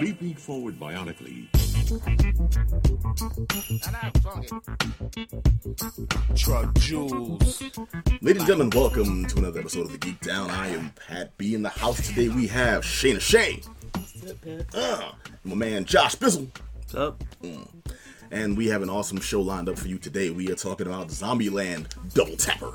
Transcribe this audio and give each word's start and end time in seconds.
Leaping 0.00 0.34
forward 0.34 0.80
bionically. 0.80 1.46
Truck 6.34 6.74
Jules. 6.78 7.62
Ladies 8.22 8.40
and 8.40 8.46
gentlemen, 8.46 8.70
welcome 8.70 9.26
to 9.26 9.38
another 9.38 9.60
episode 9.60 9.82
of 9.82 9.92
the 9.92 9.98
Geek 9.98 10.18
Down. 10.20 10.50
I 10.50 10.68
am 10.68 10.90
Pat 11.06 11.36
B. 11.36 11.54
In 11.54 11.62
the 11.62 11.68
house 11.68 12.06
today, 12.06 12.28
we 12.28 12.46
have 12.46 12.82
Shayna 12.82 13.20
Shay. 13.20 13.60
Uh, 14.74 15.12
my 15.44 15.54
man 15.54 15.84
Josh 15.84 16.16
Bizzle. 16.16 16.48
What's 16.76 16.94
up? 16.94 17.22
And 18.30 18.56
we 18.56 18.68
have 18.68 18.80
an 18.80 18.88
awesome 18.88 19.20
show 19.20 19.42
lined 19.42 19.68
up 19.68 19.78
for 19.78 19.88
you 19.88 19.98
today. 19.98 20.30
We 20.30 20.50
are 20.50 20.56
talking 20.56 20.86
about 20.86 21.08
Zombieland 21.08 21.88
Double 22.14 22.36
Tapper. 22.36 22.72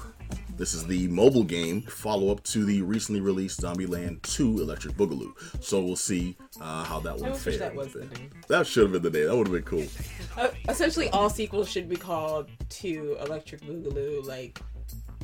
This 0.58 0.74
is 0.74 0.86
the 0.86 1.10
mobile 1.10 1.44
game 1.44 1.82
follow 1.82 2.32
up 2.32 2.42
to 2.44 2.64
the 2.64 2.82
recently 2.82 3.20
released 3.20 3.60
Zombieland 3.60 4.22
2 4.22 4.62
Electric 4.62 4.96
Boogaloo. 4.96 5.34
So 5.62 5.82
we'll 5.82 5.98
see 5.98 6.38
uh, 6.62 6.86
how 6.86 7.02
that 7.02 7.18
one 7.18 7.34
fared. 7.34 7.60
that 7.60 7.76
was. 7.76 7.96
That 8.48 8.66
should 8.66 8.84
have 8.84 8.94
been 8.94 9.02
the 9.02 9.10
name. 9.10 9.28
That 9.28 9.36
would 9.36 9.48
have 9.48 9.54
been 9.54 9.64
cool. 9.64 9.86
Uh, 10.38 10.50
essentially, 10.70 11.10
all 11.10 11.30
sequels 11.30 11.70
should 11.70 11.90
be 11.90 11.98
called 11.98 12.50
to 12.70 13.18
Electric 13.22 13.62
Boogaloo, 13.62 14.26
like 14.26 14.62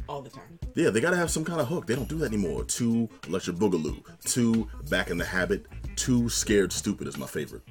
all 0.07 0.21
the 0.21 0.29
time. 0.29 0.59
Yeah, 0.75 0.89
they 0.89 0.99
gotta 0.99 1.17
have 1.17 1.31
some 1.31 1.45
kind 1.45 1.61
of 1.61 1.67
hook. 1.67 1.87
They 1.87 1.95
don't 1.95 2.09
do 2.09 2.17
that 2.19 2.33
anymore. 2.33 2.65
Two 2.65 3.09
Electric 3.27 3.55
Boogaloo. 3.55 4.03
Two 4.25 4.67
Back 4.89 5.09
in 5.09 5.17
the 5.17 5.25
Habit. 5.25 5.65
Two 5.95 6.27
Scared 6.27 6.73
Stupid 6.73 7.07
is 7.07 7.17
my 7.17 7.27
favorite. 7.27 7.63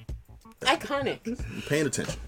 Iconic. 0.62 1.26
I'm 1.26 1.62
paying 1.62 1.86
attention. 1.86 2.18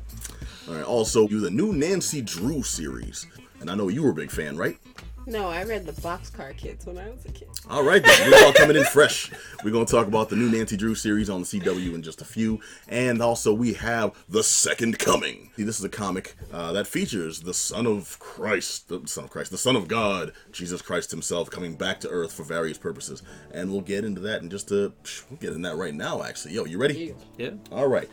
All 0.68 0.74
right. 0.74 0.84
Also, 0.84 1.26
you 1.28 1.40
the 1.40 1.50
new 1.50 1.72
Nancy 1.72 2.20
Drew 2.20 2.62
series, 2.62 3.26
and 3.60 3.70
I 3.70 3.74
know 3.74 3.88
you 3.88 4.02
were 4.02 4.10
a 4.10 4.14
big 4.14 4.30
fan, 4.30 4.56
right? 4.58 4.76
No, 5.26 5.48
I 5.48 5.62
read 5.62 5.86
the 5.86 5.92
Boxcar 5.92 6.56
Kids 6.56 6.84
when 6.84 6.98
I 6.98 7.08
was 7.10 7.24
a 7.24 7.30
kid. 7.30 7.48
All 7.70 7.84
right, 7.84 8.02
then. 8.02 8.30
we're 8.30 8.44
all 8.44 8.52
coming 8.52 8.76
in 8.76 8.84
fresh. 8.84 9.30
We're 9.62 9.70
gonna 9.70 9.84
talk 9.84 10.08
about 10.08 10.28
the 10.28 10.36
new 10.36 10.50
Nancy 10.50 10.76
Drew 10.76 10.94
series 10.96 11.30
on 11.30 11.42
the 11.42 11.46
CW 11.46 11.94
in 11.94 12.02
just 12.02 12.20
a 12.20 12.24
few, 12.24 12.60
and 12.88 13.22
also 13.22 13.54
we 13.54 13.74
have 13.74 14.12
the 14.28 14.42
Second 14.42 14.98
Coming. 14.98 15.50
See, 15.56 15.62
this 15.62 15.78
is 15.78 15.84
a 15.84 15.88
comic 15.88 16.34
uh, 16.52 16.72
that 16.72 16.86
features 16.86 17.40
the 17.42 17.54
Son 17.54 17.86
of 17.86 18.18
Christ, 18.18 18.88
the 18.88 19.06
Son 19.06 19.24
of 19.24 19.30
Christ, 19.30 19.52
the 19.52 19.58
Son 19.58 19.76
of 19.76 19.86
God, 19.86 20.32
Jesus 20.50 20.82
Christ 20.82 21.12
Himself, 21.12 21.50
coming 21.50 21.74
back 21.74 22.00
to 22.00 22.08
Earth 22.08 22.32
for 22.32 22.42
various 22.42 22.78
purposes, 22.78 23.22
and 23.52 23.70
we'll 23.70 23.80
get 23.80 24.04
into 24.04 24.20
that 24.22 24.42
in 24.42 24.50
just 24.50 24.72
a. 24.72 24.92
We'll 25.30 25.38
get 25.40 25.52
in 25.52 25.62
that 25.62 25.76
right 25.76 25.94
now. 25.94 26.22
Actually, 26.22 26.54
yo, 26.54 26.64
you 26.64 26.78
ready? 26.78 27.14
Yeah. 27.38 27.46
Yeah. 27.46 27.50
All 27.70 27.86
right. 27.86 28.08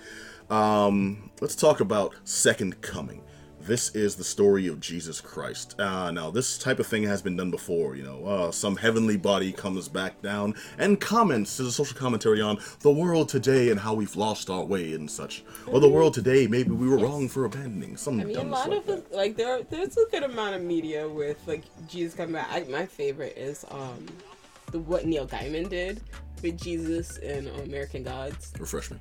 Um, 0.50 1.32
let's 1.42 1.56
talk 1.56 1.80
about 1.80 2.14
Second 2.24 2.82
Coming. 2.82 3.24
This 3.70 3.94
is 3.94 4.16
the 4.16 4.24
story 4.24 4.66
of 4.66 4.80
Jesus 4.80 5.22
Christ. 5.22 5.80
Uh, 5.80 6.10
now, 6.10 6.32
this 6.32 6.58
type 6.58 6.80
of 6.80 6.88
thing 6.88 7.04
has 7.04 7.22
been 7.22 7.36
done 7.36 7.52
before. 7.52 7.96
You 7.96 8.02
know, 8.02 8.26
uh, 8.26 8.52
some 8.52 8.76
heavenly 8.76 9.16
body 9.16 9.52
comes 9.52 9.88
back 9.88 10.24
down 10.24 10.56
and 10.80 11.00
comments 11.00 11.60
as 11.60 11.68
a 11.68 11.72
social 11.72 11.96
commentary 11.96 12.42
on 12.42 12.58
the 12.80 12.90
world 12.90 13.30
today 13.30 13.70
and 13.70 13.80
how 13.80 13.94
we've 13.94 14.16
lost 14.16 14.50
our 14.50 14.66
way 14.66 14.94
and 14.94 15.10
such. 15.10 15.44
Or 15.68 15.80
the 15.80 15.88
world 15.88 16.16
today, 16.16 16.48
maybe 16.48 16.72
we 16.72 16.90
were 16.90 16.98
wrong 16.98 17.30
for 17.30 17.46
abandoning. 17.46 17.96
Some 17.96 18.20
I 18.20 18.24
mean, 18.24 18.38
a 18.38 18.42
lot 18.42 18.72
like 18.72 18.80
of 18.80 18.86
that. 18.88 19.14
like 19.14 19.38
there, 19.38 19.62
there's 19.62 19.96
a 19.98 20.06
good 20.10 20.24
amount 20.24 20.56
of 20.56 20.64
media 20.64 21.08
with 21.08 21.38
like 21.48 21.62
Jesus 21.88 22.16
coming 22.16 22.34
back. 22.34 22.48
I, 22.50 22.62
my 22.72 22.88
favorite 22.88 23.38
is 23.38 23.66
um, 23.70 24.04
the 24.72 24.80
what 24.80 25.06
Neil 25.06 25.28
Gaiman 25.28 25.70
did 25.70 26.02
with 26.42 26.60
Jesus 26.60 27.20
and 27.20 27.48
American 27.62 28.02
Gods. 28.02 28.52
Refresh 28.58 28.90
me. 28.90 28.98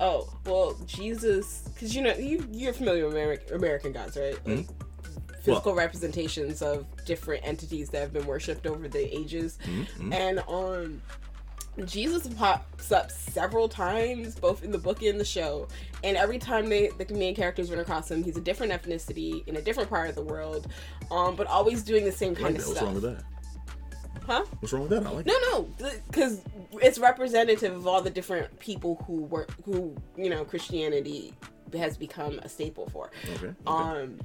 Oh, 0.00 0.28
well, 0.44 0.76
Jesus, 0.86 1.68
because 1.72 1.94
you 1.94 2.02
know 2.02 2.14
you 2.14 2.46
you're 2.50 2.72
familiar 2.72 3.06
with 3.06 3.14
Ameri- 3.14 3.52
American 3.52 3.92
Gods, 3.92 4.16
right? 4.16 4.36
Like 4.46 4.66
physical 5.42 5.74
representations 5.74 6.62
of 6.62 6.86
different 7.04 7.46
entities 7.46 7.90
that 7.90 8.00
have 8.00 8.12
been 8.12 8.26
worshipped 8.26 8.66
over 8.66 8.88
the 8.88 9.16
ages, 9.16 9.58
and 10.12 10.40
um. 10.48 11.02
Jesus 11.86 12.32
pops 12.34 12.92
up 12.92 13.10
several 13.10 13.68
times, 13.68 14.36
both 14.36 14.62
in 14.62 14.70
the 14.70 14.78
book 14.78 15.02
and 15.02 15.18
the 15.18 15.24
show, 15.24 15.66
and 16.04 16.16
every 16.16 16.38
time 16.38 16.68
they 16.68 16.88
the 16.90 17.14
main 17.14 17.34
characters 17.34 17.68
run 17.68 17.80
across 17.80 18.08
him, 18.08 18.22
he's 18.22 18.36
a 18.36 18.40
different 18.40 18.72
ethnicity 18.72 19.44
in 19.48 19.56
a 19.56 19.60
different 19.60 19.90
part 19.90 20.08
of 20.08 20.14
the 20.14 20.22
world, 20.22 20.68
um, 21.10 21.34
but 21.34 21.48
always 21.48 21.82
doing 21.82 22.04
the 22.04 22.12
same 22.12 22.32
kind 22.36 22.56
of 22.56 22.62
that. 22.62 22.68
What's 22.68 22.78
stuff. 22.78 22.84
wrong 22.84 22.94
with 22.94 23.02
that? 23.02 23.24
Huh? 24.26 24.44
What's 24.60 24.72
wrong 24.72 24.88
with 24.88 24.90
that? 24.90 25.06
I 25.06 25.10
like 25.10 25.26
No, 25.26 25.38
no, 25.50 25.68
because 26.08 26.40
it's 26.82 26.98
representative 26.98 27.74
of 27.74 27.86
all 27.86 28.00
the 28.00 28.10
different 28.10 28.58
people 28.58 29.02
who 29.06 29.22
work, 29.22 29.50
who 29.64 29.94
you 30.16 30.30
know, 30.30 30.44
Christianity 30.44 31.34
has 31.76 31.96
become 31.96 32.38
a 32.40 32.48
staple 32.48 32.88
for. 32.88 33.10
Okay. 33.24 33.46
okay. 33.46 33.54
Um, 33.66 34.18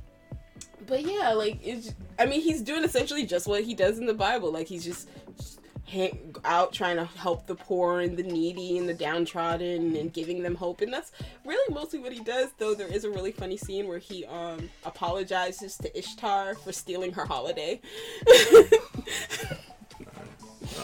but 0.87 1.03
yeah, 1.03 1.33
like 1.33 1.59
it's. 1.63 1.93
I 2.17 2.25
mean, 2.25 2.41
he's 2.41 2.61
doing 2.61 2.83
essentially 2.83 3.25
just 3.25 3.47
what 3.47 3.63
he 3.63 3.73
does 3.73 3.99
in 3.99 4.05
the 4.05 4.13
Bible. 4.13 4.51
Like 4.51 4.67
he's 4.67 4.83
just, 4.83 5.09
just 5.37 5.59
hang, 5.85 6.35
out 6.45 6.73
trying 6.73 6.95
to 6.97 7.05
help 7.05 7.47
the 7.47 7.55
poor 7.55 7.99
and 7.99 8.15
the 8.15 8.23
needy 8.23 8.77
and 8.77 8.87
the 8.87 8.93
downtrodden 8.93 9.95
and 9.95 10.13
giving 10.13 10.41
them 10.41 10.55
hope. 10.55 10.81
And 10.81 10.91
that's 10.91 11.11
really 11.45 11.73
mostly 11.73 11.99
what 11.99 12.13
he 12.13 12.21
does. 12.21 12.49
Though 12.57 12.73
there 12.73 12.87
is 12.87 13.03
a 13.03 13.09
really 13.09 13.31
funny 13.31 13.57
scene 13.57 13.87
where 13.87 13.99
he 13.99 14.25
um 14.25 14.69
apologizes 14.85 15.77
to 15.77 15.97
Ishtar 15.97 16.55
for 16.55 16.71
stealing 16.71 17.11
her 17.13 17.25
holiday. 17.25 17.81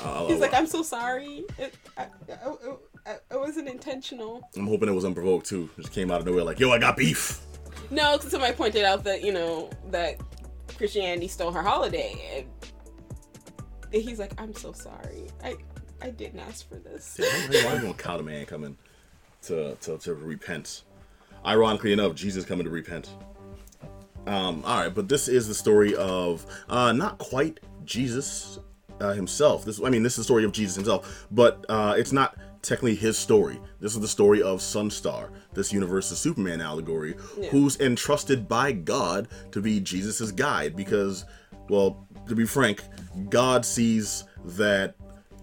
I'll- 0.04 0.28
He's 0.28 0.40
like, 0.40 0.54
I'm 0.54 0.68
so 0.68 0.82
sorry. 0.84 1.46
It, 1.58 1.74
I, 1.98 2.04
I, 2.30 2.38
I, 3.06 3.16
I 3.32 3.36
wasn't 3.38 3.68
intentional. 3.70 4.48
I'm 4.56 4.68
hoping 4.68 4.90
it 4.90 4.94
was 4.94 5.06
unprovoked 5.06 5.46
too. 5.46 5.70
Just 5.78 5.92
came 5.92 6.12
out 6.12 6.20
of 6.20 6.26
nowhere 6.26 6.44
like, 6.44 6.60
yo, 6.60 6.72
I 6.72 6.80
got 6.80 6.98
beef. 6.98 7.42
No, 7.92 8.14
because 8.18 8.32
somebody 8.32 8.54
pointed 8.56 8.84
out 8.84 9.04
that 9.04 9.24
you 9.24 9.32
know 9.32 9.70
that 9.92 10.16
Christianity 10.78 11.28
stole 11.28 11.52
her 11.52 11.62
holiday, 11.62 12.46
and 13.94 14.04
he's 14.04 14.18
like, 14.20 14.32
I'm 14.42 14.54
so 14.56 14.72
sorry. 14.72 15.28
I 15.44 15.56
I 16.02 16.10
didn't 16.10 16.40
ask 16.40 16.68
for 16.68 16.76
this. 16.76 17.16
Why, 17.20 17.64
why 17.66 17.82
gonna 17.82 17.94
count 17.94 18.22
a 18.22 18.24
man 18.24 18.46
coming 18.46 18.76
to, 19.44 19.76
to 19.82 19.98
to 20.00 20.14
repent? 20.16 20.84
Ironically 21.46 21.94
enough, 21.94 22.16
Jesus 22.16 22.44
coming 22.44 22.66
to 22.66 22.72
repent. 22.72 23.10
Um, 24.26 24.64
all 24.66 24.82
right, 24.82 24.94
but 24.94 25.08
this 25.08 25.28
is 25.28 25.48
the 25.48 25.54
story 25.54 25.96
of 25.96 26.44
uh, 26.68 26.92
not 26.92 27.20
quite 27.20 27.60
Jesus 27.86 28.58
uh, 29.02 29.14
himself. 29.14 29.66
This, 29.66 29.82
I 29.84 29.90
mean, 29.90 30.04
this 30.04 30.14
is 30.14 30.18
the 30.18 30.24
story 30.24 30.44
of 30.44 30.52
Jesus 30.52 30.76
himself, 30.76 31.28
but 31.32 31.66
uh, 31.70 31.96
it's 31.98 32.12
not 32.12 32.36
technically 32.62 32.96
his 32.96 33.18
story. 33.18 33.60
This 33.80 33.94
is 33.94 34.02
the 34.02 34.08
story 34.08 34.42
of 34.42 34.60
Sunstar, 34.60 35.30
this 35.54 35.72
universe's 35.72 36.18
Superman 36.18 36.62
allegory, 36.62 37.16
Yeah. 37.40 37.50
who's 37.50 37.80
entrusted 37.80 38.48
by 38.48 38.72
God 38.72 39.28
to 39.52 39.62
be 39.62 39.80
Jesus's 39.80 40.32
guide. 40.32 40.76
Because, 40.76 41.26
well, 41.70 42.08
to 42.28 42.36
be 42.36 42.46
frank, 42.46 42.82
God 43.30 43.66
sees 43.66 44.24
that 44.46 44.96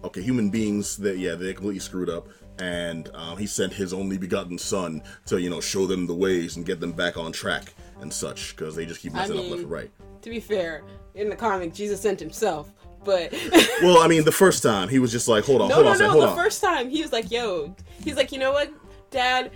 okay, 0.03 0.21
human 0.21 0.49
beings 0.49 0.97
that 0.97 1.17
yeah, 1.17 1.33
they're 1.35 1.53
completely 1.53 1.79
screwed 1.79 2.09
up. 2.09 2.27
And 2.59 3.09
um, 3.15 3.37
he 3.37 3.47
sent 3.47 3.73
his 3.73 3.93
only 3.93 4.17
begotten 4.17 4.57
son 4.57 5.01
to, 5.27 5.39
you 5.41 5.49
know, 5.49 5.61
show 5.61 5.87
them 5.87 6.05
the 6.05 6.13
ways 6.13 6.57
and 6.57 6.65
get 6.65 6.79
them 6.79 6.91
back 6.91 7.15
on 7.17 7.31
track 7.31 7.73
and 8.01 8.11
such, 8.13 8.55
because 8.55 8.75
they 8.75 8.85
just 8.85 8.99
keep 9.01 9.13
messing 9.13 9.37
up 9.37 9.43
mean- 9.43 9.51
left 9.51 9.63
and 9.63 9.71
right. 9.71 9.91
To 10.21 10.29
be 10.29 10.39
fair, 10.39 10.83
in 11.15 11.29
the 11.29 11.35
comic, 11.35 11.73
Jesus 11.73 11.99
sent 12.01 12.19
himself, 12.19 12.71
but 13.03 13.31
Well, 13.81 13.99
I 13.99 14.07
mean, 14.07 14.23
the 14.25 14.31
first 14.31 14.63
time 14.63 14.89
he 14.89 14.99
was 14.99 15.11
just 15.11 15.27
like, 15.27 15.43
hold 15.45 15.61
on, 15.61 15.69
no, 15.69 15.75
hold 15.75 15.85
no, 15.85 15.91
on, 15.91 15.99
no. 15.99 16.09
hold 16.09 16.23
The 16.23 16.27
on. 16.29 16.35
first 16.37 16.61
time 16.61 16.89
he 16.89 17.01
was 17.01 17.11
like, 17.11 17.31
"Yo," 17.31 17.75
he's 18.03 18.15
like, 18.15 18.31
"You 18.31 18.39
know 18.39 18.51
what, 18.51 18.71
Dad." 19.11 19.51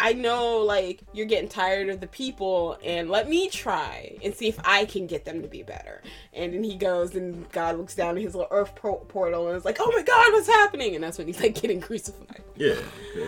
I 0.00 0.12
know, 0.12 0.58
like, 0.58 1.00
you're 1.12 1.26
getting 1.26 1.48
tired 1.48 1.88
of 1.88 1.98
the 2.00 2.06
people, 2.06 2.78
and 2.84 3.10
let 3.10 3.28
me 3.28 3.48
try 3.48 4.16
and 4.22 4.32
see 4.32 4.46
if 4.46 4.56
I 4.64 4.84
can 4.84 5.08
get 5.08 5.24
them 5.24 5.42
to 5.42 5.48
be 5.48 5.64
better. 5.64 6.02
And 6.32 6.54
then 6.54 6.62
he 6.62 6.76
goes, 6.76 7.16
and 7.16 7.50
God 7.50 7.76
looks 7.78 7.96
down 7.96 8.16
at 8.16 8.22
his 8.22 8.32
little 8.36 8.46
earth 8.52 8.76
por- 8.76 9.00
portal 9.06 9.48
and 9.48 9.56
is 9.56 9.64
like, 9.64 9.78
oh 9.80 9.90
my 9.92 10.02
God, 10.02 10.32
what's 10.34 10.46
happening? 10.46 10.94
And 10.94 11.02
that's 11.02 11.18
when 11.18 11.26
he's, 11.26 11.40
like, 11.40 11.60
getting 11.60 11.80
crucified. 11.80 12.44
Yeah, 12.54 12.76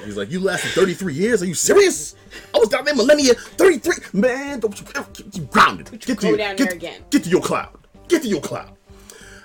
he's 0.05 0.17
like, 0.17 0.31
you 0.31 0.39
lasted 0.39 0.71
33 0.71 1.12
years? 1.12 1.43
Are 1.43 1.47
you 1.47 1.55
serious? 1.55 2.15
I 2.55 2.59
was 2.59 2.69
down 2.69 2.84
there 2.84 2.95
millennia, 2.95 3.34
33. 3.34 4.21
Man, 4.21 4.61
don't 4.61 4.81
you, 4.81 4.87
you 5.33 5.43
grounded. 5.47 5.91
Get 5.91 6.03
to, 6.03 6.15
go 6.15 6.29
your- 6.29 6.37
down 6.37 6.55
get, 6.55 6.69
there 6.69 6.77
again. 6.77 7.03
Get 7.11 7.25
to 7.25 7.31
your 7.31 7.41
cloud. 7.43 7.77
Get 8.06 8.23
to 8.23 8.29
your 8.29 8.43
cloud. 8.43 8.71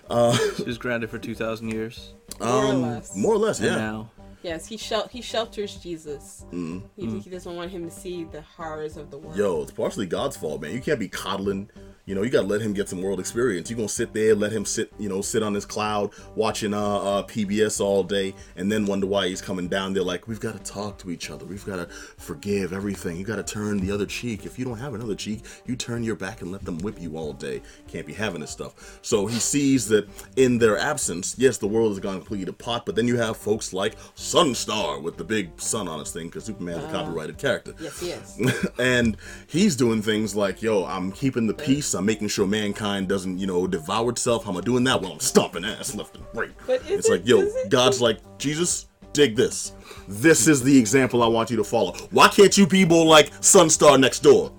He 0.09 0.63
was 0.63 0.77
grounded 0.77 1.09
for 1.09 1.17
2,000 1.17 1.69
years. 1.69 2.13
More 2.39 2.49
or 2.49 2.65
Um, 2.73 2.81
less. 2.83 3.15
More 3.15 3.33
or 3.33 3.37
less, 3.37 3.59
yeah. 3.59 3.75
now, 3.75 4.11
Yes, 4.43 4.67
he, 4.67 4.77
shel- 4.77 5.07
he 5.07 5.21
shelters 5.21 5.75
Jesus. 5.77 6.45
Mm. 6.51 6.83
He, 6.95 7.19
he 7.19 7.29
doesn't 7.31 7.55
want 7.55 7.71
him 7.71 7.83
to 7.85 7.89
see 7.89 8.25
the 8.25 8.41
horrors 8.43 8.95
of 8.95 9.09
the 9.09 9.17
world. 9.17 9.35
Yo, 9.35 9.63
it's 9.63 9.71
partially 9.71 10.05
God's 10.05 10.37
fault, 10.37 10.61
man. 10.61 10.71
You 10.71 10.81
can't 10.81 10.99
be 10.99 11.07
coddling. 11.07 11.67
You 12.05 12.13
know, 12.13 12.21
you 12.21 12.29
gotta 12.29 12.45
let 12.45 12.61
him 12.61 12.73
get 12.73 12.87
some 12.87 13.01
world 13.01 13.19
experience. 13.19 13.69
You 13.69 13.75
gonna 13.75 13.89
sit 13.89 14.13
there, 14.13 14.35
let 14.35 14.51
him 14.51 14.63
sit, 14.63 14.93
you 14.99 15.09
know, 15.09 15.21
sit 15.21 15.41
on 15.41 15.55
his 15.55 15.65
cloud 15.65 16.11
watching 16.35 16.71
uh, 16.71 16.79
uh 16.79 17.23
PBS 17.23 17.81
all 17.81 18.03
day, 18.03 18.35
and 18.55 18.71
then 18.71 18.85
wonder 18.85 19.07
why 19.07 19.27
he's 19.27 19.41
coming 19.41 19.67
down 19.67 19.93
there. 19.93 20.03
Like, 20.03 20.27
we've 20.27 20.39
got 20.39 20.53
to 20.53 20.71
talk 20.71 20.99
to 20.99 21.09
each 21.09 21.31
other. 21.31 21.45
We've 21.45 21.65
got 21.65 21.77
to 21.77 21.87
forgive 21.87 22.73
everything. 22.73 23.17
You 23.17 23.25
got 23.25 23.37
to 23.37 23.43
turn 23.43 23.79
the 23.79 23.91
other 23.91 24.05
cheek. 24.05 24.45
If 24.45 24.59
you 24.59 24.65
don't 24.65 24.77
have 24.77 24.93
another 24.93 25.15
cheek, 25.15 25.45
you 25.65 25.75
turn 25.75 26.03
your 26.03 26.15
back 26.15 26.41
and 26.43 26.51
let 26.51 26.63
them 26.63 26.77
whip 26.79 27.01
you 27.01 27.17
all 27.17 27.33
day. 27.33 27.63
Can't 27.87 28.05
be 28.05 28.13
having 28.13 28.41
this 28.41 28.51
stuff. 28.51 28.99
So 29.01 29.25
he 29.25 29.39
sees 29.39 29.87
that 29.87 30.07
in 30.35 30.59
their 30.59 30.77
absence, 30.77 31.35
yes, 31.39 31.57
the 31.57 31.67
world 31.67 31.89
has 31.89 31.99
gone 31.99 32.17
completely 32.17 32.45
to 32.45 32.53
pot. 32.53 32.85
But 32.85 32.95
then 32.95 33.07
you 33.07 33.17
have 33.17 33.35
folks 33.35 33.73
like 33.73 33.97
Sunstar 34.15 35.01
with 35.01 35.17
the 35.17 35.23
big 35.23 35.59
sun 35.59 35.87
on 35.87 35.97
his 35.97 36.11
thing, 36.11 36.27
because 36.27 36.45
Superman's 36.45 36.83
a 36.83 36.91
copyrighted 36.91 37.39
character 37.39 37.73
Yes, 37.79 37.99
he 37.99 38.11
is. 38.11 38.69
and 38.79 39.17
he's 39.47 39.75
doing 39.75 40.03
things 40.03 40.35
like, 40.35 40.61
yo, 40.61 40.85
I'm 40.85 41.11
keeping 41.11 41.47
the 41.47 41.53
peace. 41.55 41.94
I'm 41.95 42.05
making 42.05 42.27
sure 42.27 42.45
mankind 42.45 43.07
doesn't, 43.07 43.37
you 43.39 43.47
know, 43.47 43.65
devour 43.67 44.09
itself. 44.11 44.43
How 44.45 44.51
am 44.51 44.57
I 44.57 44.61
doing 44.61 44.83
that? 44.85 45.01
Well, 45.01 45.13
I'm 45.13 45.19
stomping 45.19 45.65
ass 45.65 45.95
left 45.95 46.15
and 46.15 46.25
right. 46.33 46.51
It's 46.67 47.07
it- 47.07 47.11
like, 47.11 47.27
yo, 47.27 47.41
it- 47.41 47.69
God's 47.69 48.01
like, 48.01 48.19
Jesus, 48.37 48.87
dig 49.13 49.35
this. 49.35 49.71
This 50.07 50.47
is 50.47 50.61
the 50.61 50.77
example 50.77 51.23
I 51.23 51.27
want 51.27 51.49
you 51.49 51.57
to 51.57 51.63
follow. 51.63 51.93
Why 52.11 52.27
can't 52.27 52.55
you 52.57 52.67
people 52.67 53.05
like 53.07 53.31
Sunstar 53.41 53.99
next 53.99 54.19
door? 54.19 54.51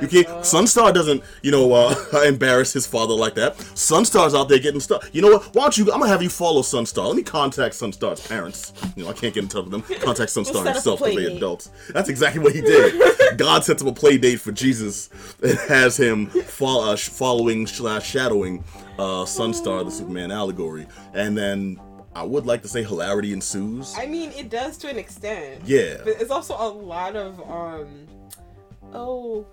You 0.00 0.08
can't. 0.08 0.28
Sunstar 0.40 0.92
doesn't, 0.92 1.22
you 1.42 1.50
know, 1.50 1.72
uh, 1.72 1.94
embarrass 2.26 2.72
his 2.72 2.86
father 2.86 3.14
like 3.14 3.34
that. 3.34 3.56
Sunstar's 3.56 4.34
out 4.34 4.48
there 4.48 4.58
getting 4.58 4.80
stuff. 4.80 5.08
You 5.12 5.22
know 5.22 5.32
what? 5.32 5.54
Why 5.54 5.62
don't 5.62 5.78
you? 5.78 5.92
I'm 5.92 6.00
gonna 6.00 6.08
have 6.08 6.22
you 6.22 6.28
follow 6.28 6.62
Sunstar. 6.62 7.06
Let 7.06 7.16
me 7.16 7.22
contact 7.22 7.74
Sunstar's 7.74 8.26
parents. 8.26 8.72
You 8.96 9.04
know, 9.04 9.10
I 9.10 9.12
can't 9.12 9.34
get 9.34 9.42
in 9.44 9.48
touch 9.48 9.64
with 9.64 9.72
them. 9.72 9.82
Contact 10.00 10.30
Sunstar 10.30 10.64
himself 10.64 11.00
because 11.00 11.16
they 11.16 11.36
adults. 11.36 11.70
That's 11.90 12.08
exactly 12.08 12.42
what 12.42 12.54
he 12.54 12.60
did. 12.60 13.00
God 13.36 13.64
sets 13.64 13.82
up 13.82 13.88
a 13.88 13.92
play 13.92 14.18
date 14.18 14.40
for 14.40 14.52
Jesus 14.52 15.10
and 15.42 15.58
has 15.68 15.96
him 15.96 16.26
fol- 16.26 16.82
uh, 16.82 16.96
following 16.96 17.66
slash 17.66 18.08
shadowing 18.08 18.64
uh, 18.98 19.24
Sunstar, 19.24 19.84
the 19.84 19.90
Superman 19.90 20.30
allegory, 20.30 20.86
and 21.14 21.36
then. 21.36 21.80
I 22.12 22.24
would 22.24 22.44
like 22.44 22.60
to 22.62 22.68
say 22.68 22.82
hilarity 22.82 23.32
ensues. 23.32 23.94
I 23.96 24.06
mean, 24.06 24.32
it 24.32 24.50
does 24.50 24.76
to 24.78 24.88
an 24.90 24.98
extent. 24.98 25.62
Yeah. 25.64 25.98
But 25.98 26.20
it's 26.20 26.32
also 26.32 26.56
a 26.56 26.66
lot 26.68 27.14
of 27.14 27.40
um 27.48 28.08
oh 28.92 29.46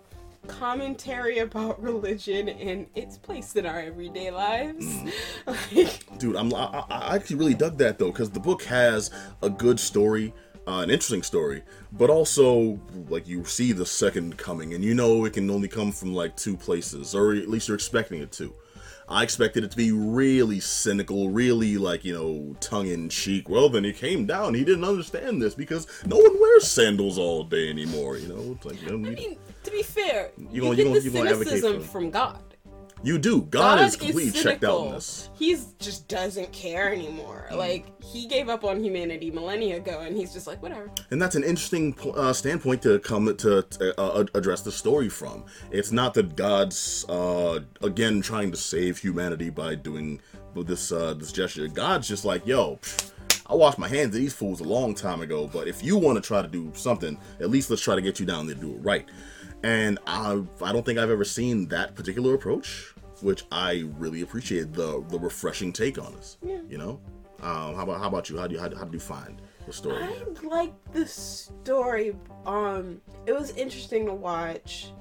commentary 0.48 1.40
about 1.40 1.82
religion 1.82 2.50
and 2.50 2.88
its 2.96 3.18
place 3.18 3.56
in 3.56 3.66
our 3.66 3.80
everyday 3.80 4.32
lives. 4.32 4.86
Mm. 4.86 5.14
like 5.76 6.18
dude 6.18 6.36
i'm 6.36 6.54
i, 6.54 6.84
I 6.90 7.16
actually 7.16 7.38
really 7.38 7.54
dug 7.54 7.78
that 7.78 8.00
though 8.00 8.12
because 8.12 8.30
the 8.30 8.40
book 8.40 8.64
has 8.64 9.12
a 9.42 9.50
good 9.50 9.80
story 9.80 10.34
uh, 10.68 10.80
an 10.80 10.90
interesting 10.90 11.24
story 11.24 11.64
but 11.94 12.10
also 12.10 12.80
like 13.10 13.28
you 13.28 13.46
see 13.46 13.72
the 13.72 13.86
second 13.86 14.38
coming 14.38 14.74
and 14.74 14.84
you 14.84 14.94
know 14.94 15.26
it 15.26 15.34
can 15.34 15.50
only 15.50 15.68
come 15.68 15.92
from 15.92 16.14
like 16.14 16.36
two 16.36 16.58
places 16.58 17.16
or 17.16 17.34
at 17.34 17.50
least 17.50 17.68
you're 17.68 17.76
expecting 17.76 18.22
it 18.22 18.32
to 18.34 18.54
i 19.10 19.24
expected 19.24 19.64
it 19.64 19.72
to 19.72 19.78
be 19.78 19.92
really 19.92 20.60
cynical 20.60 21.30
really 21.30 21.78
like 21.78 22.04
you 22.04 22.14
know 22.14 22.56
tongue-in-cheek. 22.60 23.48
Well 23.50 23.70
then 23.70 23.84
he 23.84 23.94
came 23.94 24.26
down. 24.26 24.54
He 24.54 24.64
didn't 24.66 24.84
understand 24.84 25.42
this 25.42 25.56
because 25.56 25.88
no 26.06 26.18
one 26.18 26.40
wears 26.40 26.68
sandals 26.68 27.18
all 27.18 27.44
day 27.44 27.70
anymore 27.70 28.18
you 28.18 28.28
know? 28.28 28.54
It's 28.56 28.66
like 28.66 28.82
you, 28.82 28.98
know, 28.98 29.10
I 29.10 29.14
mean, 29.14 29.38
to 29.64 29.72
be 29.72 29.84
fair, 29.84 30.32
you, 30.52 30.62
gonna- 30.62 30.72
you 30.72 30.76
get 30.76 30.84
gonna- 30.86 31.00
the 31.00 31.06
you 31.06 31.12
cynicism 31.46 31.82
from 31.82 32.10
God. 32.12 32.40
You 33.04 33.18
do 33.18 33.42
god, 33.44 33.82
is 33.82 33.96
completely 33.96 34.32
checked 34.32 34.64
out 34.64 34.86
in 34.86 34.92
this 34.94 35.30
He's 35.38 35.74
just 35.80 36.08
doesn't 36.08 36.52
care 36.52 36.92
anymore. 36.92 37.48
Mm. 37.52 37.58
Like 37.58 38.04
he 38.04 38.28
gave 38.28 38.50
up 38.50 38.64
on 38.64 38.84
humanity 38.84 39.30
millennia 39.30 39.78
ago, 39.78 40.00
and 40.00 40.18
he's 40.18 40.34
just 40.34 40.48
like 40.48 40.62
whatever. 40.64 40.90
and 41.12 41.22
that's 41.22 41.36
an 41.36 41.44
interesting 41.44 41.96
uh, 42.16 42.34
standpoint 42.34 42.82
to 42.82 43.00
come 43.00 43.26
to, 43.38 43.62
to 43.62 44.02
uh, 44.02 44.26
address 44.34 44.62
the 44.62 44.72
story 44.72 45.10
from. 45.10 45.46
It's 45.72 45.92
not 45.92 46.16
that 46.16 46.36
God's 46.36 47.06
uh, 47.08 47.60
again 47.82 48.22
trying 48.22 48.52
to 48.52 48.58
save 48.58 48.98
humanity 48.98 49.50
by 49.50 49.76
doing 49.76 50.22
this 50.56 50.92
uh, 50.92 51.14
this 51.14 51.32
gesture. 51.32 51.68
God's 51.68 52.08
just 52.08 52.26
like, 52.26 52.46
yo. 52.48 52.78
psh, 52.78 53.12
I 53.50 53.56
washed 53.56 53.78
my 53.78 53.88
hands 53.88 54.08
of 54.08 54.20
these 54.20 54.34
fools 54.34 54.60
a 54.60 54.66
long 54.66 54.94
time 54.94 55.22
ago, 55.22 55.48
but 55.48 55.70
if 55.70 55.82
you 55.82 55.98
want 55.98 56.22
to 56.22 56.28
try 56.28 56.42
to 56.42 56.50
do 56.50 56.70
something, 56.76 57.18
at 57.40 57.50
least 57.50 57.70
let's 57.70 57.82
try 57.82 57.96
to 57.96 58.02
get 58.02 58.20
you 58.20 58.26
down 58.26 58.46
there 58.46 58.56
to 58.56 58.62
do 58.62 58.74
it 58.74 58.80
right. 58.80 59.08
And 59.64 60.00
I, 60.06 60.44
I 60.62 60.72
don't 60.72 60.86
think 60.86 61.00
I've 61.00 61.10
ever 61.10 61.26
seen 61.26 61.68
that 61.70 61.96
particular 61.96 62.34
approach, 62.36 62.94
which 63.22 63.44
I 63.52 63.86
really 63.98 64.22
appreciate 64.22 64.74
the 64.74 65.04
the 65.10 65.20
refreshing 65.20 65.74
take 65.74 65.98
on 65.98 66.14
this. 66.16 66.38
Yeah. 66.44 66.60
You 66.70 66.78
know, 66.78 67.02
um, 67.42 67.76
how 67.76 67.84
about 67.84 68.00
how 68.00 68.08
about 68.08 68.30
you? 68.30 68.38
How 68.38 68.48
do 68.48 68.54
you 68.54 68.60
how, 68.60 68.74
how 68.76 68.86
do 68.86 68.94
you 68.94 69.00
find 69.00 69.42
the 69.66 69.74
story? 69.74 70.04
I 70.04 70.46
like 70.46 70.74
the 70.94 71.08
story. 71.08 72.16
Um, 72.46 73.02
it 73.26 73.34
was 73.34 73.52
interesting 73.52 74.06
to 74.06 74.14
watch, 74.14 74.92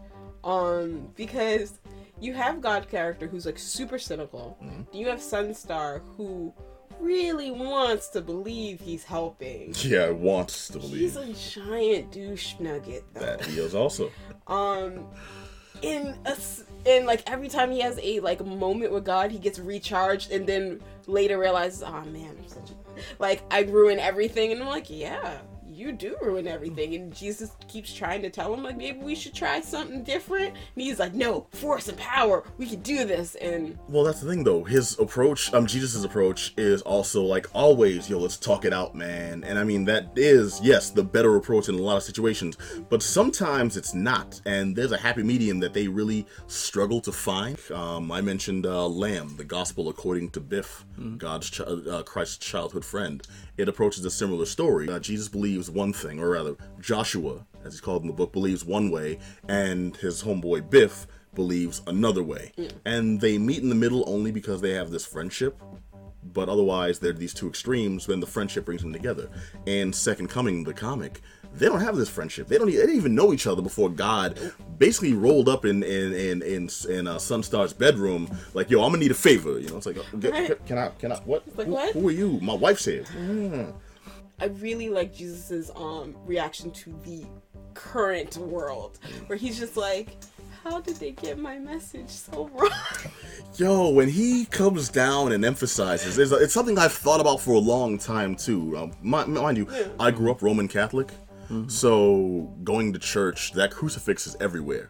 um, 0.42 1.10
because 1.14 1.78
you 2.20 2.32
have 2.32 2.62
God 2.62 2.88
character 2.88 3.26
who's 3.26 3.44
like 3.44 3.58
super 3.58 3.98
cynical. 3.98 4.56
Mm-hmm. 4.62 4.96
You 4.96 5.08
have 5.08 5.18
Sunstar 5.18 6.00
who 6.16 6.54
really 7.00 7.50
wants 7.50 8.08
to 8.08 8.20
believe 8.20 8.80
he's 8.80 9.04
helping. 9.04 9.74
Yeah, 9.78 10.10
wants 10.10 10.68
to 10.68 10.78
believe 10.78 11.00
He's 11.00 11.16
a 11.16 11.60
giant 11.62 12.12
douche 12.12 12.54
nugget 12.58 13.04
though. 13.14 13.20
that 13.20 13.44
he 13.44 13.58
is 13.58 13.74
also. 13.74 14.10
um 14.46 15.06
in 15.82 16.16
a 16.24 16.36
and 16.86 17.06
like 17.06 17.28
every 17.30 17.48
time 17.48 17.70
he 17.70 17.80
has 17.80 17.98
a 18.02 18.20
like 18.20 18.44
moment 18.44 18.92
with 18.92 19.04
God, 19.04 19.30
he 19.30 19.38
gets 19.38 19.58
recharged, 19.58 20.30
and 20.30 20.46
then 20.46 20.80
later 21.06 21.38
realizes, 21.38 21.82
oh 21.82 22.02
man, 22.04 22.36
I'm 22.38 22.48
such 22.48 22.70
a 22.70 22.74
like 23.18 23.42
I 23.50 23.62
ruin 23.62 23.98
everything, 23.98 24.52
and 24.52 24.62
I'm 24.62 24.68
like, 24.68 24.88
yeah, 24.88 25.38
you 25.76 25.92
do 25.92 26.16
ruin 26.22 26.46
everything, 26.46 26.94
and 26.94 27.14
Jesus 27.14 27.52
keeps 27.68 27.92
trying 27.92 28.22
to 28.22 28.30
tell 28.30 28.52
him 28.54 28.62
like 28.62 28.76
maybe 28.76 28.98
we 28.98 29.14
should 29.14 29.34
try 29.34 29.60
something 29.60 30.02
different, 30.02 30.48
and 30.48 30.56
he's 30.82 30.98
like, 30.98 31.14
no, 31.14 31.46
force 31.52 31.88
and 31.88 31.98
power, 31.98 32.44
we 32.58 32.66
can 32.66 32.80
do 32.80 33.04
this, 33.04 33.34
and 33.36 33.78
Well, 33.88 34.04
that's 34.04 34.20
the 34.20 34.28
thing 34.30 34.44
though. 34.44 34.64
His 34.64 34.98
approach, 34.98 35.52
um, 35.52 35.66
Jesus's 35.66 36.04
approach 36.04 36.54
is 36.56 36.82
also 36.82 37.22
like 37.22 37.46
always, 37.54 38.08
yo, 38.08 38.18
let's 38.18 38.36
talk 38.36 38.64
it 38.64 38.72
out, 38.72 38.94
man. 38.94 39.44
And 39.44 39.58
I 39.58 39.64
mean 39.64 39.84
that 39.86 40.12
is 40.16 40.60
yes 40.62 40.90
the 40.90 41.04
better 41.04 41.36
approach 41.36 41.68
in 41.68 41.74
a 41.74 41.82
lot 41.82 41.96
of 41.96 42.02
situations, 42.02 42.56
but 42.88 43.02
sometimes 43.02 43.76
it's 43.76 43.94
not. 43.94 44.40
And 44.46 44.74
there's 44.74 44.92
a 44.92 44.98
happy 44.98 45.22
medium 45.22 45.60
that 45.60 45.74
they 45.74 45.88
really 45.88 46.26
struggle 46.46 47.00
to 47.02 47.12
find. 47.12 47.58
Um, 47.70 48.10
I 48.10 48.20
mentioned 48.20 48.66
uh, 48.66 48.86
Lamb, 48.86 49.36
the 49.36 49.44
Gospel 49.44 49.88
according 49.88 50.30
to 50.30 50.40
Biff, 50.40 50.84
God's 51.18 51.50
ch- 51.50 51.60
uh, 51.60 52.02
Christ's 52.04 52.38
childhood 52.38 52.84
friend. 52.84 53.22
It 53.56 53.68
approaches 53.68 54.04
a 54.04 54.10
similar 54.10 54.46
story. 54.46 54.88
Uh, 54.88 54.98
Jesus 54.98 55.28
believes 55.28 55.70
one 55.70 55.92
thing, 55.92 56.20
or 56.20 56.30
rather, 56.30 56.56
Joshua, 56.80 57.46
as 57.64 57.72
he's 57.72 57.80
called 57.80 58.02
in 58.02 58.08
the 58.08 58.14
book, 58.14 58.32
believes 58.32 58.64
one 58.64 58.90
way, 58.90 59.18
and 59.48 59.96
his 59.96 60.22
homeboy 60.22 60.68
Biff 60.68 61.06
believes 61.34 61.82
another 61.86 62.22
way. 62.22 62.52
And 62.84 63.20
they 63.20 63.38
meet 63.38 63.62
in 63.62 63.68
the 63.68 63.74
middle 63.74 64.04
only 64.06 64.30
because 64.30 64.60
they 64.60 64.72
have 64.72 64.90
this 64.90 65.06
friendship. 65.06 65.60
But 66.32 66.48
otherwise, 66.48 66.98
they're 66.98 67.12
these 67.12 67.32
two 67.32 67.48
extremes 67.48 68.08
when 68.08 68.20
the 68.20 68.26
friendship 68.26 68.64
brings 68.64 68.82
them 68.82 68.92
together. 68.92 69.30
And 69.66 69.94
Second 69.94 70.28
Coming, 70.28 70.64
the 70.64 70.74
comic, 70.74 71.20
they 71.58 71.66
don't 71.66 71.80
have 71.80 71.96
this 71.96 72.08
friendship. 72.08 72.48
They 72.48 72.58
don't. 72.58 72.66
They 72.66 72.72
didn't 72.72 72.96
even 72.96 73.14
know 73.14 73.32
each 73.32 73.46
other 73.46 73.62
before 73.62 73.88
God 73.88 74.38
basically 74.78 75.14
rolled 75.14 75.48
up 75.48 75.64
in 75.64 75.82
in 75.82 76.12
in 76.12 76.42
in, 76.42 76.68
in 76.88 77.06
uh, 77.06 77.16
Sunstar's 77.16 77.72
bedroom. 77.72 78.28
Like, 78.54 78.70
yo, 78.70 78.82
I'm 78.82 78.90
gonna 78.90 78.98
need 78.98 79.10
a 79.10 79.14
favor. 79.14 79.58
You 79.58 79.68
know, 79.70 79.76
it's 79.78 79.86
like, 79.86 79.98
uh, 79.98 80.54
can 80.66 80.78
I? 80.78 80.88
Can 80.88 81.12
I? 81.12 81.16
What? 81.20 81.44
like, 81.56 81.66
who, 81.66 81.72
what? 81.72 81.92
who 81.94 82.08
are 82.08 82.12
you? 82.12 82.38
My 82.40 82.54
wife's 82.54 82.84
here. 82.84 83.04
I 84.38 84.46
really 84.46 84.90
like 84.90 85.14
Jesus's 85.14 85.70
um 85.76 86.14
reaction 86.26 86.70
to 86.72 86.94
the 87.04 87.24
current 87.74 88.36
world, 88.36 88.98
where 89.26 89.38
he's 89.38 89.58
just 89.58 89.76
like. 89.76 90.16
How 90.64 90.80
did 90.80 90.96
they 90.96 91.12
get 91.12 91.38
my 91.38 91.60
message 91.60 92.08
so 92.08 92.48
wrong? 92.52 92.70
Yo, 93.54 93.90
when 93.90 94.08
he 94.08 94.46
comes 94.46 94.88
down 94.88 95.30
and 95.30 95.44
emphasizes, 95.44 96.18
it's, 96.18 96.32
it's 96.32 96.52
something 96.52 96.76
I've 96.76 96.92
thought 96.92 97.20
about 97.20 97.40
for 97.40 97.52
a 97.52 97.58
long 97.58 97.98
time 97.98 98.34
too. 98.34 98.76
Um, 98.76 98.92
mind, 99.00 99.32
mind 99.32 99.58
you, 99.58 99.68
I 100.00 100.10
grew 100.10 100.28
up 100.32 100.42
Roman 100.42 100.66
Catholic, 100.66 101.12
so 101.68 102.54
going 102.64 102.92
to 102.92 102.98
church, 102.98 103.52
that 103.52 103.70
crucifix 103.70 104.26
is 104.26 104.36
everywhere, 104.40 104.88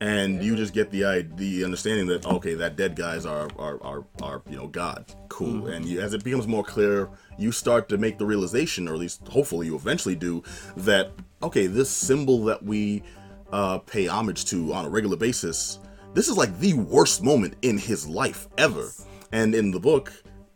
and 0.00 0.42
you 0.42 0.56
just 0.56 0.74
get 0.74 0.90
the 0.90 1.26
the 1.36 1.64
understanding 1.64 2.06
that 2.08 2.26
okay, 2.26 2.54
that 2.54 2.76
dead 2.76 2.96
guy's 2.96 3.26
our 3.26 3.48
our 3.58 3.82
our, 3.82 4.04
our 4.22 4.42
you 4.48 4.56
know 4.56 4.66
God, 4.66 5.12
cool. 5.28 5.66
And 5.68 5.84
you, 5.84 6.00
as 6.00 6.14
it 6.14 6.24
becomes 6.24 6.46
more 6.46 6.64
clear, 6.64 7.08
you 7.38 7.52
start 7.52 7.88
to 7.90 7.98
make 7.98 8.18
the 8.18 8.26
realization, 8.26 8.88
or 8.88 8.94
at 8.94 9.00
least 9.00 9.26
hopefully 9.28 9.66
you 9.66 9.76
eventually 9.76 10.16
do, 10.16 10.42
that 10.76 11.12
okay, 11.42 11.66
this 11.66 11.90
symbol 11.90 12.44
that 12.44 12.62
we 12.62 13.02
uh, 13.52 13.78
pay 13.78 14.06
homage 14.06 14.44
to 14.46 14.72
on 14.72 14.84
a 14.84 14.88
regular 14.88 15.16
basis 15.16 15.78
this 16.16 16.28
is 16.28 16.38
like 16.38 16.58
the 16.60 16.72
worst 16.72 17.22
moment 17.22 17.56
in 17.60 17.76
his 17.76 18.08
life 18.08 18.48
ever. 18.56 18.90
And 19.32 19.54
in 19.54 19.70
the 19.70 19.78
book, 19.78 20.10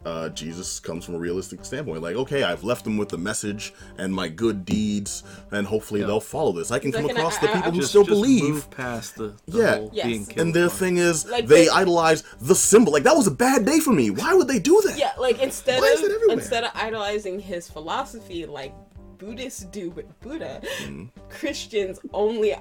uh, 0.06 0.30
Jesus 0.30 0.80
comes 0.80 1.04
from 1.04 1.14
a 1.14 1.18
realistic 1.18 1.64
standpoint. 1.64 2.00
Like, 2.02 2.16
okay, 2.16 2.42
I've 2.42 2.64
left 2.64 2.84
them 2.84 2.96
with 2.96 3.10
the 3.10 3.18
message 3.18 3.74
and 3.98 4.14
my 4.14 4.28
good 4.28 4.64
deeds, 4.64 5.22
and 5.50 5.66
hopefully 5.66 6.00
they'll 6.00 6.20
follow 6.20 6.52
this. 6.52 6.70
I 6.70 6.78
can 6.78 6.90
come 6.90 7.02
Like, 7.02 7.10
and 7.10 7.18
I- 7.18 7.20
across 7.22 7.38
the 7.38 7.48
people 7.48 7.62
I- 7.62 7.70
who 7.70 7.76
Just, 7.78 7.90
still 7.90 8.02
just 8.04 8.08
believe. 8.10 8.42
move 8.44 8.70
past 8.70 9.16
the, 9.16 9.34
the 9.46 9.58
Yeah. 9.58 9.74
whole 9.76 9.90
Yes. 9.92 10.06
being 10.06 10.24
killed. 10.26 10.38
And 10.46 10.54
their 10.54 10.68
part. 10.68 10.78
thing 10.78 10.96
is, 10.96 11.26
Like, 11.26 11.46
they 11.46 11.64
they- 11.64 11.68
idolize 11.70 12.24
the 12.40 12.54
symbol. 12.54 12.92
Like, 12.92 13.02
that 13.02 13.16
was 13.16 13.26
a 13.26 13.30
bad 13.30 13.66
day 13.66 13.78
for 13.80 13.92
me. 13.92 14.08
Why 14.10 14.32
would 14.34 14.48
they 14.48 14.58
do 14.58 14.80
that? 14.86 14.96
Yeah, 14.98 15.12
like 15.18 15.38
instead 15.42 15.80
Why 15.80 15.88
is 15.88 16.00
it 16.02 16.10
of 16.12 16.30
instead 16.38 16.64
of 16.64 16.70
idolizing 16.74 17.38
his 17.40 17.68
philosophy 17.68 18.46
like 18.46 18.72
Buddhists 19.18 19.64
do 19.64 19.90
with 19.90 20.06
Buddha, 20.20 20.62
Mm-hmm. 20.82 21.04
Christians 21.28 22.00
only 22.14 22.54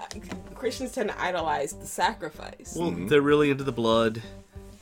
Christians 0.55 0.91
tend 0.91 1.07
to 1.07 1.21
idolize 1.21 1.71
the 1.71 1.85
sacrifice. 1.85 2.75
Well, 2.77 2.91
Mm-hmm. 2.91 3.07
they're 3.07 3.21
really 3.21 3.49
into 3.49 3.63
the 3.63 3.71
blood 3.71 4.21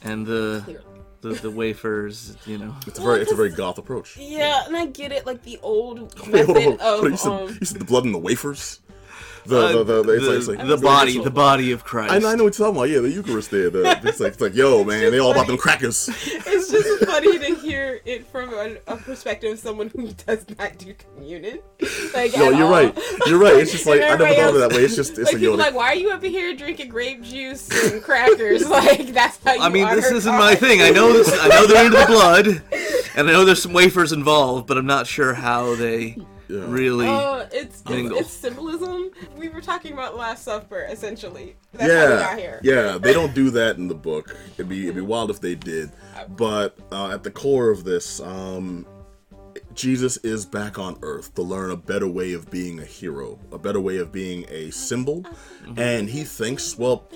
and 0.04 0.26
the 0.26 0.62
Clearly. 0.66 0.84
The, 1.22 1.30
the 1.30 1.52
wafers. 1.52 2.36
You 2.46 2.58
know, 2.58 2.76
It's 2.86 3.00
a 3.00 3.02
very, 3.02 3.22
it's 3.22 3.32
a 3.32 3.36
very 3.36 3.50
goth 3.50 3.78
approach. 3.78 4.18
yeah, 4.18 4.66
and 4.66 4.76
I 4.76 4.86
get 4.88 5.12
it, 5.12 5.26
like 5.26 5.44
the 5.44 5.60
old 5.62 6.00
Wait, 6.28 6.46
hold 6.46 6.58
on, 6.58 6.64
method 6.64 6.80
hold 6.80 6.80
on. 6.80 6.80
Hold 6.80 7.06
on. 7.06 7.06
of 7.06 7.12
You, 7.12 7.18
said, 7.18 7.32
um, 7.32 7.58
you 7.60 7.66
said 7.66 7.80
the 7.82 7.86
blood 7.86 8.06
in 8.06 8.12
the 8.12 8.20
wafers? 8.20 8.80
The, 9.48 9.84
the, 9.84 9.84
the, 9.84 10.04
the, 10.04 10.12
it's 10.14 10.24
the, 10.24 10.30
like, 10.30 10.38
it's 10.38 10.48
like, 10.48 10.68
the 10.68 10.78
body, 10.78 11.24
the 11.24 11.32
body 11.32 11.72
of 11.72 11.84
Christ. 11.84 12.14
I 12.14 12.20
know, 12.20 12.30
I 12.30 12.36
know 12.36 12.44
what 12.44 12.58
you're 12.58 12.68
talking 12.68 12.78
about. 12.78 12.90
Yeah, 12.90 13.00
the 13.00 13.10
Eucharist 13.10 13.50
there. 13.52 13.70
The, 13.70 14.00
it's 14.04 14.20
like, 14.20 14.34
it's 14.34 14.42
like, 14.42 14.54
yo, 14.56 14.84
man, 14.84 15.12
they 15.12 15.20
all 15.20 15.32
about 15.32 15.48
them 15.48 15.58
crackers. 15.58 16.10
it's 16.26 16.70
just 16.70 17.06
funny 17.06 17.40
to 17.40 17.56
hear 17.56 18.02
it 18.06 18.28
from 18.28 18.54
a, 18.54 18.76
a 18.88 18.98
perspective 18.98 19.54
of 19.54 19.60
someone 19.60 19.90
who 19.90 20.12
does 20.12 20.46
not 20.58 20.78
do 20.78 20.94
communion. 20.94 21.60
Like, 22.14 22.36
No, 22.36 22.50
you're 22.50 22.66
all. 22.66 22.72
right. 22.72 23.00
You're 23.26 23.40
right. 23.40 23.56
It's 23.56 23.72
just 23.72 23.86
like 23.86 24.02
I 24.02 24.10
never 24.10 24.26
everybody 24.26 24.36
thought 24.36 24.50
of 24.50 24.56
it 24.56 24.60
that 24.60 24.72
way. 24.78 24.84
It's 24.84 24.96
just 24.96 25.18
it's 25.18 25.32
like 25.32 25.34
like, 25.34 25.42
yo, 25.42 25.56
like, 25.56 25.76
why 25.76 25.92
are 25.92 25.96
you 25.96 26.12
up 26.12 26.24
here 26.24 26.56
drinking 26.56 26.90
grape 26.90 27.22
juice 27.22 27.70
and 27.92 28.02
crackers? 28.04 28.68
like 28.70 29.08
that's 29.08 29.42
how 29.44 29.54
you. 29.54 29.62
I 29.62 29.70
mean, 29.70 29.88
this 29.96 30.12
isn't 30.12 30.32
God. 30.32 30.40
my 30.40 30.56
thing. 30.56 30.82
I 30.82 30.90
know 30.90 31.14
this. 31.14 31.32
I 31.32 31.48
know 31.48 31.68
they're 31.68 31.86
into 31.86 31.98
the 31.98 32.06
blood, 32.06 32.48
And 33.16 33.30
I 33.30 33.32
know 33.32 33.46
there's 33.46 33.62
some 33.62 33.74
wafers 33.74 34.12
involved, 34.12 34.68
but 34.68 34.78
I'm 34.78 34.86
not 34.86 35.08
sure 35.08 35.34
how 35.34 35.76
they 35.76 36.18
Yeah. 36.50 36.66
really. 36.68 37.08
Uh, 37.08 37.48
it's, 37.52 37.82
it's 37.82 37.86
Mingle. 37.90 38.18
it's 38.18 38.32
symbolism. 38.32 39.12
We 39.36 39.50
were 39.50 39.62
talking 39.62 39.94
about 39.94 40.16
Last 40.16 40.44
Supper, 40.44 40.88
essentially. 40.90 41.56
That's 41.74 41.92
how 41.92 42.04
we 42.04 42.22
got 42.22 42.32
yeah, 42.32 42.38
here. 42.38 42.60
yeah, 42.64 42.98
they 42.98 43.14
don't 43.14 43.34
do 43.34 43.50
that 43.52 43.78
in 43.78 43.88
the 43.88 43.96
book. 43.96 44.36
It'd 44.54 44.70
be 44.70 44.84
it'd 44.84 44.96
be 44.96 45.02
wild 45.02 45.30
if 45.30 45.42
they 45.42 45.56
did. 45.56 45.92
But 46.30 46.78
uh, 46.92 47.12
at 47.12 47.24
the 47.24 47.32
core 47.32 47.70
of 47.70 47.84
this, 47.84 48.20
um, 48.22 48.86
Jesus 49.74 50.18
is 50.18 50.46
back 50.46 50.80
on 50.80 50.98
Earth 51.02 51.36
to 51.36 51.42
learn 51.42 51.72
a 51.72 51.78
better 51.78 52.08
way 52.08 52.34
of 52.34 52.50
being 52.50 52.80
a 52.80 52.86
hero, 52.86 53.40
a 53.52 53.58
better 53.58 53.80
way 53.80 53.98
of 53.98 54.12
being 54.12 54.46
a 54.50 54.72
symbol, 54.72 55.26
and 55.76 56.10
he 56.10 56.24
thinks, 56.24 56.78
well. 56.78 57.08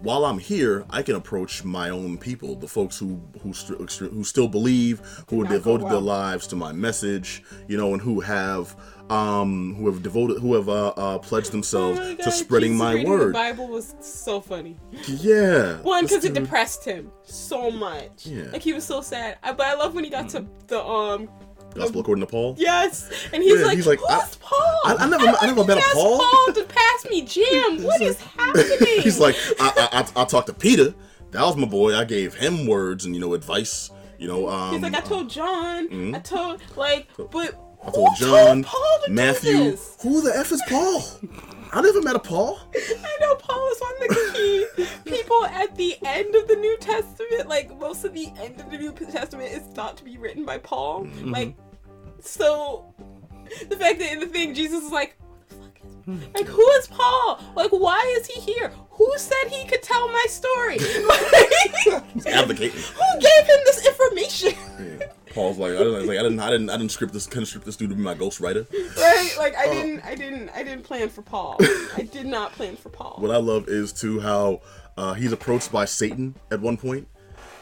While 0.00 0.24
I'm 0.24 0.38
here, 0.38 0.84
I 0.90 1.02
can 1.02 1.16
approach 1.16 1.64
my 1.64 1.90
own 1.90 2.18
people, 2.18 2.54
the 2.54 2.68
folks 2.68 2.98
who 2.98 3.20
who, 3.42 3.52
st- 3.52 3.80
who 4.12 4.22
still 4.22 4.46
believe, 4.46 5.00
who 5.28 5.42
have 5.42 5.50
devoted 5.50 5.88
their 5.88 6.00
lives 6.00 6.46
to 6.48 6.56
my 6.56 6.72
message, 6.72 7.42
you 7.66 7.76
know, 7.76 7.92
and 7.94 8.02
who 8.02 8.20
have 8.20 8.76
um 9.10 9.74
who 9.76 9.86
have 9.86 10.02
devoted 10.02 10.38
who 10.38 10.54
have 10.54 10.68
uh, 10.68 10.88
uh 10.88 11.18
pledged 11.18 11.48
Oh 11.48 11.52
themselves 11.52 11.98
my 11.98 12.14
to 12.14 12.30
spreading 12.30 12.76
my 12.76 13.02
word. 13.04 13.30
The 13.30 13.32
Bible 13.32 13.68
was 13.68 13.96
so 14.00 14.40
funny. 14.40 14.76
Yeah. 15.06 15.80
One, 15.80 16.04
because 16.04 16.24
it 16.24 16.34
depressed 16.34 16.84
him 16.84 17.10
so 17.24 17.70
much. 17.70 18.26
Yeah. 18.26 18.50
Like 18.52 18.62
he 18.62 18.72
was 18.72 18.84
so 18.84 19.00
sad. 19.00 19.38
I, 19.42 19.52
but 19.52 19.66
I 19.66 19.74
love 19.74 19.94
when 19.94 20.04
he 20.04 20.10
got 20.10 20.28
to 20.30 20.46
the 20.68 20.84
um. 20.84 21.28
Gospel 21.78 22.00
according 22.00 22.20
to 22.26 22.30
Paul. 22.30 22.54
Yes, 22.58 23.10
and 23.32 23.42
he's 23.42 23.58
Yeah, 23.60 23.66
like, 23.66 23.76
he's 23.76 23.86
like, 23.86 23.98
"Who's 24.00 24.10
I- 24.10 24.28
Paul? 24.40 24.80
I- 24.84 24.96
I 25.00 25.08
never- 25.08 25.36
I 25.40 25.46
never 25.46 25.64
met 25.64 25.78
a 25.78 25.82
Paul." 25.94 26.18
Paul 26.18 26.52
to 26.54 26.64
pass 26.64 27.06
me 27.10 27.22
jam. 27.22 27.82
What 27.88 28.00
is 28.00 28.20
happening? 28.36 29.00
He's 29.02 29.18
like, 29.18 29.36
I, 29.60 29.88
I, 29.92 30.00
I, 30.00 30.22
I 30.22 30.24
talked 30.24 30.46
to 30.48 30.54
Peter. 30.54 30.94
That 31.30 31.42
was 31.42 31.56
my 31.56 31.66
boy. 31.66 31.94
I 31.94 32.04
gave 32.04 32.34
him 32.34 32.66
words 32.66 33.04
and 33.04 33.14
you 33.14 33.20
know 33.20 33.34
advice. 33.34 33.90
You 34.18 34.26
know, 34.26 34.48
um, 34.48 34.72
He's 34.72 34.82
like, 34.82 34.94
I 34.94 35.00
told 35.00 35.30
John. 35.30 36.14
I 36.14 36.18
told 36.18 36.60
like, 36.76 37.06
but 37.30 37.54
I 37.86 37.90
told 37.92 38.16
John, 38.16 38.64
Paul 38.64 38.98
to 39.04 39.06
do 39.08 39.12
Matthew. 39.12 39.76
Who 40.02 40.20
the 40.22 40.36
f 40.36 40.50
is 40.50 40.60
Paul? 40.68 41.04
I 41.70 41.82
never 41.82 42.00
met 42.02 42.16
a 42.16 42.18
Paul. 42.18 42.58
I 42.74 43.16
know 43.20 43.34
Paul 43.36 43.68
is 43.70 43.78
one 43.78 43.92
of 43.92 44.08
the 44.08 44.32
key 44.34 44.86
people 45.04 45.44
at 45.44 45.76
the 45.76 45.96
end 46.02 46.34
of 46.34 46.48
the 46.48 46.56
New 46.56 46.76
Testament. 46.78 47.46
Like 47.48 47.78
most 47.78 48.04
of 48.04 48.12
the 48.14 48.28
end 48.40 48.58
of 48.60 48.70
the 48.70 48.78
New 48.78 48.90
Testament 48.92 49.52
is 49.52 49.62
thought 49.74 49.96
to 49.98 50.04
be 50.04 50.16
written 50.18 50.44
by 50.46 50.58
Paul. 50.58 51.04
Mm-hmm. 51.04 51.30
Like, 51.30 51.54
so 52.20 52.94
the 53.68 53.76
fact 53.76 53.98
that 53.98 54.12
in 54.12 54.20
the 54.20 54.26
thing 54.26 54.54
Jesus 54.54 54.84
is 54.84 54.90
like, 54.92 55.16
"Who 56.06 56.14
the 56.16 56.20
fuck 56.20 56.24
is- 56.24 56.34
like 56.34 56.46
who 56.46 56.68
is 56.72 56.86
Paul? 56.88 57.40
Like 57.56 57.70
why 57.70 58.14
is 58.18 58.26
he 58.26 58.40
here? 58.40 58.72
Who 58.90 59.12
said 59.16 59.48
he 59.48 59.64
could 59.66 59.82
tell 59.82 60.08
my 60.08 60.26
story? 60.28 60.78
Like, 61.86 62.26
Advocating. 62.34 62.80
who 62.80 63.20
gave 63.20 63.46
him 63.46 63.58
this 63.64 63.86
information? 63.86 64.52
Yeah. 65.00 65.06
Paul's 65.34 65.58
like, 65.58 65.72
I 65.72 65.78
didn't, 65.78 66.06
like, 66.06 66.18
I 66.18 66.22
didn't, 66.22 66.40
I 66.40 66.50
didn't, 66.50 66.70
I 66.70 66.76
didn't 66.78 66.90
script 66.90 67.12
this, 67.12 67.26
couldn't 67.26 67.46
script 67.46 67.64
this 67.64 67.76
dude 67.76 67.90
to 67.90 67.96
be 67.96 68.02
my 68.02 68.14
ghostwriter. 68.14 68.66
right? 68.96 69.34
Like 69.38 69.54
I 69.56 69.66
didn't, 69.72 70.00
I 70.00 70.14
didn't, 70.16 70.48
I 70.50 70.62
didn't 70.64 70.82
plan 70.84 71.08
for 71.10 71.22
Paul. 71.22 71.56
I 71.96 72.08
did 72.10 72.26
not 72.26 72.52
plan 72.52 72.76
for 72.76 72.88
Paul. 72.88 73.16
What 73.18 73.30
I 73.30 73.36
love 73.36 73.68
is 73.68 73.92
too 73.92 74.18
how 74.20 74.62
uh, 74.96 75.14
he's 75.14 75.30
approached 75.32 75.70
by 75.70 75.84
Satan 75.84 76.34
at 76.50 76.60
one 76.60 76.76
point. 76.76 77.06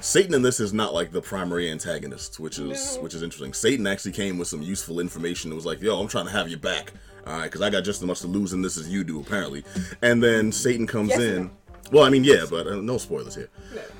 Satan 0.00 0.34
in 0.34 0.42
this 0.42 0.60
is 0.60 0.72
not 0.72 0.94
like 0.94 1.10
the 1.10 1.20
primary 1.22 1.70
antagonist, 1.70 2.38
which 2.38 2.58
is 2.58 2.96
No. 2.96 3.02
which 3.02 3.14
is 3.14 3.22
interesting. 3.22 3.52
Satan 3.52 3.86
actually 3.86 4.12
came 4.12 4.38
with 4.38 4.48
some 4.48 4.62
useful 4.62 5.00
information. 5.00 5.50
It 5.50 5.54
was 5.54 5.66
like, 5.66 5.80
"Yo, 5.82 5.98
I'm 5.98 6.08
trying 6.08 6.26
to 6.26 6.32
have 6.32 6.48
you 6.48 6.56
back, 6.56 6.92
all 7.26 7.32
right? 7.34 7.44
Because 7.44 7.62
I 7.62 7.70
got 7.70 7.82
just 7.84 8.02
as 8.02 8.06
much 8.06 8.20
to 8.20 8.26
lose 8.26 8.52
in 8.52 8.62
this 8.62 8.76
as 8.76 8.88
you 8.88 9.04
do, 9.04 9.20
apparently." 9.20 9.64
And 10.02 10.22
then 10.22 10.52
Satan 10.52 10.86
comes 10.86 11.10
Yes 11.10 11.20
in. 11.20 11.42
no. 11.44 11.50
Well, 11.92 12.04
I 12.04 12.10
mean, 12.10 12.24
yeah, 12.24 12.44
but 12.50 12.66
uh, 12.66 12.76
no 12.76 12.98
spoilers 12.98 13.34
here. 13.36 13.48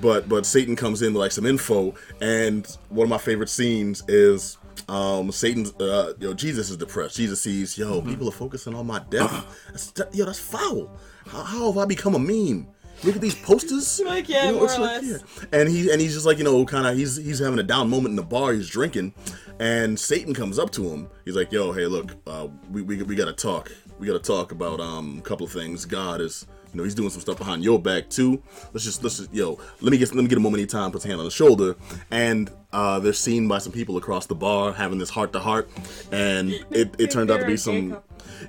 But 0.00 0.28
but 0.28 0.44
Satan 0.44 0.76
comes 0.76 1.02
in 1.02 1.12
with 1.14 1.20
like 1.20 1.32
some 1.32 1.46
info, 1.46 1.94
and 2.20 2.66
one 2.88 3.04
of 3.04 3.10
my 3.10 3.18
favorite 3.18 3.48
scenes 3.48 4.02
is 4.08 4.58
um 4.88 5.32
Satan's 5.32 5.72
uh 5.80 6.12
yo 6.20 6.34
Jesus 6.34 6.68
is 6.70 6.76
depressed. 6.76 7.16
Jesus 7.16 7.40
sees 7.40 7.78
yo 7.78 8.02
people 8.02 8.28
are 8.28 8.32
focusing 8.32 8.74
on 8.74 8.86
my 8.86 9.00
death. 9.10 9.32
That's, 9.68 9.90
that- 9.92 10.14
yo, 10.14 10.24
that's 10.26 10.38
foul. 10.38 10.90
How, 11.26 11.42
how 11.42 11.66
have 11.72 11.78
I 11.78 11.84
become 11.86 12.14
a 12.14 12.18
meme? 12.18 12.68
Look 13.04 13.16
at 13.16 13.20
these 13.20 13.34
posters. 13.34 14.00
Like, 14.06 14.28
yeah, 14.28 14.52
more 14.52 14.64
it's 14.64 14.78
or 14.78 14.82
less. 14.82 15.24
And 15.52 15.68
he 15.68 15.90
and 15.90 16.00
he's 16.00 16.14
just 16.14 16.26
like 16.26 16.38
you 16.38 16.44
know 16.44 16.64
kind 16.64 16.86
of 16.86 16.96
he's 16.96 17.16
he's 17.16 17.40
having 17.40 17.58
a 17.58 17.62
down 17.62 17.90
moment 17.90 18.10
in 18.10 18.16
the 18.16 18.22
bar. 18.22 18.52
He's 18.52 18.68
drinking, 18.68 19.14
and 19.58 19.98
Satan 19.98 20.32
comes 20.32 20.58
up 20.58 20.70
to 20.72 20.88
him. 20.88 21.08
He's 21.24 21.34
like, 21.34 21.50
"Yo, 21.50 21.72
hey, 21.72 21.86
look, 21.86 22.14
uh, 22.26 22.46
we, 22.70 22.82
we 22.82 23.02
we 23.02 23.16
gotta 23.16 23.32
talk. 23.32 23.72
We 23.98 24.06
gotta 24.06 24.20
talk 24.20 24.52
about 24.52 24.80
um 24.80 25.18
a 25.18 25.22
couple 25.22 25.44
of 25.44 25.52
things. 25.52 25.84
God 25.84 26.20
is." 26.20 26.46
You 26.72 26.78
know, 26.78 26.84
he's 26.84 26.94
doing 26.94 27.08
some 27.08 27.22
stuff 27.22 27.38
behind 27.38 27.64
your 27.64 27.80
back 27.80 28.10
too. 28.10 28.42
Let's 28.74 28.84
just, 28.84 29.02
let's 29.02 29.16
just, 29.16 29.32
yo, 29.32 29.58
let 29.80 29.92
me 29.92 29.96
get, 29.96 30.14
let 30.14 30.22
me 30.22 30.28
get 30.28 30.36
a 30.36 30.42
moment 30.42 30.62
of 30.62 30.68
time, 30.68 30.90
puts 30.90 31.06
a 31.06 31.08
hand 31.08 31.20
on 31.20 31.24
the 31.24 31.30
shoulder, 31.30 31.74
and 32.10 32.50
uh, 32.70 32.98
they're 32.98 33.14
seen 33.14 33.48
by 33.48 33.58
some 33.58 33.72
people 33.72 33.96
across 33.96 34.26
the 34.26 34.34
bar 34.34 34.74
having 34.74 34.98
this 34.98 35.08
heart 35.08 35.32
to 35.32 35.38
heart, 35.38 35.70
and 36.12 36.50
it, 36.70 36.94
it 36.98 37.10
turned 37.10 37.30
out 37.30 37.40
to 37.40 37.46
be 37.46 37.56
some. 37.56 37.96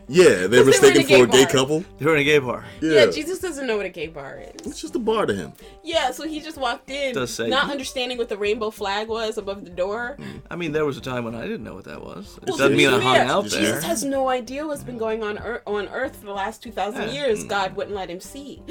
Yeah, 0.08 0.48
they're 0.48 0.50
were 0.50 0.56
in 0.56 0.62
a 0.62 0.66
mistaken 0.66 1.06
gay 1.08 1.18
for 1.20 1.24
a 1.26 1.28
gay 1.28 1.44
bar. 1.46 1.52
couple. 1.54 1.86
They 2.00 2.06
were 2.06 2.16
in 2.16 2.22
a 2.22 2.24
gay 2.24 2.40
bar. 2.40 2.66
Yeah, 2.82 2.92
Yeah, 2.92 3.06
Jesus 3.12 3.40
doesn't 3.40 3.66
know 3.68 3.78
what 3.78 3.86
a 3.86 3.90
gay 3.90 4.08
bar 4.08 4.40
is. 4.40 4.68
it's 4.68 4.82
just 4.82 4.96
a 4.96 5.00
bar 5.00 5.26
to 5.26 5.34
him. 5.34 5.54
Yeah, 5.84 6.12
so 6.12 6.28
he 6.28 6.40
just 6.42 6.58
walked 6.58 6.90
in, 6.90 7.14
Does 7.14 7.34
say- 7.34 7.48
not 7.50 7.72
understanding 7.72 8.18
what 8.18 8.30
the 8.30 8.38
rainbow 8.38 8.70
flag 8.72 9.08
was 9.08 9.38
above 9.38 9.64
the 9.64 9.70
door. 9.70 10.18
I 10.52 10.56
mean, 10.56 10.72
there 10.72 10.86
was 10.86 10.98
a 10.98 11.02
time 11.02 11.24
when 11.26 11.36
I 11.36 11.42
didn't 11.44 11.64
know 11.64 11.76
what 11.76 11.86
that 11.86 12.02
was. 12.04 12.38
It 12.42 12.50
Well, 12.50 12.58
doesn't 12.58 12.76
mean 12.78 12.90
I 12.90 13.00
hung 13.00 13.16
fair, 13.16 13.26
out 13.26 13.44
Jesus 13.46 13.60
there. 13.60 13.82
has 13.82 14.04
no 14.04 14.30
idea 14.30 14.66
what's 14.68 14.84
been 14.84 14.98
going 14.98 15.24
on 15.24 15.38
ear- 15.38 15.62
on 15.66 15.88
Earth 15.90 16.16
for 16.18 16.26
the 16.26 16.34
last 16.34 16.62
two 16.64 16.72
thousand 16.72 17.04
Yeah. 17.10 17.14
years. 17.26 17.44
God 17.44 17.76
wouldn't 17.76 17.96
let 17.96 18.10
him 18.10 18.20
see. 18.20 18.62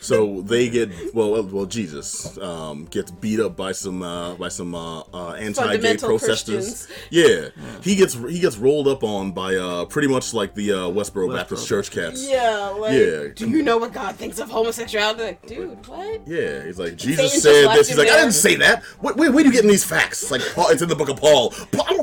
So 0.00 0.42
they 0.42 0.68
get 0.68 0.90
well, 1.14 1.32
well, 1.32 1.42
well 1.42 1.66
Jesus 1.66 2.38
um, 2.38 2.84
gets 2.90 3.10
beat 3.10 3.40
up 3.40 3.56
by 3.56 3.72
some 3.72 4.02
uh, 4.02 4.34
by 4.34 4.48
some 4.48 4.74
uh, 4.74 5.00
uh, 5.12 5.32
anti-gay 5.32 5.52
Fundamental 5.72 6.08
protesters. 6.10 6.86
Christians. 6.86 6.88
Yeah. 7.10 7.48
he 7.82 7.96
gets 7.96 8.14
he 8.14 8.38
gets 8.40 8.56
rolled 8.56 8.86
up 8.88 9.02
on 9.02 9.32
by 9.32 9.56
uh, 9.56 9.84
pretty 9.86 10.08
much 10.08 10.17
like 10.34 10.54
the 10.54 10.72
uh, 10.72 10.76
Westboro, 10.88 11.34
Baptist 11.34 11.64
Westboro. 11.64 11.68
Church 11.68 11.90
cats. 11.90 12.28
yeah, 12.28 12.68
like, 12.68 12.92
Yeah. 12.92 13.28
do 13.34 13.48
you 13.48 13.62
know 13.62 13.78
what 13.78 13.92
God 13.92 14.16
thinks 14.16 14.38
of 14.38 14.50
homosexuality? 14.50 15.22
Like, 15.22 15.46
dude, 15.46 15.86
what? 15.86 16.26
Yeah, 16.26 16.64
he's 16.64 16.78
like 16.78 16.96
Jesus 16.96 17.32
just 17.32 17.42
said 17.42 17.68
this. 17.74 17.88
He's 17.88 17.96
him 17.96 18.04
like, 18.04 18.12
I 18.12 18.18
didn't 18.20 18.32
say 18.32 18.56
that. 18.56 18.82
Where, 19.00 19.14
where, 19.14 19.32
where 19.32 19.42
are 19.42 19.46
you 19.46 19.52
getting 19.52 19.70
these 19.70 19.84
facts? 19.84 20.22
It's 20.22 20.30
like 20.30 20.42
Paul, 20.54 20.68
it's 20.70 20.82
in 20.82 20.88
the 20.88 20.96
book 20.96 21.08
of 21.08 21.16
Paul. 21.16 21.50
Paul. 21.72 21.96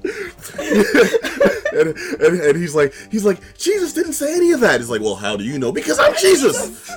and, 0.59 1.87
and, 2.21 2.41
and 2.41 2.57
he's 2.57 2.75
like, 2.75 2.93
he's 3.11 3.25
like, 3.25 3.39
Jesus 3.57 3.93
didn't 3.93 4.13
say 4.13 4.35
any 4.35 4.51
of 4.51 4.59
that. 4.61 4.79
He's 4.79 4.89
like, 4.89 5.01
well, 5.01 5.15
how 5.15 5.35
do 5.35 5.43
you 5.43 5.57
know? 5.59 5.71
Because 5.71 5.99
I'm 5.99 6.15
Jesus. 6.15 6.89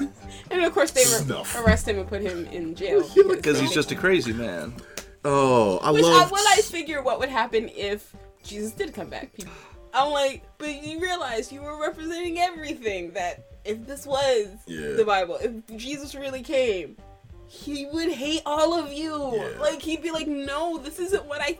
And 0.51 0.63
of 0.65 0.73
course, 0.73 0.91
they 0.91 1.05
re- 1.05 1.45
arrest 1.57 1.89
him 1.89 1.99
and 1.99 2.09
put 2.09 2.23
him 2.23 2.47
in 2.47 2.75
jail 2.75 3.03
Because 3.29 3.61
he's 3.61 3.73
just 3.73 3.93
a 3.93 3.95
crazy 3.95 4.33
man. 4.33 4.75
Oh, 5.25 5.79
I 5.83 5.91
Which 5.91 6.05
I, 6.05 6.09
love. 6.09 6.33
I 6.33 6.61
figure 6.63 7.03
what 7.03 7.19
would 7.19 7.29
happen 7.29 7.69
if 7.75 8.15
Jesus 8.45 8.73
did 8.73 8.95
come 8.95 9.09
back, 9.11 9.33
people, 9.35 9.53
I'm 9.93 10.13
like, 10.13 10.45
but 10.59 10.83
you 10.85 11.01
realize 11.01 11.53
you 11.53 11.61
were 11.63 11.81
representing 11.81 12.39
everything. 12.39 13.13
That 13.13 13.45
if 13.65 13.87
this 13.87 14.07
was 14.07 14.47
Yeah. 14.67 14.93
the 14.93 15.05
Bible, 15.05 15.39
if 15.41 15.53
Jesus 15.77 16.15
really 16.15 16.43
came, 16.43 16.97
he 17.47 17.87
would 17.87 18.11
hate 18.11 18.43
all 18.47 18.75
of 18.75 18.93
you. 18.93 19.35
Yeah. 19.35 19.61
Like 19.61 19.83
he'd 19.83 20.03
be 20.03 20.11
like, 20.11 20.27
no, 20.29 20.79
this 20.79 20.99
isn't 20.99 21.25
what 21.27 21.41
I. 21.41 21.59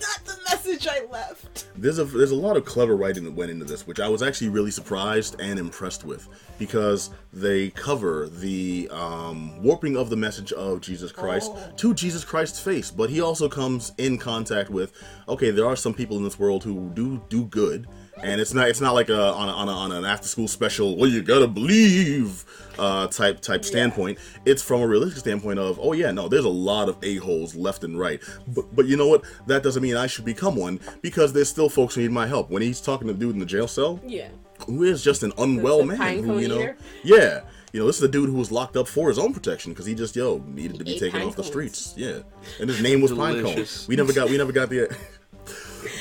Not 0.00 0.24
the 0.24 0.36
message 0.50 0.86
I 0.88 1.04
left. 1.10 1.66
there's 1.76 1.98
a 1.98 2.04
there's 2.04 2.30
a 2.30 2.36
lot 2.36 2.56
of 2.56 2.64
clever 2.64 2.96
writing 2.96 3.24
that 3.24 3.32
went 3.32 3.50
into 3.50 3.64
this, 3.64 3.86
which 3.86 4.00
I 4.00 4.08
was 4.08 4.22
actually 4.22 4.48
really 4.48 4.70
surprised 4.70 5.38
and 5.40 5.58
impressed 5.58 6.04
with, 6.04 6.26
because 6.58 7.10
they 7.32 7.70
cover 7.70 8.28
the 8.28 8.88
um, 8.90 9.62
warping 9.62 9.96
of 9.96 10.08
the 10.10 10.16
message 10.16 10.52
of 10.52 10.80
Jesus 10.80 11.12
Christ 11.12 11.50
Oh. 11.54 11.72
to 11.76 11.94
Jesus 11.94 12.24
Christ's 12.24 12.60
face. 12.60 12.90
But 12.90 13.10
he 13.10 13.20
also 13.20 13.48
comes 13.48 13.92
in 13.98 14.16
contact 14.18 14.70
with, 14.70 14.92
okay, 15.28 15.50
there 15.50 15.66
are 15.66 15.76
some 15.76 15.94
people 15.94 16.16
in 16.16 16.24
this 16.24 16.38
world 16.38 16.64
who 16.64 16.90
do 16.94 17.22
do 17.28 17.44
good, 17.44 17.86
and 18.22 18.40
it's 18.40 18.52
not 18.54 18.68
it's 18.68 18.80
not 18.80 18.94
like 18.94 19.08
a 19.08 19.20
on 19.32 19.48
a, 19.48 19.52
on, 19.52 19.68
a, 19.68 19.72
on 19.72 19.92
an 19.92 20.04
after 20.04 20.28
school 20.28 20.48
special. 20.48 20.96
Well, 20.96 21.08
you 21.08 21.22
gotta 21.22 21.46
believe 21.46 22.44
uh, 22.78 23.06
type 23.08 23.40
type 23.40 23.64
standpoint. 23.64 24.18
It's 24.44 24.62
from 24.62 24.80
a 24.80 24.86
realistic 24.86 25.20
standpoint 25.20 25.58
of, 25.58 25.78
oh 25.80 25.92
yeah, 25.92 26.10
no, 26.10 26.28
there's 26.28 26.44
a 26.44 26.48
lot 26.48 26.88
of 26.88 26.96
a 27.02 27.16
holes 27.16 27.54
left 27.54 27.84
and 27.84 27.98
right. 27.98 28.20
But 28.48 28.74
but 28.74 28.86
you 28.86 28.96
know 28.96 29.08
what? 29.08 29.24
That 29.46 29.62
doesn't 29.62 29.82
mean 29.82 29.96
I 29.96 30.06
should 30.06 30.24
become 30.24 30.56
one 30.56 30.80
because 31.02 31.32
there's 31.32 31.48
still 31.48 31.68
folks 31.68 31.94
who 31.94 32.02
need 32.02 32.12
my 32.12 32.26
help. 32.26 32.50
When 32.50 32.62
he's 32.62 32.80
talking 32.80 33.06
to 33.08 33.12
the 33.14 33.18
dude 33.18 33.34
in 33.34 33.40
the 33.40 33.46
jail 33.46 33.68
cell, 33.68 34.00
Yeah. 34.06 34.28
who 34.66 34.82
is 34.84 35.02
just 35.04 35.22
an 35.22 35.32
unwell 35.38 35.78
the 35.78 35.86
man, 35.86 36.22
who 36.24 36.38
you 36.38 36.48
know, 36.48 36.60
eater? 36.60 36.76
yeah. 37.04 37.40
You 37.72 37.78
know, 37.78 37.86
this 37.86 37.98
is 37.98 38.02
a 38.02 38.08
dude 38.08 38.28
who 38.28 38.34
was 38.34 38.50
locked 38.50 38.76
up 38.76 38.88
for 38.88 39.08
his 39.08 39.16
own 39.16 39.32
protection 39.32 39.70
because 39.72 39.86
he 39.86 39.94
just 39.94 40.16
yo 40.16 40.38
needed 40.48 40.78
to 40.78 40.84
be 40.84 40.98
taken 40.98 41.20
pine 41.20 41.28
off 41.28 41.36
the 41.36 41.44
streets. 41.44 41.94
Yeah, 41.96 42.18
and 42.58 42.68
his 42.68 42.82
name 42.82 43.00
was 43.00 43.12
Pinecone. 43.12 43.86
We 43.86 43.94
never 43.94 44.12
got 44.12 44.28
we 44.28 44.36
never 44.36 44.50
got 44.50 44.70
the, 44.70 44.92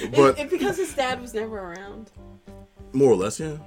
And- 0.02 0.12
but 0.16 0.40
and 0.40 0.50
because 0.50 0.78
his 0.78 0.94
dad 0.94 1.22
was 1.22 1.34
never 1.34 1.58
around. 1.58 2.12
more 2.94 3.12
or 3.12 3.16
less, 3.16 3.40
yeah. 3.40 3.58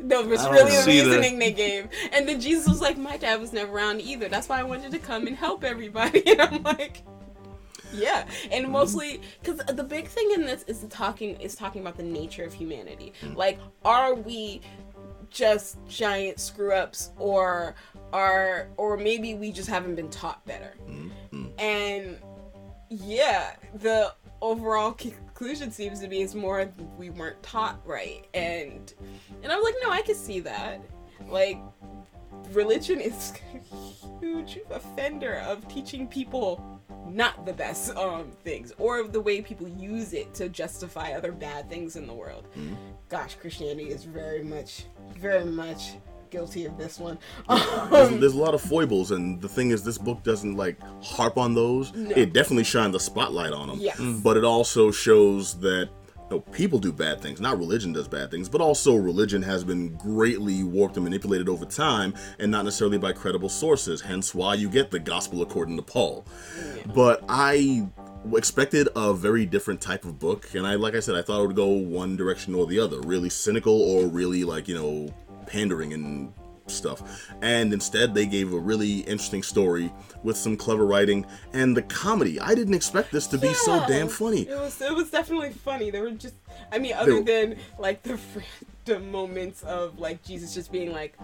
No, 0.00 0.20
it 0.20 0.28
was 0.28 0.48
really 0.48 0.70
the 0.70 0.82
see 0.82 1.00
the- 1.00 1.10
reasoning 1.10 1.38
they 1.38 1.52
gave. 1.52 1.88
And 2.12 2.28
then 2.28 2.40
Jesus 2.40 2.68
was 2.68 2.80
like, 2.80 2.96
My 2.96 3.16
dad 3.16 3.40
was 3.40 3.52
never 3.52 3.76
around 3.76 4.00
either. 4.00 4.28
That's 4.28 4.48
why 4.48 4.60
I 4.60 4.62
wanted 4.62 4.92
to 4.92 4.98
come 4.98 5.26
and 5.26 5.36
help 5.36 5.64
everybody. 5.64 6.22
And 6.26 6.40
I'm 6.40 6.62
like, 6.62 7.02
Yeah. 7.92 8.26
And 8.50 8.64
mm-hmm. 8.64 8.72
mostly 8.72 9.20
because 9.42 9.58
the 9.74 9.84
big 9.84 10.06
thing 10.06 10.30
in 10.34 10.42
this 10.42 10.62
is 10.64 10.84
talking 10.88 11.40
is 11.40 11.54
talking 11.54 11.82
about 11.82 11.96
the 11.96 12.04
nature 12.04 12.44
of 12.44 12.52
humanity. 12.52 13.12
Mm-hmm. 13.22 13.34
Like, 13.34 13.58
are 13.84 14.14
we 14.14 14.60
just 15.30 15.78
giant 15.88 16.40
screw 16.40 16.72
ups 16.72 17.10
or 17.18 17.74
are 18.12 18.68
or 18.76 18.96
maybe 18.96 19.34
we 19.34 19.52
just 19.52 19.68
haven't 19.68 19.94
been 19.94 20.10
taught 20.10 20.44
better. 20.46 20.74
Mm-hmm. 20.88 21.46
and 21.58 22.18
yeah, 22.90 23.56
the 23.74 24.14
overall 24.40 24.92
conclusion 24.92 25.70
seems 25.70 26.00
to 26.00 26.08
be 26.08 26.20
is 26.20 26.34
more 26.34 26.70
we 26.96 27.10
weren't 27.10 27.42
taught 27.42 27.80
right, 27.86 28.26
and 28.34 28.92
and 29.42 29.52
I'm 29.52 29.62
like, 29.62 29.74
no, 29.82 29.90
I 29.90 30.02
can 30.02 30.14
see 30.14 30.40
that. 30.40 30.80
Like, 31.28 31.58
religion 32.52 33.00
is 33.00 33.32
a 33.72 34.20
huge 34.20 34.58
offender 34.70 35.36
of 35.46 35.66
teaching 35.68 36.06
people 36.06 36.80
not 37.06 37.46
the 37.46 37.52
best 37.52 37.96
um 37.96 38.30
things 38.44 38.72
or 38.78 39.04
the 39.04 39.20
way 39.20 39.40
people 39.40 39.66
use 39.66 40.12
it 40.12 40.34
to 40.34 40.48
justify 40.48 41.12
other 41.12 41.32
bad 41.32 41.68
things 41.70 41.96
in 41.96 42.06
the 42.06 42.12
world. 42.12 42.46
Gosh, 43.08 43.34
Christianity 43.36 43.88
is 43.88 44.04
very 44.04 44.42
much, 44.42 44.84
very 45.16 45.44
much 45.44 45.92
guilty 46.30 46.64
of 46.64 46.76
this 46.76 46.98
one. 46.98 47.18
there's, 47.48 48.08
Um, 48.08 48.20
there's 48.20 48.34
a 48.34 48.38
lot 48.38 48.54
of 48.54 48.60
foibles, 48.60 49.10
and 49.10 49.40
the 49.40 49.48
thing 49.48 49.70
is, 49.70 49.82
this 49.82 49.98
book 49.98 50.22
doesn't 50.22 50.56
like 50.56 50.78
harp 51.02 51.38
on 51.38 51.54
those. 51.54 51.92
It 51.94 52.32
definitely 52.32 52.64
shines 52.64 52.92
the 52.92 53.00
spotlight 53.00 53.52
on 53.52 53.68
them. 53.68 53.78
Yes. 53.80 54.00
But 54.00 54.36
it 54.36 54.44
also 54.44 54.90
shows 54.90 55.58
that 55.60 55.88
you 56.30 56.36
know, 56.36 56.40
people 56.52 56.78
do 56.78 56.92
bad 56.92 57.20
things. 57.20 57.40
Not 57.40 57.58
religion 57.58 57.92
does 57.92 58.06
bad 58.06 58.30
things, 58.30 58.48
but 58.48 58.60
also 58.60 58.94
religion 58.96 59.42
has 59.42 59.64
been 59.64 59.94
greatly 59.96 60.62
warped 60.62 60.96
and 60.96 61.04
manipulated 61.04 61.48
over 61.48 61.64
time, 61.64 62.14
and 62.38 62.50
not 62.50 62.64
necessarily 62.64 62.98
by 62.98 63.12
credible 63.12 63.48
sources. 63.48 64.00
Hence, 64.02 64.34
why 64.34 64.54
you 64.54 64.68
get 64.68 64.90
the 64.90 64.98
gospel 64.98 65.42
according 65.42 65.76
to 65.76 65.82
Paul. 65.82 66.26
But 66.94 67.24
I 67.28 67.88
expected 68.36 68.88
a 68.96 69.14
very 69.14 69.46
different 69.46 69.80
type 69.80 70.04
of 70.04 70.18
book 70.18 70.54
and 70.54 70.66
i 70.66 70.74
like 70.74 70.94
i 70.94 71.00
said 71.00 71.14
i 71.14 71.22
thought 71.22 71.40
it 71.42 71.46
would 71.46 71.56
go 71.56 71.68
one 71.68 72.16
direction 72.16 72.54
or 72.54 72.66
the 72.66 72.78
other 72.78 73.00
really 73.02 73.30
cynical 73.30 73.80
or 73.80 74.06
really 74.06 74.44
like 74.44 74.68
you 74.68 74.74
know 74.74 75.08
pandering 75.48 75.92
and 75.92 76.32
stuff. 76.66 77.30
And 77.42 77.72
instead 77.72 78.14
they 78.14 78.26
gave 78.26 78.52
a 78.52 78.58
really 78.58 79.00
interesting 79.00 79.42
story 79.42 79.92
with 80.22 80.36
some 80.36 80.56
clever 80.56 80.86
writing 80.86 81.26
and 81.52 81.76
the 81.76 81.82
comedy. 81.82 82.38
I 82.40 82.54
didn't 82.54 82.74
expect 82.74 83.10
this 83.10 83.26
to 83.28 83.38
be 83.38 83.52
so 83.54 83.84
damn 83.86 84.08
funny. 84.08 84.42
It 84.42 84.58
was 84.58 84.80
it 84.80 84.94
was 84.94 85.10
definitely 85.10 85.50
funny. 85.50 85.90
There 85.90 86.02
were 86.02 86.10
just 86.10 86.34
I 86.70 86.78
mean, 86.78 86.94
other 86.94 87.22
than 87.22 87.56
like 87.78 88.02
the 88.02 88.18
random 88.86 89.10
moments 89.10 89.62
of 89.62 89.98
like 89.98 90.22
Jesus 90.22 90.54
just 90.54 90.70
being 90.72 90.92
like, 90.92 91.16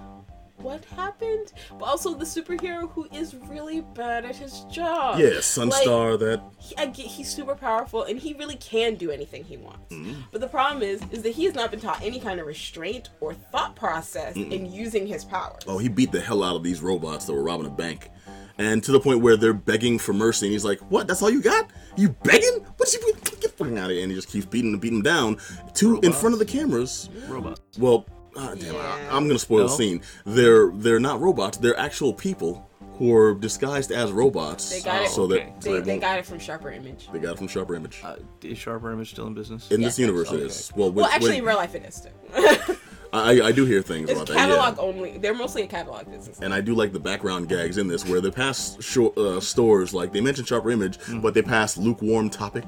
"What 0.56 0.84
happened?" 0.84 1.52
But 1.78 1.84
also 1.84 2.14
the 2.14 2.25
superhero 2.25 2.90
who 2.90 3.06
is 3.12 3.34
really 3.34 3.80
bad 3.80 4.25
at 4.25 4.37
his 4.37 4.64
job. 4.70 5.18
yeah 5.18 5.40
sunstar 5.40 6.18
that 6.18 6.40
He, 6.58 6.76
I 6.76 6.87
get 6.87 7.06
he's 7.06 7.28
super 7.34 7.54
powerful 7.54 8.04
and 8.04 8.18
he 8.18 8.34
really 8.34 8.56
can 8.56 8.94
do 8.94 9.11
anything 9.11 9.44
he 9.44 9.56
wants. 9.56 9.94
Mm-hmm. 9.94 10.20
But 10.32 10.40
the 10.40 10.49
problem 10.49 10.82
is, 10.82 11.02
is 11.11 11.23
that 11.23 11.30
he 11.34 11.44
has 11.44 11.54
not 11.54 11.70
been 11.70 11.80
taught 11.80 12.02
any 12.02 12.18
kind 12.20 12.40
of 12.40 12.46
restraint 12.46 13.11
or 13.20 13.34
thought 13.34 13.76
process 13.76 14.37
in 14.37 14.73
using 14.73 15.06
his 15.06 15.25
powers. 15.25 15.62
oh 15.66 15.78
he 15.78 15.88
beat 15.88 16.12
the 16.12 16.20
hell 16.20 16.42
out 16.42 16.56
of 16.56 16.62
these 16.62 16.80
robots 16.80 17.25
that 17.26 17.32
were 17.32 17.42
robbing 17.42 17.66
a 17.66 17.70
bank 17.70 18.11
and 18.58 18.82
to 18.84 18.92
the 18.92 19.00
point 19.00 19.20
where 19.20 19.37
they're 19.37 19.52
begging 19.52 19.99
for 19.99 20.12
mercy 20.12 20.46
and 20.46 20.52
he's 20.52 20.64
like 20.64 20.78
what 20.90 21.06
that's 21.08 21.23
all 21.23 21.30
you 21.30 21.42
got 21.42 21.68
you 21.96 22.08
begging 22.23 22.64
what 22.76 22.92
you 22.92 23.00
get 23.40 23.50
fucking 23.52 23.78
out 23.78 23.87
of 23.87 23.90
here 23.90 24.02
and 24.02 24.11
he 24.11 24.16
just 24.16 24.28
keeps 24.28 24.46
beating 24.46 24.73
and 24.73 24.80
beating 24.80 25.02
them 25.02 25.37
down 25.37 25.37
to 25.75 25.99
in 26.00 26.12
front 26.12 26.32
of 26.32 26.38
the 26.38 26.44
cameras 26.44 27.08
Robot. 27.28 27.61
Well, 27.78 28.06
ah, 28.36 28.54
damn, 28.58 28.74
Yeah. 28.74 29.08
I, 29.10 29.16
am 29.16 29.26
gonna 29.26 29.38
spoil 29.38 29.64
the 29.64 29.68
scene. 29.70 30.02
They're 30.24 30.70
they're 30.72 31.00
not 31.00 31.20
robots. 31.20 31.58
They're 31.58 31.78
actual 31.78 32.12
people 32.12 32.68
who 32.98 33.12
are 33.14 33.34
disguised 33.34 33.90
as 33.90 34.12
robots. 34.12 34.70
They 34.70 34.80
got 34.80 35.02
it- 35.02 35.10
So 35.10 35.22
okay. 35.24 35.46
that 35.52 35.62
so 35.64 35.72
They, 35.72 35.78
they, 35.80 35.84
they 35.94 35.98
got 35.98 36.18
it 36.18 36.26
from 36.26 36.38
Sharper 36.38 36.70
Image. 36.70 37.08
they 37.12 37.18
got 37.18 37.32
it 37.32 37.38
from 37.38 37.48
Sharper 37.48 37.74
Image. 37.74 38.00
Uh, 38.04 38.16
is 38.42 38.56
Sharper 38.56 38.92
Image 38.92 39.10
still 39.10 39.26
in 39.26 39.34
business? 39.34 39.70
in 39.72 39.80
this 39.80 39.98
universe, 39.98 40.30
it 40.30 40.36
okay. 40.36 40.44
is. 40.44 40.70
Well, 40.76 40.92
Well, 40.92 41.06
actually, 41.06 41.30
when- 41.30 41.38
in 41.40 41.44
real 41.44 41.56
life, 41.56 41.74
it 41.74 41.84
is 41.84 42.00
too. 42.00 42.76
I, 43.12 43.40
I 43.42 43.52
do 43.52 43.64
hear 43.64 43.80
things 43.80 44.10
it's 44.10 44.18
about 44.20 44.26
that. 44.28 44.36
catalog 44.36 44.76
Yeah. 44.76 44.82
only. 44.82 45.18
They're 45.18 45.34
mostly 45.34 45.62
a 45.62 45.66
catalog 45.68 46.10
business. 46.10 46.40
And 46.40 46.52
I 46.52 46.60
do 46.60 46.74
like 46.74 46.92
the 46.92 46.98
background 46.98 47.48
gags 47.48 47.78
in 47.78 47.86
this, 47.86 48.04
where 48.04 48.20
they 48.20 48.30
pass 48.32 48.76
short, 48.80 49.16
uh, 49.16 49.38
stores 49.40 49.94
like 49.94 50.12
they 50.12 50.20
mentioned 50.20 50.48
Sharper 50.48 50.70
Image, 50.72 50.98
Mm. 50.98 51.22
but 51.22 51.32
they 51.34 51.42
pass 51.42 51.76
lukewarm 51.76 52.28
topic. 52.28 52.64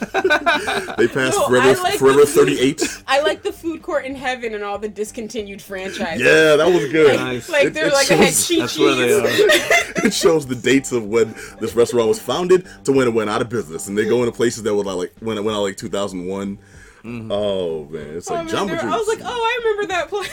They 0.00 1.08
passed 1.08 1.38
No, 1.38 1.46
Forever, 1.48 1.82
like 1.82 1.98
Forever 1.98 2.20
the- 2.20 2.26
38. 2.26 3.02
I 3.06 3.20
like 3.20 3.42
the 3.42 3.52
food 3.52 3.82
court 3.82 4.04
in 4.04 4.14
heaven 4.14 4.54
and 4.54 4.64
all 4.64 4.78
the 4.78 4.88
discontinued 4.88 5.60
franchises. 5.62 6.22
Yeah, 6.22 6.56
that 6.56 6.66
was 6.66 6.90
good. 6.90 7.16
Nice. 7.16 7.48
Like 7.48 7.66
It- 7.66 7.74
they're 7.74 7.86
it 7.88 7.92
like 7.92 8.10
I 8.10 8.14
had 8.14 8.34
shows- 8.34 8.48
Chi 8.48 8.56
That's 8.60 8.78
where 8.78 8.94
they 8.94 9.12
are. 9.12 9.26
it 10.06 10.14
shows 10.14 10.46
the 10.46 10.54
dates 10.56 10.92
of 10.92 11.04
when 11.04 11.34
this 11.60 11.74
restaurant 11.74 12.08
was 12.08 12.18
founded 12.18 12.66
to 12.84 12.92
when 12.92 13.06
it 13.06 13.14
went 13.14 13.30
out 13.30 13.40
of 13.42 13.48
business, 13.48 13.88
and 13.88 13.96
they 13.96 14.04
go 14.06 14.20
into 14.20 14.32
places 14.32 14.62
that 14.64 14.74
were 14.74 14.84
like 14.84 15.12
when 15.20 15.36
it 15.38 15.44
went 15.44 15.56
out 15.56 15.62
like 15.62 15.76
2001. 15.76 16.58
Mm-hmm. 17.04 17.32
Oh 17.32 17.84
man, 17.86 18.16
it's 18.16 18.30
Oh, 18.30 18.34
like 18.34 18.46
man, 18.46 18.54
Jamba 18.54 18.70
Juice. 18.72 18.82
I 18.84 18.96
was 18.96 19.08
like, 19.08 19.20
oh, 19.22 19.26
I 19.26 19.60
remember 19.64 19.86
that 19.94 20.08
place. 20.08 20.30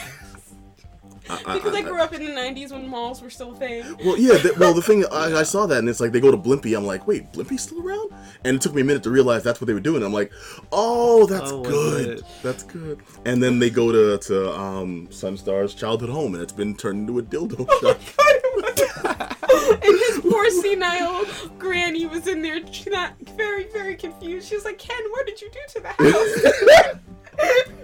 I- 1.30 1.54
because 1.56 1.74
I, 1.76 1.80
I- 1.80 1.82
grew 1.82 2.00
up 2.02 2.14
in 2.14 2.24
the 2.26 2.32
'90s 2.32 2.72
when 2.72 2.88
malls 2.88 3.22
were 3.22 3.30
still 3.30 3.52
a 3.54 3.56
thing. 3.56 3.84
Well, 4.06 4.18
yeah. 4.18 4.38
th- 4.38 4.58
well, 4.58 4.74
the 4.74 4.82
thing 4.82 5.06
I, 5.12 5.40
I 5.40 5.44
saw 5.44 5.66
that, 5.68 5.80
and 5.80 5.90
it's 5.90 6.00
like 6.00 6.12
they 6.12 6.20
go 6.20 6.32
to 6.32 6.38
Blimpie. 6.38 6.76
I'm 6.78 6.86
like, 6.86 7.08
wait, 7.08 7.32
Blimpie's 7.34 7.62
still 7.64 7.86
around? 7.86 8.12
And 8.44 8.56
it 8.56 8.62
took 8.62 8.74
me 8.74 8.82
a 8.82 8.86
minute 8.86 9.04
to 9.04 9.10
realize 9.10 9.44
that's 9.44 9.60
what 9.62 9.68
they 9.68 9.74
were 9.74 9.80
doing. 9.80 10.04
I'm 10.04 10.14
like, 10.14 10.32
oh, 10.72 11.26
that's 11.26 11.52
Oh, 11.52 11.64
good. 11.64 12.22
That's 12.44 12.64
good. 12.64 13.00
And 13.26 13.42
then 13.42 13.60
they 13.60 13.70
go 13.70 13.92
to 13.92 14.18
to 14.28 14.52
um, 14.58 15.08
Sunstar's 15.08 15.74
childhood 15.74 16.10
home, 16.10 16.34
and 16.34 16.44
it's 16.44 16.54
been 16.54 16.76
turned 16.76 17.08
into 17.10 17.20
a 17.20 17.24
dildo 17.24 17.66
oh 17.70 17.80
shop. 17.82 18.00
and 19.84 19.84
his 19.84 20.20
poor 20.22 20.50
senile 20.50 21.26
granny 21.58 22.06
was 22.06 22.28
in 22.28 22.42
there, 22.42 22.60
she 22.72 22.90
not 22.90 23.14
very, 23.36 23.66
very 23.72 23.96
confused. 23.96 24.48
She 24.50 24.56
was 24.56 24.66
like, 24.66 24.78
"Ken, 24.78 24.98
what 25.12 25.26
did 25.26 25.42
you 25.42 25.50
do 25.52 25.60
to 25.70 25.80
the 25.82 25.90
house?" 25.90 27.78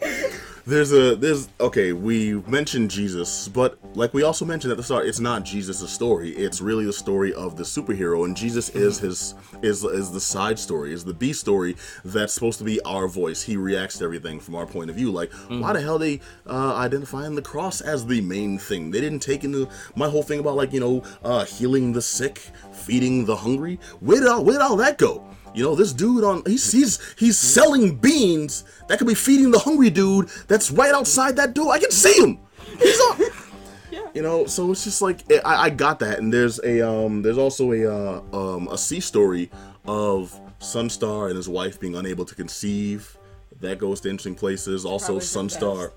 There's 0.68 0.92
a 0.92 1.16
there's 1.16 1.48
okay. 1.60 1.94
We 1.94 2.34
mentioned 2.46 2.90
Jesus, 2.90 3.48
but 3.48 3.78
like 3.96 4.12
we 4.12 4.22
also 4.22 4.44
mentioned 4.44 4.70
at 4.70 4.76
the 4.76 4.82
start, 4.82 5.06
it's 5.06 5.18
not 5.18 5.42
Jesus' 5.42 5.90
story. 5.90 6.32
It's 6.32 6.60
really 6.60 6.84
the 6.84 6.92
story 6.92 7.32
of 7.32 7.56
the 7.56 7.62
superhero, 7.62 8.26
and 8.26 8.36
Jesus 8.36 8.68
is 8.76 8.98
his 8.98 9.34
is 9.62 9.82
is 9.82 10.12
the 10.12 10.20
side 10.20 10.58
story, 10.58 10.92
is 10.92 11.06
the 11.06 11.14
B 11.14 11.32
story 11.32 11.74
that's 12.04 12.34
supposed 12.34 12.58
to 12.58 12.64
be 12.64 12.82
our 12.82 13.08
voice. 13.08 13.42
He 13.42 13.56
reacts 13.56 13.96
to 13.98 14.04
everything 14.04 14.40
from 14.40 14.56
our 14.56 14.66
point 14.66 14.90
of 14.90 14.96
view. 14.96 15.10
Like, 15.10 15.32
why 15.48 15.72
the 15.72 15.80
hell 15.80 15.98
they 15.98 16.20
uh, 16.46 16.74
identifying 16.74 17.34
the 17.34 17.40
cross 17.40 17.80
as 17.80 18.04
the 18.04 18.20
main 18.20 18.58
thing? 18.58 18.90
They 18.90 19.00
didn't 19.00 19.20
take 19.20 19.44
into 19.44 19.70
my 19.96 20.10
whole 20.10 20.22
thing 20.22 20.38
about 20.38 20.56
like 20.56 20.74
you 20.74 20.80
know 20.80 21.02
uh, 21.24 21.46
healing 21.46 21.94
the 21.94 22.02
sick, 22.02 22.42
feeding 22.72 23.24
the 23.24 23.36
hungry. 23.36 23.80
Where 24.00 24.20
did 24.20 24.28
all 24.28 24.44
where 24.44 24.58
did 24.58 24.62
all 24.62 24.76
that 24.76 24.98
go? 24.98 25.24
You 25.58 25.64
know, 25.64 25.74
this 25.74 25.92
dude 25.92 26.22
on 26.22 26.44
he's 26.46 26.70
he's 26.70 27.14
he's 27.18 27.36
selling 27.36 27.96
beans 27.96 28.62
that 28.86 28.96
could 28.98 29.08
be 29.08 29.14
feeding 29.16 29.50
the 29.50 29.58
hungry 29.58 29.90
dude 29.90 30.28
that's 30.46 30.70
right 30.70 30.94
outside 30.94 31.34
that 31.34 31.52
door. 31.52 31.72
I 31.72 31.80
can 31.80 31.90
see 31.90 32.12
him. 32.12 32.38
He's 32.78 33.00
on. 33.00 33.20
Yeah. 33.90 34.06
You 34.12 34.20
know, 34.20 34.44
so 34.44 34.70
it's 34.70 34.84
just 34.84 35.00
like 35.00 35.24
I, 35.32 35.64
I 35.64 35.70
got 35.70 35.98
that, 36.00 36.18
and 36.18 36.30
there's 36.30 36.60
a 36.62 36.86
um 36.86 37.22
there's 37.22 37.38
also 37.38 37.72
a 37.72 37.90
uh, 37.90 38.22
um 38.34 38.68
a 38.68 38.76
C 38.76 39.00
story 39.00 39.50
of 39.86 40.38
Sunstar 40.60 41.28
and 41.28 41.36
his 41.36 41.48
wife 41.48 41.80
being 41.80 41.96
unable 41.96 42.26
to 42.26 42.34
conceive. 42.34 43.16
That 43.60 43.78
goes 43.78 44.02
to 44.02 44.10
interesting 44.10 44.34
places. 44.34 44.84
Also, 44.84 45.18
Probably 45.18 45.22
Sunstar, 45.22 45.92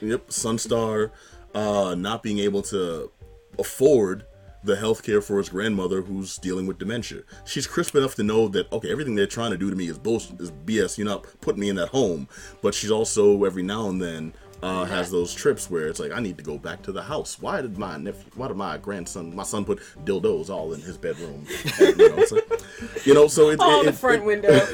yep, 0.00 0.26
Sunstar, 0.26 1.12
uh, 1.54 1.94
not 1.96 2.24
being 2.24 2.40
able 2.40 2.62
to 2.62 3.12
afford 3.60 4.26
the 4.66 4.76
health 4.76 5.02
care 5.02 5.20
for 5.22 5.38
his 5.38 5.48
grandmother 5.48 6.02
who's 6.02 6.36
dealing 6.38 6.66
with 6.66 6.78
dementia. 6.78 7.22
She's 7.44 7.66
crisp 7.66 7.94
enough 7.96 8.14
to 8.16 8.22
know 8.22 8.48
that 8.48 8.70
okay, 8.72 8.90
everything 8.92 9.14
they're 9.14 9.26
trying 9.26 9.52
to 9.52 9.56
do 9.56 9.70
to 9.70 9.76
me 9.76 9.88
is 9.88 9.98
bullshit, 9.98 10.40
is 10.40 10.50
BS. 10.52 10.98
You're 10.98 11.06
not 11.06 11.24
putting 11.40 11.60
me 11.60 11.68
in 11.68 11.76
that 11.76 11.88
home. 11.88 12.28
But 12.62 12.74
she's 12.74 12.90
also 12.90 13.44
every 13.44 13.62
now 13.62 13.88
and 13.88 14.00
then 14.02 14.32
uh, 14.62 14.84
has 14.86 15.10
those 15.10 15.32
trips 15.34 15.70
where 15.70 15.86
it's 15.86 16.00
like 16.00 16.12
I 16.12 16.20
need 16.20 16.36
to 16.38 16.44
go 16.44 16.58
back 16.58 16.82
to 16.82 16.92
the 16.92 17.02
house. 17.02 17.40
Why 17.40 17.60
did 17.62 17.78
my 17.78 17.96
nephew, 17.96 18.24
why 18.34 18.48
did 18.48 18.56
my 18.56 18.76
grandson, 18.78 19.34
my 19.34 19.42
son 19.44 19.64
put 19.64 19.80
dildos 20.04 20.50
all 20.50 20.72
in 20.74 20.80
his 20.80 20.96
bedroom? 20.98 21.46
And, 21.80 21.98
you, 21.98 22.08
know, 22.08 22.16
it's 22.18 22.32
like- 22.32 23.06
you 23.06 23.14
know, 23.14 23.28
so 23.28 23.50
it, 23.50 23.58
Oh, 23.60 23.80
it, 23.80 23.84
the 23.84 23.88
it- 23.90 23.94
front 23.94 24.22
it- 24.22 24.24
window. 24.24 24.66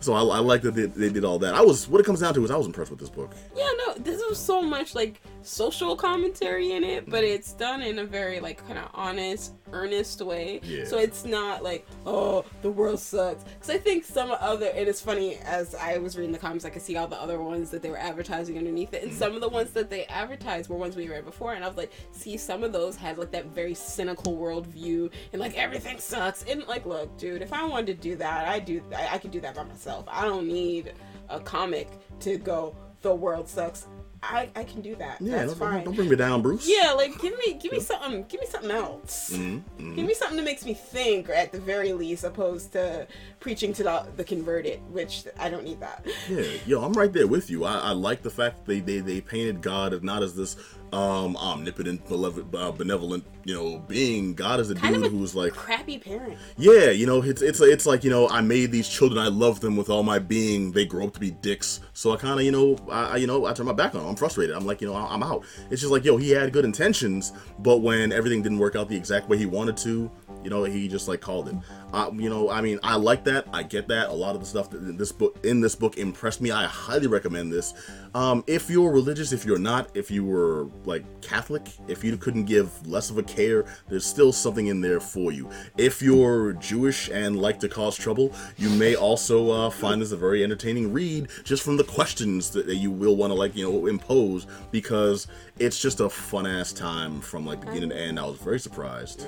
So 0.01 0.13
I, 0.13 0.21
I 0.21 0.39
like 0.39 0.61
that 0.61 0.75
they, 0.75 0.85
they 0.85 1.09
did 1.09 1.25
all 1.25 1.39
that. 1.39 1.53
I 1.55 1.61
was 1.61 1.89
what 1.89 1.99
it 1.99 2.05
comes 2.05 2.21
down 2.21 2.33
to 2.35 2.43
is 2.45 2.51
I 2.51 2.55
was 2.55 2.65
impressed 2.67 2.89
with 2.89 3.01
this 3.01 3.09
book. 3.09 3.33
yeah, 3.53 3.69
no, 3.85 3.88
this 4.09 4.23
was 4.27 4.39
so 4.39 4.61
much 4.61 4.95
like 4.95 5.21
social 5.41 5.95
commentary 5.95 6.73
in 6.73 6.83
it, 6.83 7.09
but 7.09 7.23
mm-hmm. 7.23 7.33
it's 7.33 7.53
done 7.53 7.81
in 7.81 7.99
a 7.99 8.05
very 8.05 8.39
like 8.39 8.65
kind 8.67 8.77
of 8.77 8.89
honest, 8.93 9.53
earnest 9.71 10.21
way. 10.21 10.59
Yeah. 10.63 10.85
So 10.85 10.97
it's 10.97 11.25
not 11.25 11.63
like, 11.63 11.87
oh, 12.05 12.45
the 12.61 12.69
world 12.69 12.99
sucks. 12.99 13.43
Because 13.43 13.69
I 13.69 13.77
think 13.77 14.03
some 14.03 14.31
other, 14.31 14.67
and 14.67 14.87
it's 14.87 15.01
funny 15.01 15.37
as 15.37 15.75
I 15.75 15.97
was 15.97 16.17
reading 16.17 16.31
the 16.31 16.39
comments, 16.39 16.65
I 16.65 16.69
could 16.69 16.81
see 16.81 16.97
all 16.97 17.07
the 17.07 17.19
other 17.19 17.41
ones 17.41 17.69
that 17.71 17.81
they 17.81 17.89
were 17.89 17.97
advertising 17.97 18.57
underneath 18.57 18.93
it, 18.93 19.03
and 19.03 19.11
mm-hmm. 19.11 19.19
some 19.19 19.35
of 19.35 19.41
the 19.41 19.49
ones 19.49 19.71
that 19.71 19.89
they 19.89 20.05
advertised 20.05 20.69
were 20.69 20.77
ones 20.77 20.95
we 20.95 21.07
read 21.09 21.25
before, 21.25 21.53
and 21.53 21.63
I 21.63 21.67
was 21.67 21.77
like, 21.77 21.91
see, 22.11 22.37
some 22.37 22.63
of 22.63 22.73
those 22.73 22.95
had 22.95 23.17
like 23.17 23.31
that 23.31 23.47
very 23.47 23.73
cynical 23.73 24.37
worldview, 24.37 25.11
and 25.33 25.39
like 25.39 25.57
everything 25.57 25.99
sucks, 25.99 26.43
and 26.43 26.65
like, 26.67 26.85
look, 26.85 27.17
dude, 27.17 27.41
if 27.41 27.53
I 27.53 27.63
wanted 27.65 27.87
to 27.87 27.93
do 28.09 28.15
that, 28.17 28.47
I 28.47 28.59
do, 28.59 28.81
I, 28.95 29.15
I 29.15 29.17
could 29.17 29.31
do 29.31 29.41
that 29.41 29.55
by 29.55 29.63
myself. 29.63 30.05
I 30.07 30.25
don't 30.25 30.47
need 30.47 30.93
a 31.29 31.39
comic 31.39 31.87
to 32.21 32.37
go, 32.37 32.75
the 33.01 33.13
world 33.13 33.47
sucks. 33.47 33.87
I, 34.21 34.49
I 34.55 34.63
can 34.63 34.81
do 34.81 34.95
that. 34.95 35.21
Yeah, 35.21 35.37
That's 35.37 35.51
don't, 35.53 35.59
fine. 35.59 35.83
don't 35.85 35.95
bring 35.95 36.09
me 36.09 36.15
down, 36.15 36.41
Bruce. 36.41 36.67
Yeah, 36.69 36.91
like 36.91 37.19
give 37.21 37.37
me 37.37 37.53
give 37.53 37.71
me 37.71 37.79
something 37.79 38.25
give 38.27 38.41
me 38.41 38.47
something 38.47 38.71
else. 38.71 39.31
Mm-hmm, 39.33 39.95
Give 39.95 40.05
me 40.05 40.13
something 40.13 40.37
that 40.37 40.43
makes 40.43 40.65
me 40.65 40.73
think, 40.73 41.29
or 41.29 41.33
at 41.33 41.51
the 41.51 41.59
very 41.59 41.93
least, 41.93 42.23
opposed 42.23 42.73
to 42.73 43.07
preaching 43.39 43.71
to 43.73 43.83
the, 43.83 44.05
the 44.17 44.23
converted, 44.23 44.81
which 44.91 45.23
I 45.39 45.49
don't 45.49 45.63
need 45.63 45.79
that. 45.79 46.05
Yeah, 46.29 46.43
yo, 46.65 46.83
I'm 46.83 46.93
right 46.93 47.11
there 47.11 47.27
with 47.27 47.49
you. 47.49 47.63
I, 47.65 47.77
I 47.79 47.91
like 47.91 48.21
the 48.21 48.29
fact 48.29 48.57
that 48.57 48.65
they, 48.67 48.79
they 48.81 48.99
they 48.99 49.21
painted 49.21 49.61
God 49.61 49.93
as 49.93 50.01
not 50.03 50.21
as 50.21 50.35
this 50.35 50.57
um, 50.91 51.37
omnipotent, 51.37 52.05
benevolent, 52.07 52.55
uh, 52.55 52.71
benevolent, 52.71 53.23
you 53.43 53.53
know, 53.53 53.79
being. 53.87 54.33
God 54.33 54.59
is 54.59 54.69
a 54.71 54.75
Kind 54.75 54.95
dude 54.95 55.05
a 55.05 55.09
who's 55.09 55.35
like, 55.35 55.53
crappy 55.53 55.97
parent. 55.99 56.37
yeah, 56.57 56.89
you 56.89 57.05
know, 57.05 57.21
it's 57.21 57.41
it's 57.41 57.59
it's 57.61 57.85
like 57.85 58.03
you 58.03 58.09
know, 58.09 58.27
I 58.29 58.41
made 58.41 58.71
these 58.71 58.89
children, 58.89 59.19
I 59.23 59.27
love 59.27 59.59
them 59.59 59.75
with 59.77 59.89
all 59.89 60.03
my 60.03 60.19
being. 60.19 60.71
They 60.71 60.85
grow 60.85 61.05
up 61.05 61.13
to 61.13 61.19
be 61.19 61.31
dicks, 61.31 61.79
so 61.93 62.11
I 62.11 62.17
kind 62.17 62.39
of 62.39 62.45
you 62.45 62.51
know, 62.51 62.77
I 62.89 62.99
I- 63.13 63.15
you 63.17 63.27
know, 63.27 63.45
I 63.45 63.53
turn 63.53 63.65
my 63.67 63.73
back 63.73 63.93
on 63.95 64.01
them. 64.01 64.09
I'm 64.09 64.15
frustrated. 64.15 64.55
I'm 64.55 64.65
like, 64.65 64.81
you 64.81 64.87
know, 64.87 64.95
I- 64.95 65.13
I'm 65.13 65.21
out. 65.23 65.43
It's 65.69 65.81
just 65.81 65.91
like, 65.91 66.03
yo, 66.05 66.17
he 66.17 66.31
had 66.31 66.51
good 66.53 66.65
intentions, 66.65 67.33
but 67.59 67.77
when 67.77 68.11
everything 68.11 68.41
didn't 68.41 68.59
work 68.59 68.75
out 68.75 68.89
the 68.89 68.95
exact 68.97 69.29
way 69.29 69.37
he 69.37 69.45
wanted 69.45 69.77
to, 69.77 70.09
you 70.43 70.49
know, 70.49 70.63
he 70.63 70.87
just 70.87 71.07
like 71.07 71.21
called 71.21 71.49
it. 71.49 71.55
Uh, 71.93 72.11
you 72.13 72.29
know, 72.29 72.49
I 72.49 72.61
mean, 72.61 72.79
I 72.83 72.95
like 72.95 73.23
that. 73.25 73.45
I 73.51 73.63
get 73.63 73.87
that. 73.89 74.09
A 74.09 74.13
lot 74.13 74.35
of 74.35 74.41
the 74.41 74.47
stuff 74.47 74.69
that 74.69 74.97
this 74.97 75.11
book 75.11 75.37
in 75.43 75.59
this 75.59 75.75
book 75.75 75.97
impressed 75.97 76.39
me. 76.39 76.51
I 76.51 76.65
highly 76.65 77.07
recommend 77.07 77.51
this. 77.51 77.73
Um, 78.15 78.43
if 78.47 78.69
you're 78.69 78.91
religious, 78.91 79.31
if 79.31 79.45
you're 79.45 79.59
not, 79.59 79.89
if 79.95 80.09
you 80.09 80.25
were 80.25 80.67
like 80.85 81.03
Catholic, 81.21 81.67
if 81.87 82.03
you 82.03 82.17
couldn't 82.17 82.45
give 82.45 82.85
less 82.87 83.09
of 83.09 83.17
a 83.17 83.23
care, 83.23 83.65
there's 83.87 84.05
still 84.05 84.31
something 84.31 84.67
in 84.67 84.81
there 84.81 84.99
for 84.99 85.31
you. 85.31 85.49
If 85.77 86.01
you're 86.01 86.53
Jewish 86.53 87.09
and 87.09 87.39
like 87.39 87.59
to 87.59 87.69
cause 87.69 87.95
trouble, 87.95 88.33
you 88.57 88.69
may 88.69 88.95
also 88.95 89.51
uh, 89.51 89.69
find 89.69 90.01
this 90.01 90.11
a 90.11 90.17
very 90.17 90.43
entertaining 90.43 90.91
read 90.91 91.27
just 91.43 91.63
from 91.63 91.77
the 91.77 91.83
questions 91.83 92.49
that, 92.51 92.65
that 92.65 92.75
you 92.75 92.91
will 92.91 93.15
want 93.15 93.31
to 93.31 93.35
like 93.35 93.55
you 93.55 93.69
know 93.69 93.87
impose 93.87 94.47
because 94.71 95.27
it's 95.59 95.79
just 95.79 95.99
a 95.99 96.09
fun 96.09 96.47
ass 96.47 96.73
time 96.73 97.21
from 97.21 97.45
like 97.45 97.59
beginning 97.61 97.89
to 97.89 97.97
end. 97.97 98.19
I 98.19 98.25
was 98.25 98.39
very 98.39 98.59
surprised. 98.59 99.27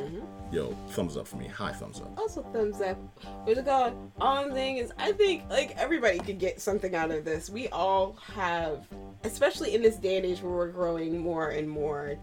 Yo, 0.52 0.76
thumbs 0.90 1.16
up 1.16 1.28
for 1.28 1.38
me. 1.38 1.48
High 1.48 1.72
thumbs 1.72 2.02
up. 2.02 2.18
Also, 2.18 2.44
thumbs 2.52 2.82
up. 2.82 2.98
What's 3.46 3.60
it 3.60 3.66
called? 3.66 4.12
All 4.20 4.38
I'm 4.38 4.52
saying 4.52 4.78
is, 4.78 4.92
I 4.98 5.12
think 5.14 5.44
like 5.50 5.78
everybody 5.78 6.20
could 6.20 6.40
get 6.40 6.60
something 6.60 6.96
out 6.96 7.12
of 7.12 7.24
this. 7.24 7.50
We 7.50 7.68
all 7.70 8.18
have, 8.34 8.71
especially 9.24 9.76
in 9.76 9.82
this 9.82 9.98
day 9.98 10.18
and 10.18 10.26
age 10.26 10.42
where 10.42 10.54
we're 10.54 10.72
growing 10.72 11.20
more 11.20 11.50
and 11.50 11.70
more. 11.70 12.18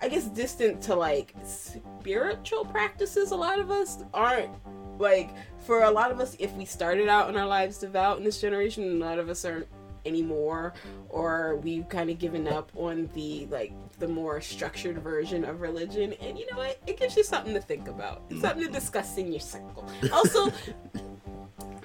I 0.00 0.08
guess 0.08 0.26
distant 0.26 0.80
to 0.82 0.94
like 0.94 1.34
spiritual 1.44 2.64
practices. 2.64 3.32
A 3.32 3.36
lot 3.36 3.58
of 3.58 3.70
us 3.70 4.04
aren't 4.14 4.50
like 4.98 5.30
for 5.66 5.84
a 5.84 5.90
lot 5.90 6.10
of 6.10 6.20
us. 6.20 6.36
If 6.38 6.52
we 6.52 6.64
started 6.64 7.08
out 7.08 7.28
in 7.28 7.36
our 7.36 7.46
lives 7.46 7.78
devout 7.78 8.18
in 8.18 8.24
this 8.24 8.40
generation, 8.40 9.02
a 9.02 9.04
lot 9.04 9.18
of 9.18 9.28
us 9.28 9.44
aren't 9.44 9.66
anymore 10.06 10.74
or 11.08 11.56
we've 11.56 11.88
kind 11.88 12.10
of 12.10 12.18
given 12.18 12.48
up 12.48 12.70
on 12.74 13.08
the 13.14 13.46
like 13.50 13.72
the 13.98 14.08
more 14.08 14.40
structured 14.40 14.98
version 14.98 15.44
of 15.44 15.60
religion 15.60 16.14
and 16.20 16.38
you 16.38 16.46
know 16.50 16.58
what 16.58 16.80
it 16.86 16.98
gives 16.98 17.16
you 17.16 17.22
something 17.22 17.52
to 17.52 17.60
think 17.60 17.88
about 17.88 18.22
something 18.40 18.64
to 18.64 18.72
discuss 18.72 19.18
in 19.18 19.30
your 19.30 19.40
circle 19.40 19.88
also 20.12 20.50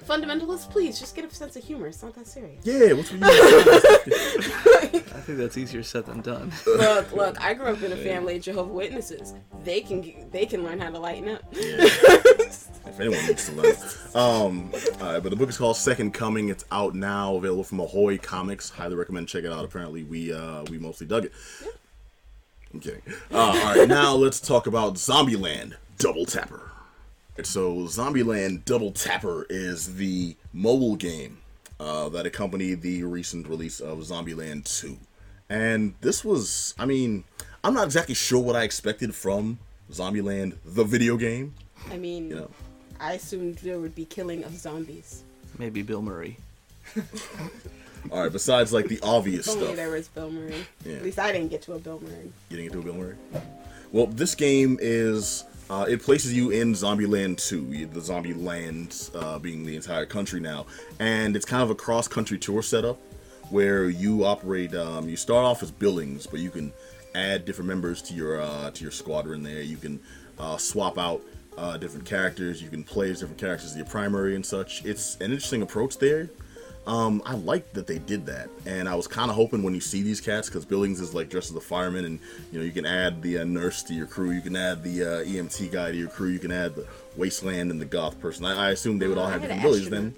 fundamentalists 0.06 0.68
please 0.70 0.98
just 0.98 1.14
get 1.16 1.24
a 1.24 1.34
sense 1.34 1.56
of 1.56 1.64
humor 1.64 1.86
it's 1.86 2.02
not 2.02 2.14
that 2.14 2.26
serious 2.26 2.64
Yeah, 2.64 2.92
what's 2.92 3.10
with 3.12 3.20
you? 3.22 3.26
I 5.14 5.20
think 5.26 5.38
that's 5.38 5.56
easier 5.56 5.82
said 5.82 6.06
than 6.06 6.20
done. 6.20 6.52
look 6.66 7.12
look 7.12 7.40
i 7.40 7.54
grew 7.54 7.66
up 7.66 7.82
in 7.82 7.92
a 7.92 7.96
family 7.96 8.36
of 8.36 8.42
jehovah 8.42 8.72
witnesses 8.72 9.34
they 9.64 9.80
can 9.80 10.28
they 10.30 10.46
can 10.46 10.62
learn 10.62 10.78
how 10.80 10.90
to 10.90 10.98
lighten 10.98 11.28
up 11.28 11.42
if 11.52 13.00
anyone 13.00 13.26
needs 13.26 13.46
to 13.46 13.52
learn. 13.52 13.74
Um, 14.14 14.70
uh, 15.00 15.18
but 15.18 15.30
the 15.30 15.34
book 15.36 15.48
is 15.48 15.58
called 15.58 15.76
Second 15.76 16.14
Coming. 16.14 16.48
It's 16.48 16.64
out 16.70 16.94
now, 16.94 17.34
available 17.34 17.64
from 17.64 17.80
Ahoy 17.80 18.16
Comics. 18.16 18.70
Highly 18.70 18.94
recommend 18.94 19.26
check 19.26 19.42
it 19.42 19.50
out. 19.52 19.64
Apparently, 19.64 20.04
we 20.04 20.32
uh, 20.32 20.62
we 20.70 20.78
mostly 20.78 21.04
dug 21.08 21.24
it. 21.24 21.32
I'm 22.72 22.78
kidding. 22.78 23.02
Uh, 23.32 23.36
all 23.36 23.52
right, 23.74 23.88
now 23.88 24.14
let's 24.14 24.38
talk 24.38 24.68
about 24.68 24.94
Zombieland 24.94 25.74
Double 25.98 26.24
Tapper. 26.26 26.70
So, 27.42 27.74
Zombieland 27.88 28.64
Double 28.64 28.92
Tapper 28.92 29.46
is 29.50 29.96
the 29.96 30.36
mobile 30.52 30.94
game 30.96 31.38
uh, 31.80 32.08
that 32.10 32.26
accompanied 32.26 32.80
the 32.82 33.02
recent 33.04 33.48
release 33.48 33.80
of 33.80 33.98
Zombieland 33.98 34.64
2. 34.80 34.96
And 35.50 35.94
this 36.00 36.24
was, 36.24 36.74
I 36.78 36.86
mean, 36.86 37.24
I'm 37.64 37.74
not 37.74 37.84
exactly 37.84 38.14
sure 38.14 38.40
what 38.40 38.54
I 38.56 38.62
expected 38.62 39.14
from 39.14 39.58
Zombieland, 39.90 40.56
the 40.64 40.84
video 40.84 41.16
game. 41.16 41.54
i 41.90 41.96
mean 41.98 42.28
You 42.30 42.34
know, 42.36 42.50
i 43.00 43.14
assumed 43.14 43.56
there 43.58 43.78
would 43.80 43.94
be 43.94 44.04
killing 44.06 44.44
of 44.44 44.56
zombies 44.56 45.24
Maybe 45.58 45.82
Bill 45.82 46.00
Murray. 46.02 46.38
all 48.10 48.22
right, 48.22 48.32
besides 48.32 48.72
like 48.72 48.86
the 48.88 49.00
obvious 49.02 49.46
If 49.46 49.54
only 49.54 49.64
stuff. 49.66 49.76
there 49.76 49.90
was 49.90 50.08
bill 50.08 50.30
murray 50.30 50.64
Yeah. 50.84 50.96
at 50.96 51.02
least 51.02 51.18
i 51.18 51.32
didn't 51.32 51.48
get 51.48 51.62
to 51.62 51.72
a 51.74 51.78
bill 51.78 52.00
murray 52.00 52.30
Getting 52.50 52.70
to 52.70 52.78
a 52.78 52.82
Bill 52.82 52.94
Murray. 52.94 53.16
Well, 53.92 54.06
this 54.06 54.34
game 54.34 54.78
is 54.80 55.44
uh, 55.70 55.86
it 55.88 56.02
places 56.02 56.32
you 56.32 56.50
in 56.50 56.72
Zombieland 56.72 57.38
2, 57.46 57.86
the 57.86 58.00
Zombieland 58.00 59.10
uh, 59.14 59.38
being 59.38 59.64
the 59.64 59.76
entire 59.76 60.06
country 60.06 60.40
now, 60.40 60.66
and 60.98 61.34
it's 61.34 61.44
kind 61.44 61.62
of 61.62 61.70
a 61.70 61.74
cross-country 61.74 62.38
tour 62.38 62.62
setup 62.62 62.98
where 63.50 63.88
you 63.88 64.24
operate. 64.24 64.74
Um, 64.74 65.08
you 65.08 65.16
start 65.16 65.44
off 65.44 65.62
as 65.62 65.70
Billings, 65.70 66.26
but 66.26 66.40
you 66.40 66.50
can 66.50 66.72
add 67.14 67.44
different 67.44 67.68
members 67.68 68.02
to 68.02 68.14
your 68.14 68.40
uh, 68.40 68.70
to 68.72 68.82
your 68.82 68.90
squadron. 68.90 69.42
There, 69.42 69.62
you 69.62 69.76
can 69.76 70.00
uh, 70.38 70.56
swap 70.56 70.98
out 70.98 71.22
uh, 71.56 71.76
different 71.76 72.06
characters. 72.06 72.62
You 72.62 72.68
can 72.68 72.84
play 72.84 73.10
as 73.10 73.20
different 73.20 73.40
characters 73.40 73.70
as 73.70 73.76
your 73.76 73.86
primary 73.86 74.34
and 74.34 74.44
such. 74.44 74.84
It's 74.84 75.16
an 75.16 75.30
interesting 75.32 75.62
approach 75.62 75.98
there. 75.98 76.30
Um, 76.86 77.22
I 77.24 77.34
like 77.34 77.72
that 77.72 77.86
they 77.86 77.98
did 77.98 78.26
that, 78.26 78.50
and 78.66 78.88
I 78.88 78.94
was 78.94 79.06
kind 79.06 79.30
of 79.30 79.36
hoping 79.36 79.62
when 79.62 79.74
you 79.74 79.80
see 79.80 80.02
these 80.02 80.20
cats, 80.20 80.48
because 80.50 80.66
Billings 80.66 81.00
is 81.00 81.14
like 81.14 81.30
dressed 81.30 81.50
as 81.50 81.56
a 81.56 81.60
fireman, 81.60 82.04
and 82.04 82.18
you 82.52 82.58
know 82.58 82.64
you 82.64 82.72
can 82.72 82.84
add 82.84 83.22
the 83.22 83.38
uh, 83.38 83.44
nurse 83.44 83.82
to 83.84 83.94
your 83.94 84.06
crew, 84.06 84.32
you 84.32 84.42
can 84.42 84.54
add 84.54 84.82
the 84.82 85.02
uh, 85.02 85.06
EMT 85.24 85.72
guy 85.72 85.92
to 85.92 85.96
your 85.96 86.10
crew, 86.10 86.28
you 86.28 86.38
can 86.38 86.52
add 86.52 86.74
the 86.74 86.86
wasteland 87.16 87.70
and 87.70 87.80
the 87.80 87.86
goth 87.86 88.20
person. 88.20 88.44
I, 88.44 88.68
I 88.68 88.70
assume 88.72 88.98
they 88.98 89.08
would 89.08 89.16
all 89.16 89.26
have 89.26 89.40
had 89.40 89.48
different 89.48 89.60
abilities 89.64 89.88
then. 89.90 90.14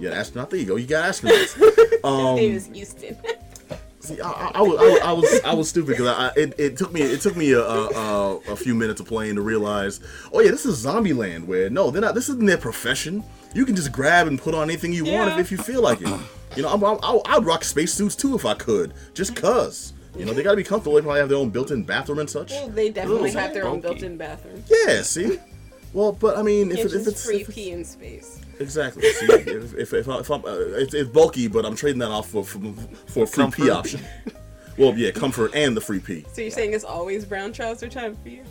Yeah, 0.00 0.10
astronaut. 0.10 0.50
There 0.50 0.58
you 0.58 0.66
go. 0.66 0.76
You 0.76 0.86
got 0.86 1.08
astronauts. 1.08 1.54
his 2.38 2.38
name 2.38 2.54
is 2.54 2.66
houston 2.66 3.16
See, 4.00 4.20
I, 4.20 4.30
I, 4.30 4.50
I 4.54 4.62
was, 4.62 5.00
I, 5.00 5.12
was- 5.12 5.40
I 5.44 5.54
was, 5.54 5.68
stupid 5.68 5.96
because 5.98 6.32
it, 6.36 6.54
it 6.58 6.76
took 6.76 6.92
me, 6.92 7.02
it 7.02 7.20
took 7.20 7.36
me 7.36 7.52
a, 7.52 7.60
a, 7.60 7.88
a, 7.90 8.36
a 8.52 8.56
few 8.56 8.74
minutes 8.74 9.00
of 9.00 9.06
playing 9.06 9.34
to 9.34 9.42
realize, 9.42 10.00
oh 10.32 10.40
yeah, 10.40 10.50
this 10.50 10.64
is 10.64 10.84
Zombieland, 10.84 11.46
where 11.46 11.68
no, 11.68 11.90
they're 11.90 12.00
not. 12.00 12.14
This 12.14 12.28
isn't 12.28 12.46
their 12.46 12.58
profession. 12.58 13.24
You 13.54 13.64
can 13.64 13.74
just 13.76 13.92
grab 13.92 14.26
and 14.26 14.38
put 14.38 14.54
on 14.54 14.64
anything 14.68 14.92
you 14.92 15.04
want 15.04 15.32
if, 15.32 15.38
if 15.38 15.50
you 15.50 15.58
feel 15.58 15.82
like 15.82 16.00
it. 16.00 16.08
You 16.56 16.62
know, 16.62 16.68
I'm, 16.72 16.82
I'm, 16.84 16.98
I'll- 17.02 17.22
I'd 17.26 17.44
rock 17.44 17.64
spacesuits 17.64 18.14
too 18.16 18.34
if 18.34 18.44
I 18.44 18.54
could, 18.54 18.94
just 19.14 19.34
cause. 19.36 19.92
You 20.16 20.24
know, 20.24 20.32
they 20.32 20.42
gotta 20.42 20.56
be 20.56 20.64
comfortable. 20.64 20.96
They 20.96 21.02
probably 21.02 21.20
have 21.20 21.28
their 21.28 21.38
own 21.38 21.50
built-in 21.50 21.84
bathroom 21.84 22.18
and 22.18 22.28
such. 22.28 22.50
well 22.50 22.68
they 22.68 22.90
definitely 22.90 23.30
Little 23.30 23.40
have 23.40 23.54
their 23.54 23.66
own 23.66 23.80
built-in 23.80 24.16
bathroom 24.16 24.64
Yeah, 24.68 25.02
see. 25.02 25.38
Well, 25.92 26.12
but 26.12 26.36
I 26.36 26.42
mean, 26.42 26.70
if, 26.72 26.78
it, 26.80 26.92
if 26.92 27.06
it's 27.06 27.24
free 27.24 27.36
if 27.36 27.48
it's- 27.48 27.54
pee 27.54 27.70
in 27.70 27.84
space 27.84 28.40
exactly, 28.60 29.02
see, 29.12 29.26
if, 29.26 29.74
if, 29.74 29.92
if, 29.94 30.08
I, 30.08 30.18
if 30.18 30.30
I'm, 30.30 30.44
uh, 30.44 30.48
it's, 30.50 30.92
it's 30.92 31.08
bulky, 31.08 31.46
but 31.46 31.64
I'm 31.64 31.76
trading 31.76 32.00
that 32.00 32.10
off 32.10 32.28
for 32.28 32.44
for, 32.44 32.60
for 33.06 33.22
a 33.22 33.26
free 33.26 33.50
pee 33.52 33.70
option. 33.70 34.00
Well, 34.76 34.96
yeah, 34.96 35.10
comfort 35.12 35.52
and 35.54 35.76
the 35.76 35.80
free 35.80 36.00
pee. 36.00 36.24
so 36.32 36.40
you're 36.40 36.50
saying 36.50 36.72
it's 36.72 36.84
always 36.84 37.24
brown 37.24 37.52
trouser 37.52 37.88
time 37.88 38.16
for 38.22 38.28
you 38.28 38.44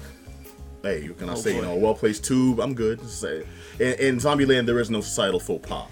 hey, 0.84 1.08
what 1.08 1.18
can 1.20 1.30
I 1.30 1.34
Oh, 1.34 1.36
say? 1.36 1.56
You 1.56 1.62
know, 1.62 1.74
a 1.74 1.78
well 1.78 1.96
placed 1.96 2.24
tube, 2.24 2.60
I'm 2.60 2.74
good. 2.74 3.08
Say, 3.10 3.46
in, 3.80 3.94
in 3.94 4.18
Zombieland, 4.18 4.66
there 4.66 4.80
is 4.80 4.90
no 4.90 5.02
societal 5.02 5.40
faux 5.40 5.68
pas. 5.68 5.86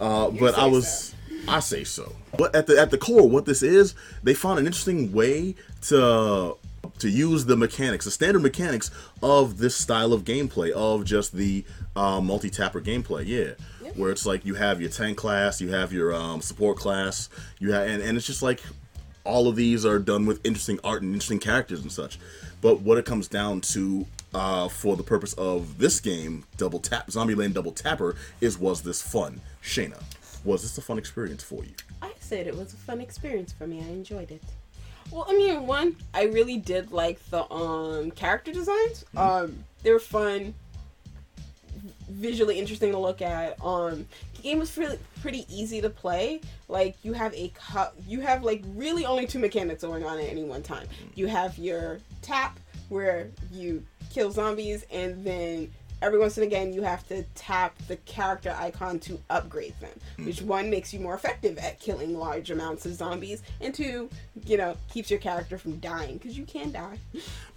Uh, 0.00 0.30
but 0.30 0.56
I 0.58 0.66
was, 0.66 1.14
I 1.48 1.60
say 1.60 1.84
so. 1.84 2.14
But 2.36 2.54
at 2.54 2.66
the 2.66 2.78
at 2.80 2.90
the 2.90 2.98
core, 2.98 3.28
what 3.28 3.44
this 3.46 3.62
is, 3.62 3.94
they 4.22 4.34
found 4.34 4.58
an 4.58 4.66
interesting 4.66 5.12
way 5.12 5.54
to 5.82 6.56
to 6.98 7.08
use 7.08 7.44
the 7.46 7.56
mechanics, 7.56 8.04
the 8.04 8.10
standard 8.10 8.42
mechanics 8.42 8.90
of 9.22 9.58
this 9.58 9.74
style 9.76 10.12
of 10.12 10.24
gameplay, 10.24 10.70
of 10.72 11.04
just 11.04 11.32
the 11.34 11.64
uh, 11.96 12.20
multi 12.20 12.50
tapper 12.50 12.80
gameplay. 12.80 13.24
Yeah. 13.26 13.54
Yep. 13.84 13.96
Where 13.96 14.10
it's 14.10 14.26
like 14.26 14.44
you 14.44 14.54
have 14.54 14.80
your 14.80 14.90
tank 14.90 15.16
class, 15.16 15.60
you 15.60 15.68
have 15.70 15.92
your 15.92 16.12
um, 16.14 16.40
support 16.40 16.76
class, 16.76 17.28
you 17.60 17.72
have, 17.72 17.88
and, 17.88 18.02
and 18.02 18.16
it's 18.16 18.26
just 18.26 18.42
like 18.42 18.60
all 19.24 19.48
of 19.48 19.56
these 19.56 19.86
are 19.86 19.98
done 19.98 20.26
with 20.26 20.44
interesting 20.44 20.78
art 20.84 21.02
and 21.02 21.12
interesting 21.14 21.38
characters 21.38 21.80
and 21.80 21.90
such. 21.92 22.18
But 22.64 22.80
what 22.80 22.96
it 22.96 23.04
comes 23.04 23.28
down 23.28 23.60
to, 23.60 24.06
uh, 24.32 24.68
for 24.68 24.96
the 24.96 25.02
purpose 25.02 25.34
of 25.34 25.76
this 25.76 26.00
game, 26.00 26.44
Double 26.56 26.80
Tap, 26.80 27.08
Zombieland 27.08 27.52
Double 27.52 27.72
Tapper, 27.72 28.16
is 28.40 28.58
was 28.58 28.80
this 28.80 29.02
fun? 29.02 29.42
Shayna, 29.62 30.02
was 30.46 30.62
this 30.62 30.78
a 30.78 30.80
fun 30.80 30.96
experience 30.96 31.42
for 31.42 31.62
you? 31.62 31.74
I 32.00 32.12
said 32.20 32.46
it 32.46 32.56
was 32.56 32.72
a 32.72 32.76
fun 32.78 33.02
experience 33.02 33.52
for 33.52 33.66
me. 33.66 33.80
I 33.82 33.88
enjoyed 33.88 34.30
it. 34.30 34.42
Well, 35.10 35.26
I 35.28 35.36
mean, 35.36 35.66
one, 35.66 35.96
I 36.14 36.22
really 36.22 36.56
did 36.56 36.90
like 36.90 37.22
the 37.28 37.44
um 37.52 38.10
character 38.12 38.50
designs. 38.50 39.04
Um, 39.14 39.62
they 39.82 39.92
were 39.92 39.98
fun, 39.98 40.54
visually 42.08 42.58
interesting 42.58 42.92
to 42.92 42.98
look 42.98 43.20
at. 43.20 43.62
Um, 43.62 44.06
game 44.44 44.58
was 44.60 44.76
really 44.78 44.98
pretty 45.20 45.46
easy 45.48 45.80
to 45.80 45.90
play. 45.90 46.40
Like 46.68 46.96
you 47.02 47.14
have 47.14 47.34
a 47.34 47.52
you 48.06 48.20
have 48.20 48.44
like 48.44 48.62
really 48.76 49.04
only 49.04 49.26
two 49.26 49.40
mechanics 49.40 49.82
going 49.82 50.04
on 50.04 50.18
at 50.18 50.28
any 50.28 50.44
one 50.44 50.62
time. 50.62 50.86
Mm. 50.86 51.16
You 51.16 51.26
have 51.26 51.58
your 51.58 51.98
tap 52.22 52.60
where 52.90 53.30
you 53.50 53.84
kill 54.10 54.30
zombies, 54.30 54.84
and 54.92 55.24
then 55.24 55.72
every 56.02 56.18
once 56.18 56.36
and 56.36 56.46
again 56.46 56.72
you 56.72 56.82
have 56.82 57.06
to 57.08 57.22
tap 57.34 57.76
the 57.88 57.96
character 57.96 58.54
icon 58.58 58.98
to 59.00 59.18
upgrade 59.30 59.74
them. 59.80 59.98
Mm. 60.18 60.26
Which 60.26 60.42
one 60.42 60.70
makes 60.70 60.92
you 60.92 61.00
more 61.00 61.14
effective 61.14 61.56
at 61.58 61.80
killing 61.80 62.16
large 62.16 62.50
amounts 62.50 62.86
of 62.86 62.94
zombies, 62.94 63.42
and 63.60 63.74
two, 63.74 64.10
you 64.46 64.58
know, 64.58 64.76
keeps 64.92 65.10
your 65.10 65.20
character 65.20 65.58
from 65.58 65.78
dying 65.78 66.18
because 66.18 66.36
you 66.36 66.44
can 66.44 66.70
die. 66.70 66.98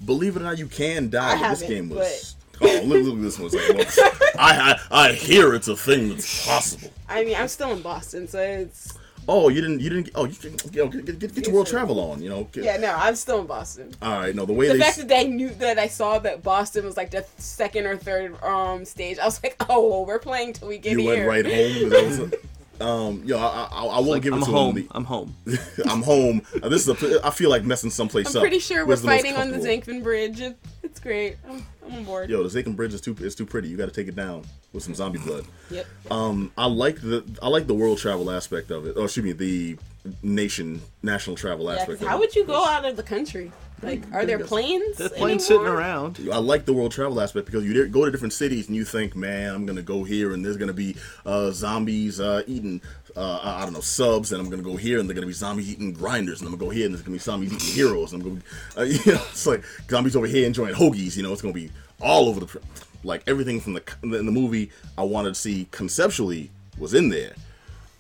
Believe 0.06 0.38
it 0.38 0.42
or 0.42 0.46
not, 0.46 0.58
you 0.58 0.68
can 0.68 1.10
die. 1.10 1.36
I 1.36 1.42
but 1.42 1.50
this 1.60 1.68
game 1.68 1.90
was. 1.90 2.36
Oh, 2.62 2.82
look, 2.86 3.04
look 3.04 3.16
at 3.16 3.22
this 3.22 3.38
one. 3.40 3.50
It's 3.54 3.98
like, 3.98 4.20
well, 4.20 4.32
I, 4.40 4.80
I 4.92 5.10
I 5.10 5.12
hear 5.14 5.54
it's 5.54 5.68
a 5.68 5.76
thing 5.76 6.10
that's 6.10 6.46
possible. 6.48 6.92
I 7.08 7.24
mean, 7.24 7.36
I'm 7.36 7.48
still 7.48 7.72
in 7.72 7.82
Boston, 7.82 8.28
so 8.28 8.40
it's 8.40 8.98
Oh, 9.30 9.50
you 9.50 9.60
didn't. 9.60 9.82
You 9.82 9.90
didn't. 9.90 10.10
Oh, 10.16 10.24
you 10.24 10.36
you 10.42 10.52
know, 10.86 10.88
get, 10.90 11.20
get, 11.20 11.36
get 11.36 11.46
your 11.48 11.54
world 11.56 11.68
travel 11.68 12.00
on. 12.00 12.22
You 12.22 12.30
know. 12.30 12.44
Get- 12.54 12.64
Yeah, 12.64 12.78
no, 12.78 12.94
I'm 12.96 13.14
still 13.16 13.42
in 13.42 13.46
Boston. 13.48 13.94
All 14.02 14.20
right. 14.22 14.34
No, 14.34 14.46
the 14.46 14.54
way 14.54 14.68
The 14.70 14.76
they. 14.76 14.80
fact 14.80 14.98
that 15.00 15.10
they 15.10 15.28
knew 15.28 15.50
that 15.56 15.78
I 15.78 15.88
saw 15.88 16.18
that 16.20 16.44
Boston 16.44 16.86
was 16.86 16.96
like 16.96 17.12
the 17.12 17.26
second 17.38 17.88
or 17.88 17.98
third 17.98 18.42
um 18.42 18.86
stage, 18.86 19.20
I 19.20 19.26
was 19.26 19.44
like, 19.44 19.58
oh, 19.70 19.86
well, 19.90 20.06
we're 20.06 20.18
playing 20.20 20.54
till 20.54 20.70
we 20.70 20.78
get 20.78 20.94
you 20.94 21.00
here. 21.00 21.24
You 21.24 21.28
went 21.28 21.46
right 21.46 21.46
home. 21.46 21.90
That 21.90 22.06
was 22.06 22.20
a- 22.20 22.32
um, 22.80 23.24
yo, 23.26 23.38
I, 23.40 23.68
I, 23.72 23.86
I 23.86 23.96
won't 23.96 24.08
Like, 24.08 24.22
give 24.22 24.34
it 24.34 24.36
I'm 24.38 24.44
to 24.44 24.52
home. 24.52 24.78
him. 24.78 24.88
I'm 24.92 25.04
home. 25.04 25.36
I'm 25.90 26.04
home. 26.04 26.42
Uh, 26.62 26.70
This 26.70 26.88
is 26.88 27.04
a. 27.04 27.26
I 27.26 27.32
feel 27.32 27.50
like 27.50 27.64
messing 27.66 27.90
someplace 27.90 28.28
up. 28.28 28.36
I'm 28.36 28.42
pretty 28.42 28.60
sure 28.60 28.84
we're 28.84 28.90
Where's 28.90 29.02
the 29.02 29.08
fighting 29.08 29.36
on 29.36 29.48
the 29.52 29.56
comfortable? 29.58 30.00
Zankman 30.00 30.04
Bridge. 30.04 30.40
It, 30.42 30.58
it's 30.84 31.00
great. 31.00 31.38
I'm, 31.50 31.66
I'm 31.88 31.96
on 32.00 32.04
board. 32.04 32.30
Yo, 32.30 32.46
the 32.48 32.64
Zakim 32.64 32.76
Bridge 32.76 32.94
is 32.94 33.02
too. 33.02 33.16
It's 33.20 33.36
too 33.36 33.46
pretty. 33.46 33.68
You 33.70 33.78
got 33.78 33.86
to 33.88 33.92
take 33.92 34.08
it 34.08 34.16
down 34.16 34.44
with 34.74 34.84
some 34.84 34.94
zombie 34.96 35.20
blood. 35.20 35.46
Yep. 35.70 35.86
Um, 36.10 36.52
I 36.58 36.66
like 36.68 37.02
the. 37.02 37.24
I 37.42 37.50
like 37.50 37.68
the 37.68 37.74
world 37.74 37.98
travel 37.98 38.32
aspect 38.32 38.72
of 38.72 38.86
it. 38.88 38.94
Oh, 38.96 39.04
excuse 39.04 39.26
me, 39.26 39.34
the 39.34 39.78
nation 40.24 40.82
national 41.04 41.36
travel 41.36 41.66
Yeah, 41.66 41.80
aspect. 41.82 42.02
of 42.02 42.08
how 42.08 42.18
would 42.20 42.34
you 42.36 42.46
go 42.46 42.64
out 42.66 42.86
of 42.86 42.96
the 42.96 43.04
country? 43.04 43.52
Like, 43.82 44.02
are 44.12 44.26
there 44.26 44.40
planes? 44.40 44.98
There's 44.98 45.12
plane's 45.12 45.46
sitting 45.46 45.68
around. 45.68 46.20
I 46.32 46.38
like 46.38 46.66
the 46.66 46.74
world 46.74 46.92
travel 46.92 47.22
aspect 47.22 47.46
because 47.46 47.64
you 47.64 47.88
go 47.88 48.06
to 48.06 48.12
different 48.12 48.34
cities 48.34 48.68
and 48.68 48.76
you 48.76 48.84
think, 48.84 49.16
man, 49.16 49.54
I'm 49.54 49.66
gonna 49.68 49.84
go 49.84 50.04
here 50.04 50.34
and 50.34 50.44
there's 50.44 50.58
gonna 50.58 50.74
be 50.74 50.96
uh, 51.26 51.52
zombies 51.52 52.20
uh, 52.20 52.42
eating, 52.48 52.82
uh, 53.16 53.40
I 53.44 53.64
don't 53.64 53.74
know, 53.74 53.82
subs, 53.82 54.32
and 54.32 54.42
I'm 54.42 54.50
gonna 54.50 54.64
go 54.64 54.78
here 54.78 55.00
and 55.00 55.08
they're 55.08 55.14
gonna 55.14 55.28
be 55.28 55.34
zombies 55.34 55.70
eating 55.70 55.94
grinders, 55.94 56.42
and 56.42 56.48
I'm 56.48 56.56
gonna 56.56 56.66
go 56.66 56.72
here 56.72 56.86
and 56.86 56.94
there's 56.96 57.04
gonna 57.04 57.16
be 57.16 57.20
zombies 57.20 57.54
eating 57.54 57.68
heroes, 57.76 58.14
and 58.14 58.24
I'm 58.24 58.30
gonna, 58.30 58.42
uh, 58.78 58.82
you 59.06 59.14
know, 59.14 59.22
it's 59.30 59.46
like 59.46 59.64
zombies 59.90 60.16
over 60.16 60.28
here 60.28 60.48
enjoying 60.48 60.74
hoagies, 60.74 61.16
you 61.16 61.22
know, 61.22 61.32
it's 61.32 61.44
gonna 61.44 61.54
be 61.54 61.70
all 62.02 62.30
over 62.30 62.40
the, 62.40 62.48
pr- 62.48 62.58
like 63.04 63.22
everything 63.28 63.60
from 63.60 63.74
the 63.74 63.84
in 64.04 64.26
the 64.26 64.32
movie 64.32 64.72
I 64.98 65.04
wanted 65.04 65.30
to 65.30 65.40
see 65.40 65.68
conceptually 65.72 66.50
was 66.80 66.94
in 66.94 67.10
there 67.10 67.34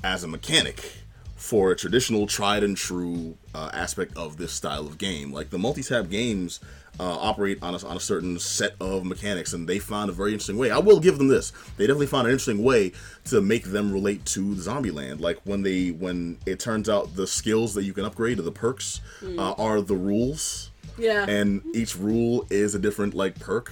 as 0.03 0.23
a 0.23 0.27
mechanic 0.27 0.91
for 1.37 1.71
a 1.71 1.75
traditional 1.75 2.27
tried 2.27 2.63
and 2.63 2.75
true 2.75 3.37
uh, 3.55 3.69
aspect 3.73 4.17
of 4.17 4.37
this 4.37 4.51
style 4.51 4.85
of 4.87 4.97
game. 4.97 5.31
Like 5.31 5.49
the 5.51 5.57
multi-tab 5.57 6.09
games 6.09 6.59
uh, 6.99 7.03
operate 7.03 7.59
on 7.61 7.75
a, 7.75 7.85
on 7.85 7.95
a 7.95 7.99
certain 7.99 8.39
set 8.39 8.73
of 8.81 9.05
mechanics, 9.05 9.53
and 9.53 9.69
they 9.69 9.77
found 9.77 10.09
a 10.09 10.13
very 10.13 10.31
interesting 10.31 10.57
way. 10.57 10.71
I 10.71 10.79
will 10.79 10.99
give 10.99 11.19
them 11.19 11.27
this; 11.27 11.53
they 11.77 11.85
definitely 11.85 12.07
found 12.07 12.25
an 12.27 12.33
interesting 12.33 12.63
way 12.63 12.91
to 13.25 13.39
make 13.39 13.65
them 13.65 13.93
relate 13.93 14.25
to 14.25 14.55
Zombieland. 14.55 15.19
Like 15.19 15.39
when 15.43 15.61
they 15.61 15.89
when 15.89 16.39
it 16.47 16.59
turns 16.59 16.89
out 16.89 17.15
the 17.15 17.27
skills 17.27 17.75
that 17.75 17.83
you 17.83 17.93
can 17.93 18.03
upgrade 18.03 18.39
or 18.39 18.41
the 18.41 18.51
perks 18.51 18.99
uh, 19.37 19.51
are 19.53 19.79
the 19.81 19.95
rules, 19.95 20.71
Yeah. 20.97 21.25
and 21.29 21.61
each 21.75 21.95
rule 21.95 22.47
is 22.49 22.73
a 22.73 22.79
different 22.79 23.13
like 23.13 23.39
perk. 23.39 23.71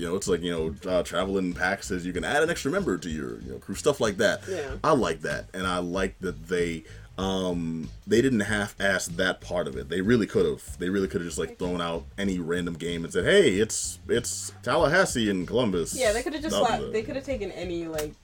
You 0.00 0.06
know, 0.08 0.16
it's 0.16 0.26
like 0.28 0.40
you 0.40 0.50
know, 0.50 0.90
uh, 0.90 1.02
travel 1.02 1.36
in 1.36 1.52
packs 1.52 1.88
says 1.88 2.06
you 2.06 2.12
can 2.14 2.24
add 2.24 2.42
an 2.42 2.48
extra 2.48 2.70
member 2.70 2.96
to 2.96 3.08
your 3.10 3.38
you 3.42 3.52
know, 3.52 3.58
crew, 3.58 3.74
stuff 3.74 4.00
like 4.00 4.16
that. 4.16 4.40
Yeah. 4.48 4.76
I 4.82 4.92
like 4.92 5.20
that, 5.20 5.46
and 5.52 5.66
I 5.66 5.78
like 5.78 6.18
that 6.20 6.48
they 6.48 6.84
um 7.18 7.90
they 8.06 8.22
didn't 8.22 8.40
half-ass 8.40 9.08
that 9.08 9.42
part 9.42 9.68
of 9.68 9.76
it. 9.76 9.90
They 9.90 10.00
really 10.00 10.26
could 10.26 10.46
have. 10.46 10.78
They 10.78 10.88
really 10.88 11.06
could 11.06 11.20
have 11.20 11.28
just 11.28 11.38
like 11.38 11.58
thrown 11.58 11.82
out 11.82 12.04
any 12.16 12.38
random 12.38 12.74
game 12.74 13.04
and 13.04 13.12
said, 13.12 13.24
"Hey, 13.26 13.56
it's 13.56 13.98
it's 14.08 14.52
Tallahassee 14.62 15.28
and 15.28 15.46
Columbus." 15.46 15.94
Yeah, 15.94 16.12
they 16.12 16.22
could 16.22 16.32
have 16.32 16.40
just 16.42 16.56
blah, 16.56 16.68
like 16.78 16.92
they 16.92 17.02
could 17.02 17.16
have 17.16 17.26
taken 17.26 17.52
any 17.52 17.86
like 17.86 18.14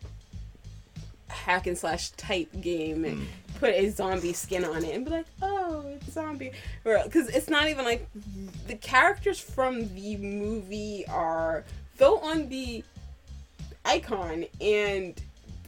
hack 1.29 1.67
and 1.67 1.77
slash 1.77 2.11
type 2.11 2.49
game 2.61 3.05
and 3.05 3.19
Hmm. 3.19 3.25
put 3.59 3.71
a 3.75 3.91
zombie 3.91 4.33
skin 4.33 4.65
on 4.65 4.85
it 4.85 4.95
and 4.95 5.05
be 5.05 5.11
like, 5.11 5.27
oh, 5.43 5.76
it's 5.97 6.13
zombie, 6.13 6.53
because 6.85 7.29
it's 7.29 7.49
not 7.49 7.69
even 7.69 7.85
like 7.85 8.07
the 8.67 8.75
characters 8.77 9.39
from 9.39 9.93
the 9.95 10.17
movie 10.17 11.05
are 11.09 11.65
though 11.99 12.19
on 12.21 12.49
the 12.49 12.83
icon 13.85 14.45
and 14.61 15.21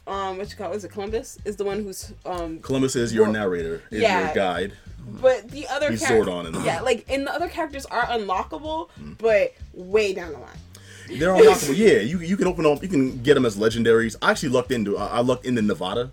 um 0.06 0.38
what 0.38 0.50
you 0.50 0.56
call 0.56 0.72
is 0.72 0.84
it 0.84 0.90
Columbus 0.90 1.38
is 1.44 1.56
the 1.56 1.64
one 1.64 1.82
who's 1.82 2.12
um 2.26 2.58
Columbus 2.60 2.96
is 2.96 3.14
your 3.14 3.24
Well, 3.24 3.32
narrator, 3.32 3.82
is 3.90 4.02
yeah. 4.02 4.26
your 4.26 4.34
guide. 4.34 4.72
but 5.20 5.48
the 5.50 5.66
other 5.68 5.90
He's 5.90 6.02
Zordon 6.02 6.46
in 6.46 6.52
the 6.52 6.60
yeah 6.62 6.80
like 6.80 7.04
and 7.08 7.26
the 7.26 7.32
other 7.32 7.48
characters 7.48 7.86
are 7.86 8.02
unlockable 8.06 8.90
Hmm. 8.90 9.12
but 9.18 9.52
way 9.72 10.12
down 10.14 10.32
the 10.32 10.38
line 10.38 10.58
They're 11.18 11.30
unlockable. 11.30 11.76
yeah, 11.76 12.00
you 12.00 12.18
you 12.20 12.36
can 12.36 12.46
open 12.48 12.66
up. 12.66 12.82
You 12.82 12.88
can 12.88 13.22
get 13.22 13.34
them 13.34 13.46
as 13.46 13.56
legendaries. 13.56 14.16
I 14.20 14.30
actually 14.32 14.50
lucked 14.50 14.72
into. 14.72 14.98
I 14.98 15.06
I 15.06 15.20
lucked 15.20 15.46
into 15.46 15.62
Nevada, 15.62 16.10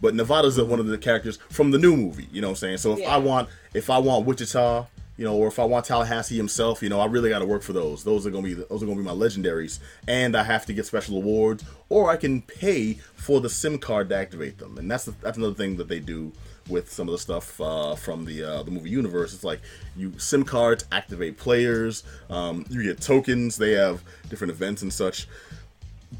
but 0.00 0.14
Nevada's 0.14 0.60
one 0.60 0.80
of 0.80 0.86
the 0.86 0.98
characters 0.98 1.38
from 1.50 1.70
the 1.70 1.78
new 1.78 1.96
movie. 1.96 2.28
You 2.32 2.40
know 2.40 2.48
what 2.48 2.52
I'm 2.52 2.56
saying? 2.56 2.78
So 2.78 2.92
if 2.92 3.00
Yeah. 3.00 3.14
I 3.14 3.18
want, 3.18 3.48
if 3.74 3.90
I 3.90 3.98
want 3.98 4.26
Wichita, 4.26 4.86
you 5.18 5.24
know, 5.24 5.34
or 5.34 5.48
if 5.48 5.58
I 5.58 5.64
want 5.64 5.86
Tallahassee 5.86 6.36
himself, 6.36 6.82
you 6.82 6.90
know, 6.90 7.00
I 7.00 7.06
really 7.06 7.30
got 7.30 7.38
to 7.38 7.46
work 7.46 7.62
for 7.62 7.72
those. 7.72 8.04
Those 8.04 8.26
are 8.26 8.30
gonna 8.30 8.42
be 8.46 8.52
those 8.52 8.82
are 8.82 8.86
gonna 8.86 8.98
be 8.98 9.02
my 9.02 9.12
legendaries, 9.12 9.78
and 10.06 10.36
I 10.36 10.42
have 10.42 10.66
to 10.66 10.74
get 10.74 10.84
special 10.84 11.16
awards, 11.16 11.64
or 11.88 12.10
I 12.10 12.16
can 12.18 12.42
pay 12.42 12.94
for 13.14 13.40
the 13.40 13.48
SIM 13.48 13.78
card 13.78 14.10
to 14.10 14.16
activate 14.16 14.58
them. 14.58 14.76
And 14.76 14.90
that's 14.90 15.06
the, 15.06 15.14
that's 15.22 15.38
another 15.38 15.54
thing 15.54 15.78
that 15.78 15.88
they 15.88 16.00
do 16.00 16.32
with 16.68 16.92
some 16.92 17.08
of 17.08 17.12
the 17.12 17.18
stuff 17.18 17.58
uh, 17.62 17.94
from 17.94 18.26
the 18.26 18.44
uh, 18.44 18.62
the 18.62 18.70
movie 18.70 18.90
universe. 18.90 19.32
It's 19.32 19.42
like 19.44 19.62
you 19.96 20.12
SIM 20.18 20.44
cards 20.44 20.84
activate 20.92 21.38
players. 21.38 22.04
Um, 22.28 22.66
you 22.68 22.82
get 22.82 23.00
tokens. 23.00 23.56
They 23.56 23.72
have 23.72 24.02
different 24.28 24.50
events 24.50 24.82
and 24.82 24.92
such. 24.92 25.28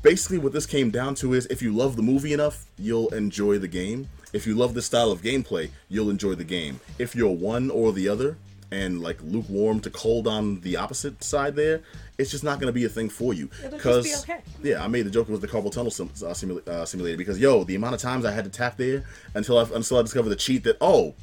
Basically, 0.02 0.38
what 0.38 0.52
this 0.52 0.66
came 0.66 0.90
down 0.90 1.14
to 1.16 1.34
is 1.34 1.46
if 1.46 1.62
you 1.62 1.72
love 1.72 1.96
the 1.96 2.02
movie 2.02 2.32
enough, 2.32 2.66
you'll 2.78 3.12
enjoy 3.14 3.58
the 3.58 3.68
game. 3.68 4.08
If 4.32 4.46
you 4.46 4.54
love 4.54 4.74
this 4.74 4.86
style 4.86 5.10
of 5.10 5.22
gameplay, 5.22 5.70
you'll 5.88 6.10
enjoy 6.10 6.34
the 6.34 6.44
game. 6.44 6.80
If 6.98 7.14
you're 7.14 7.30
one 7.30 7.70
or 7.70 7.92
the 7.92 8.08
other, 8.08 8.36
and 8.70 9.00
like 9.00 9.18
lukewarm 9.22 9.80
to 9.80 9.90
cold 9.90 10.26
on 10.26 10.60
the 10.60 10.76
opposite 10.76 11.22
side 11.22 11.54
there, 11.54 11.82
it's 12.18 12.30
just 12.30 12.44
not 12.44 12.58
going 12.58 12.66
to 12.66 12.72
be 12.72 12.84
a 12.84 12.88
thing 12.88 13.08
for 13.08 13.32
you. 13.32 13.48
Because 13.70 14.04
be 14.04 14.32
okay. 14.32 14.42
yeah, 14.62 14.82
I 14.82 14.88
made 14.88 15.02
the 15.02 15.10
joke 15.10 15.28
with 15.28 15.40
the 15.40 15.48
carpal 15.48 15.70
tunnel 15.70 15.90
sim- 15.90 16.10
uh, 16.16 16.32
simula- 16.32 16.66
uh, 16.66 16.84
simulator 16.84 17.16
because 17.16 17.38
yo, 17.38 17.64
the 17.64 17.74
amount 17.74 17.94
of 17.94 18.00
times 18.00 18.24
I 18.24 18.32
had 18.32 18.44
to 18.44 18.50
tap 18.50 18.76
there 18.76 19.04
until 19.34 19.58
I 19.58 19.62
until 19.74 19.98
I 19.98 20.02
discovered 20.02 20.30
the 20.30 20.36
cheat 20.36 20.64
that 20.64 20.76
oh, 20.80 21.14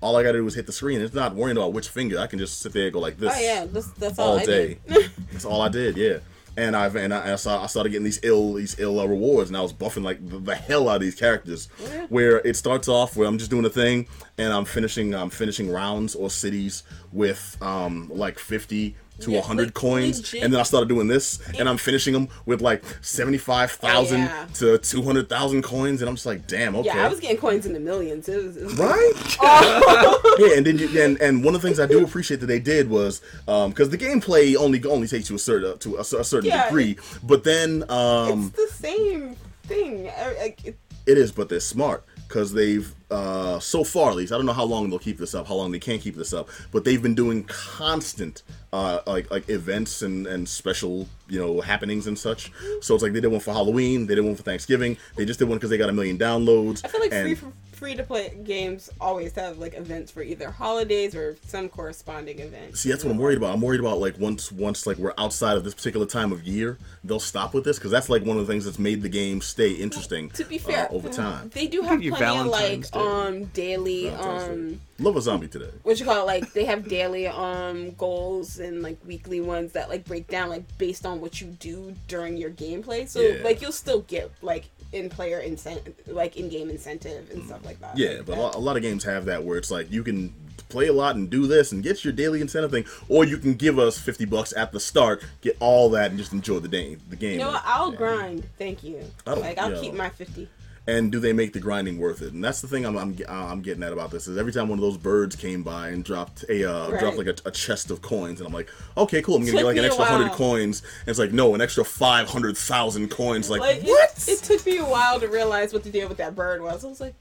all 0.00 0.16
I 0.16 0.22
got 0.22 0.32
to 0.32 0.38
do 0.38 0.46
is 0.46 0.54
hit 0.54 0.66
the 0.66 0.72
screen. 0.72 1.00
It's 1.00 1.14
not 1.14 1.34
worrying 1.34 1.56
about 1.56 1.72
which 1.72 1.88
finger. 1.88 2.18
I 2.18 2.26
can 2.26 2.38
just 2.38 2.60
sit 2.60 2.72
there 2.72 2.84
and 2.84 2.92
go 2.92 3.00
like 3.00 3.18
this 3.18 3.32
oh 3.34 3.40
yeah 3.40 3.66
that's, 3.66 3.90
that's 3.92 4.18
all, 4.18 4.32
all 4.32 4.38
I 4.38 4.44
day. 4.46 4.78
did. 4.86 5.10
That's 5.32 5.44
all 5.46 5.62
I 5.62 5.68
did. 5.68 5.96
Yeah. 5.96 6.18
And 6.56 6.76
I've 6.76 6.96
and 6.96 7.14
I, 7.14 7.32
I 7.32 7.36
saw 7.36 7.62
I 7.62 7.66
started 7.66 7.90
getting 7.90 8.04
these 8.04 8.20
ill 8.22 8.54
these 8.54 8.78
ill 8.78 9.00
uh, 9.00 9.06
rewards, 9.06 9.48
and 9.48 9.56
I 9.56 9.62
was 9.62 9.72
buffing 9.72 10.04
like 10.04 10.26
the, 10.28 10.38
the 10.38 10.54
hell 10.54 10.88
out 10.88 10.96
of 10.96 11.00
these 11.02 11.14
characters. 11.14 11.68
Yeah. 11.82 12.06
Where 12.08 12.38
it 12.38 12.56
starts 12.56 12.88
off 12.88 13.16
where 13.16 13.26
I'm 13.26 13.38
just 13.38 13.50
doing 13.50 13.64
a 13.64 13.70
thing, 13.70 14.06
and 14.36 14.52
I'm 14.52 14.64
finishing 14.64 15.14
I'm 15.14 15.30
finishing 15.30 15.70
rounds 15.70 16.14
or 16.14 16.28
cities 16.30 16.82
with 17.10 17.56
um 17.62 18.10
like 18.12 18.38
50 18.38 18.96
to 19.20 19.30
Yeah, 19.30 19.38
100 19.40 19.66
like, 19.66 19.74
coins, 19.74 20.18
legit. 20.18 20.42
and 20.42 20.52
then 20.52 20.60
I 20.60 20.62
started 20.64 20.88
doing 20.88 21.06
this, 21.06 21.38
and 21.58 21.68
I'm 21.68 21.76
finishing 21.76 22.12
them 22.12 22.28
with 22.46 22.60
like 22.60 22.82
75,000 23.02 24.20
Oh, 24.20 24.24
yeah. 24.24 24.46
to 24.54 24.78
200,000 24.78 25.62
coins, 25.62 26.00
and 26.02 26.08
I'm 26.08 26.14
just 26.16 26.26
like, 26.26 26.46
damn, 26.46 26.74
okay. 26.76 26.86
Yeah, 26.88 27.04
I 27.06 27.08
was 27.08 27.20
getting 27.20 27.36
coins 27.36 27.66
in 27.66 27.72
the 27.72 27.80
millions. 27.80 28.28
It 28.28 28.42
was, 28.42 28.56
it 28.56 28.64
was 28.64 28.78
Right? 28.78 29.12
yeah, 30.38 30.56
and 30.56 30.66
then 30.66 30.78
you, 30.78 31.00
and 31.02 31.20
and 31.20 31.44
one 31.44 31.54
of 31.54 31.62
the 31.62 31.68
things 31.68 31.78
I 31.78 31.86
do 31.86 32.04
appreciate 32.04 32.40
that 32.40 32.46
they 32.46 32.58
did 32.60 32.88
was 32.90 33.20
because 33.46 33.90
the 33.90 33.98
gameplay 33.98 34.56
only 34.56 34.82
only 34.84 35.06
takes 35.06 35.30
you 35.30 35.36
a 35.36 35.38
certain 35.38 35.78
to 35.78 35.96
a, 35.96 36.00
a 36.00 36.04
certain 36.04 36.46
Yeah, 36.50 36.64
degree, 36.66 36.96
but 37.22 37.44
then 37.44 37.84
um, 37.90 38.52
it's 38.56 38.56
the 38.72 38.76
same 38.88 39.36
thing. 39.64 40.08
I- 40.08 40.34
Like, 40.40 40.64
it- 40.64 40.78
it 41.04 41.18
is, 41.18 41.32
but 41.32 41.48
they're 41.48 41.58
smart 41.58 42.04
because 42.28 42.52
they've 42.52 42.94
uh, 43.12 43.60
so 43.60 43.84
far 43.84 44.10
at 44.10 44.16
least 44.16 44.32
I 44.32 44.36
don't 44.36 44.46
know 44.46 44.52
how 44.52 44.64
long 44.64 44.88
they'll 44.90 44.98
keep 44.98 45.18
this 45.18 45.34
up, 45.34 45.46
how 45.46 45.54
long 45.54 45.70
they 45.70 45.78
can't 45.78 46.00
keep 46.00 46.16
this 46.16 46.32
up, 46.32 46.48
but 46.72 46.84
they've 46.84 47.02
been 47.02 47.14
doing 47.14 47.44
constant 47.44 48.42
uh, 48.72 49.00
like 49.06 49.30
like 49.30 49.48
events 49.48 50.02
and 50.02 50.26
and 50.26 50.48
special 50.48 51.06
you 51.28 51.38
know 51.38 51.60
happenings 51.60 52.06
and 52.06 52.18
such. 52.18 52.50
So 52.80 52.94
it's 52.94 53.02
like 53.02 53.12
they 53.12 53.20
did 53.20 53.30
one 53.30 53.40
for 53.40 53.52
Halloween, 53.52 54.06
they 54.06 54.14
did 54.14 54.24
one 54.24 54.34
for 54.34 54.42
Thanksgiving, 54.42 54.96
they 55.16 55.24
just 55.24 55.38
did 55.38 55.48
one 55.48 55.58
because 55.58 55.70
they 55.70 55.78
got 55.78 55.90
a 55.90 55.92
million 55.92 56.18
downloads. 56.18 56.82
I 56.84 56.88
feel 56.88 57.00
like 57.00 57.12
and- 57.12 57.38
free 57.38 57.50
free 57.82 57.94
to 57.96 58.04
play 58.04 58.32
games 58.44 58.88
always 59.00 59.32
have 59.34 59.58
like 59.58 59.74
events 59.76 60.12
for 60.12 60.22
either 60.22 60.50
holidays 60.52 61.16
or 61.16 61.36
some 61.46 61.68
corresponding 61.68 62.38
event. 62.38 62.76
See, 62.76 62.88
that's 62.90 63.02
what 63.02 63.10
I'm 63.10 63.18
worried 63.18 63.38
about. 63.38 63.52
I'm 63.54 63.60
worried 63.60 63.80
about 63.80 63.98
like 63.98 64.16
once 64.20 64.52
once 64.52 64.86
like 64.86 64.98
we're 64.98 65.12
outside 65.18 65.56
of 65.56 65.64
this 65.64 65.74
particular 65.74 66.06
time 66.06 66.30
of 66.30 66.44
year, 66.44 66.78
they'll 67.02 67.18
stop 67.18 67.54
with 67.54 67.64
this 67.64 67.78
because 67.78 67.90
that's 67.90 68.08
like 68.08 68.24
one 68.24 68.36
of 68.38 68.46
the 68.46 68.52
things 68.52 68.64
that's 68.64 68.78
made 68.78 69.02
the 69.02 69.08
game 69.08 69.40
stay 69.40 69.72
interesting. 69.72 70.30
To 70.30 70.44
be 70.44 70.58
fair, 70.58 70.86
uh, 70.88 70.94
over 70.94 71.08
time. 71.08 71.50
they 71.52 71.66
do 71.66 71.82
have 71.82 72.00
you 72.00 72.14
plenty 72.14 72.38
of 72.38 72.46
like 72.46 72.86
Valentine's 72.88 72.90
Day. 72.90 72.98
um 73.00 73.44
daily 73.46 74.04
Valentine's 74.10 74.74
um 74.76 74.80
Love 75.00 75.16
a 75.16 75.20
zombie 75.20 75.48
today. 75.48 75.70
what 75.82 75.98
you 75.98 76.06
call 76.06 76.20
it 76.22 76.26
like 76.26 76.52
they 76.52 76.64
have 76.64 76.86
daily 76.88 77.26
um 77.26 77.90
goals 77.98 78.60
and 78.60 78.82
like 78.82 78.96
weekly 79.04 79.40
ones 79.40 79.72
that 79.72 79.88
like 79.88 80.04
break 80.04 80.28
down 80.28 80.48
like 80.48 80.62
based 80.78 81.04
on 81.04 81.20
what 81.20 81.40
you 81.40 81.48
do 81.58 81.92
during 82.06 82.36
your 82.36 82.50
gameplay 82.50 83.08
so 83.08 83.20
Yeah. 83.20 83.42
like 83.42 83.60
you'll 83.60 83.72
still 83.72 84.02
get 84.02 84.30
like 84.42 84.66
in 84.92 85.08
player 85.08 85.40
incentive 85.40 85.94
like 86.06 86.36
in 86.36 86.48
game 86.48 86.68
incentive 86.70 87.30
and 87.30 87.44
stuff 87.46 87.64
like 87.64 87.80
that 87.80 87.96
Yeah, 87.96 88.10
Like 88.18 88.26
but 88.26 88.32
a 88.32 88.36
that- 88.36 88.42
lot, 88.42 88.54
a 88.54 88.58
lot 88.58 88.76
of 88.76 88.82
games 88.82 89.04
have 89.04 89.24
that 89.26 89.42
where 89.44 89.56
it's 89.58 89.70
like 89.70 89.90
you 89.90 90.02
can 90.02 90.34
play 90.68 90.86
a 90.86 90.92
lot 90.92 91.16
and 91.16 91.28
do 91.28 91.46
this 91.46 91.72
and 91.72 91.82
get 91.82 92.02
your 92.02 92.12
daily 92.14 92.40
incentive 92.40 92.70
thing, 92.70 92.84
or 93.08 93.24
you 93.26 93.36
can 93.36 93.54
give 93.54 93.78
us 93.78 93.98
fifty 93.98 94.24
bucks 94.24 94.54
at 94.56 94.72
the 94.72 94.80
start, 94.80 95.22
get 95.42 95.54
all 95.60 95.90
that, 95.90 96.10
and 96.10 96.18
just 96.18 96.32
enjoy 96.32 96.58
the 96.60 96.68
game. 96.68 96.98
The 97.10 97.16
game. 97.16 97.32
you 97.32 97.38
know 97.38 97.48
what 97.52 97.62
i'll 97.66 97.90
Yeah. 97.92 97.96
grind 97.98 98.48
thank 98.58 98.82
you 98.82 99.00
like 99.26 99.58
i'll 99.58 99.78
keep 99.80 99.92
my 99.94 100.08
50 100.08 100.48
and 100.86 101.12
do 101.12 101.20
they 101.20 101.32
make 101.32 101.52
the 101.52 101.60
grinding 101.60 101.98
worth 101.98 102.22
it? 102.22 102.32
And 102.32 102.42
that's 102.42 102.60
the 102.60 102.66
thing 102.68 102.84
I'm 102.84 102.96
I'm, 102.96 103.16
I'm 103.28 103.60
getting 103.62 103.82
at 103.82 103.92
about 103.92 104.10
this 104.10 104.26
is 104.26 104.36
every 104.36 104.52
time 104.52 104.68
one 104.68 104.78
of 104.78 104.82
those 104.82 104.96
birds 104.96 105.36
came 105.36 105.62
by 105.62 105.88
and 105.88 106.02
dropped 106.04 106.44
a 106.48 106.68
uh, 106.68 106.90
Right. 106.90 107.00
dropped 107.00 107.16
like 107.18 107.28
a, 107.28 107.36
a 107.44 107.50
chest 107.52 107.90
of 107.90 108.02
coins, 108.02 108.40
and 108.40 108.46
I'm 108.48 108.52
like, 108.52 108.68
okay, 108.96 109.22
cool, 109.22 109.36
I'm 109.36 109.42
gonna 109.42 109.52
Took 109.52 109.60
get 109.60 109.66
like 109.66 109.76
an 109.76 109.84
extra 109.84 110.04
hundred 110.04 110.32
coins. 110.32 110.82
And 111.00 111.08
it's 111.08 111.18
like, 111.18 111.32
no, 111.32 111.54
an 111.54 111.60
extra 111.60 111.84
five 111.84 112.28
hundred 112.28 112.56
thousand 112.56 113.10
coins. 113.10 113.48
Like, 113.48 113.60
like 113.60 113.82
what? 113.82 114.10
it, 114.26 114.28
it 114.28 114.38
took 114.42 114.64
me 114.66 114.78
a 114.78 114.84
while 114.84 115.20
to 115.20 115.28
realize 115.28 115.72
what 115.72 115.84
the 115.84 115.90
deal 115.90 116.08
with 116.08 116.18
that 116.18 116.34
bird 116.34 116.60
was 116.62 116.84
i 116.84 116.88
was 116.88 117.00
like 117.00 117.14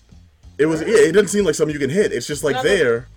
It 0.58 0.66
was. 0.66 0.82
Yeah, 0.82 0.88
it 0.88 1.12
doesn't 1.12 1.30
seem 1.30 1.46
like 1.46 1.56
something 1.56 1.74
you 1.74 1.80
can 1.80 1.90
hit. 1.90 2.12
It's 2.12 2.26
just 2.28 2.44
like 2.44 2.62
there. 2.64 3.08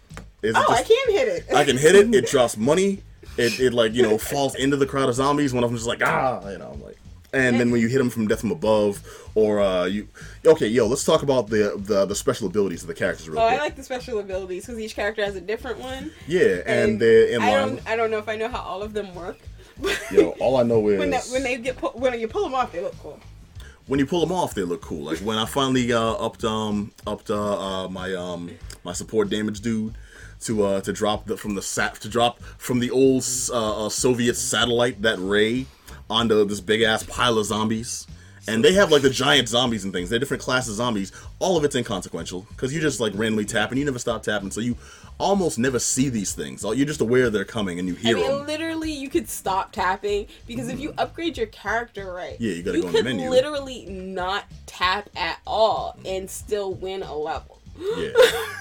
Is 0.42 0.54
Oh, 0.57 0.64
I 0.70 0.83
can 0.83 1.11
hit 1.11 1.26
it. 1.28 1.54
I 1.54 1.64
can 1.64 1.78
hit 1.78 1.94
it. 1.94 2.14
It 2.14 2.26
drops 2.30 2.59
money. 2.59 3.02
It, 3.38 3.59
it 3.59 3.72
like 3.72 3.94
you 3.94 4.02
know 4.02 4.18
falls 4.18 4.54
into 4.57 4.76
the 4.76 4.87
crowd 4.87 5.09
of 5.09 5.14
zombies. 5.14 5.54
One 5.54 5.64
of 5.64 5.70
them 5.70 5.76
just 5.76 5.88
like 5.88 6.02
ah, 6.04 6.46
you 6.50 6.59
know, 6.59 6.70
I'm 6.74 6.83
like. 6.83 6.98
And 7.35 7.59
then 7.61 7.70
when 7.70 7.81
you 7.81 7.88
hit 7.88 7.99
them 7.99 8.11
from 8.11 8.29
death 8.29 8.40
from 8.40 8.51
above, 8.53 9.03
or 9.35 9.61
uh, 9.61 9.85
you, 9.85 10.09
okay, 10.47 10.68
yo, 10.68 10.87
let's 10.87 11.05
talk 11.05 11.23
about 11.23 11.49
the 11.49 11.75
the, 11.77 12.07
the 12.07 12.14
special 12.14 12.47
abilities 12.47 12.83
of 12.83 12.88
the 12.88 12.94
characters 12.94 13.29
real 13.29 13.40
Oh, 13.40 13.49
quick. 13.49 13.61
I 13.61 13.62
like 13.62 13.77
the 13.77 13.83
special 13.83 14.18
abilities 14.20 14.64
because 14.66 14.79
each 14.81 14.94
character 14.94 15.25
has 15.25 15.35
a 15.37 15.40
different 15.40 15.79
one. 15.81 16.12
yeah, 16.27 16.62
and, 16.66 17.01
they're 17.01 17.27
in 17.29 17.42
I 17.42 17.51
line. 17.51 17.68
don't, 17.77 17.87
I 17.88 17.97
don't 17.97 18.11
know 18.11 18.18
if 18.18 18.29
I 18.29 18.37
know 18.37 18.49
how 18.49 18.61
all 18.62 18.83
of 18.83 18.92
them 18.94 19.14
work. 19.14 19.38
Yo, 20.12 20.31
all 20.38 20.57
I 20.57 20.62
know 20.62 20.87
is 20.88 20.99
when, 21.03 21.11
that, 21.11 21.27
when 21.33 21.42
they 21.42 21.57
get 21.59 21.77
pu- 21.77 21.99
when 21.99 22.18
you 22.20 22.29
pull 22.29 22.44
them 22.44 22.55
off, 22.55 22.70
they 22.73 22.81
look 22.81 22.97
cool. 23.01 23.18
when 23.87 23.99
you 23.99 24.07
pull 24.07 24.20
them 24.20 24.31
off, 24.33 24.55
they 24.55 24.62
look 24.62 24.81
cool. 24.83 25.03
Like 25.05 25.18
when 25.18 25.37
I 25.37 25.47
finally 25.47 25.92
uh, 25.92 26.01
upped 26.01 26.44
um 26.44 26.92
upped 27.07 27.31
uh, 27.31 27.85
uh, 27.85 27.88
my 27.88 28.14
um 28.14 28.51
my 28.85 28.92
support 28.92 29.29
damage 29.31 29.61
dude 29.61 29.94
to 30.42 30.62
uh 30.62 30.81
to 30.83 30.92
drop 30.92 31.27
the, 31.27 31.37
from 31.37 31.55
the 31.57 31.62
sat 31.62 31.94
to 32.03 32.09
drop 32.09 32.40
from 32.59 32.79
the 32.79 32.90
old 32.92 33.25
uh, 33.51 33.87
uh, 33.87 33.88
Soviet 33.88 34.35
satellite 34.37 35.03
that 35.03 35.18
ray 35.18 35.66
onto 36.14 36.44
this 36.44 36.61
big 36.61 36.83
ass 36.83 37.03
pile 37.03 37.38
of 37.38 37.46
zombies. 37.46 38.07
And 38.46 38.62
they 38.62 38.74
have 38.74 38.92
like 38.92 39.00
the 39.03 39.09
giant 39.11 39.48
zombies 39.48 39.85
and 39.85 39.92
things. 39.92 40.11
They're 40.11 40.18
different 40.18 40.42
classes 40.42 40.72
of 40.72 40.77
zombies. 40.77 41.12
All 41.38 41.57
of 41.57 41.64
it's 41.64 41.74
inconsequential 41.74 42.46
because 42.50 42.74
you 42.74 42.81
just 42.81 43.00
like 43.00 43.12
randomly 43.16 43.46
tap 43.46 43.70
and 43.70 43.79
you 43.79 43.87
never 43.87 43.98
stop 43.98 44.22
tapping, 44.22 44.50
so 44.50 44.61
you 44.61 44.77
almost 45.18 45.59
never 45.59 45.79
see 45.79 46.11
these 46.11 46.35
things. 46.35 46.62
You're 46.62 46.85
just 46.87 47.00
aware 47.00 47.31
they're 47.31 47.44
coming 47.46 47.79
and 47.79 47.88
you 47.88 47.94
I 47.96 47.98
hear 48.00 48.16
mean, 48.16 48.27
them. 48.29 48.46
literally, 48.46 48.92
you 48.92 49.09
could 49.09 49.31
stop 49.31 49.72
tapping 49.72 50.27
because 50.46 50.68
if 50.68 50.79
you 50.79 50.92
upgrade 50.98 51.38
your 51.38 51.46
character 51.46 52.12
right, 52.12 52.37
Yeah, 52.38 52.53
you 52.53 52.62
gotta 52.62 52.81
go 52.81 52.88
in 52.88 52.92
could 52.92 53.00
the 53.07 53.09
menu. 53.14 53.24
You 53.24 53.31
could 53.31 53.37
literally 53.37 53.87
not 53.87 54.44
tap 54.66 55.09
at 55.16 55.38
all 55.46 55.98
and 56.05 56.29
still 56.29 56.74
win 56.74 57.03
a 57.03 57.16
level. 57.16 57.61
Yeah, 57.78 58.10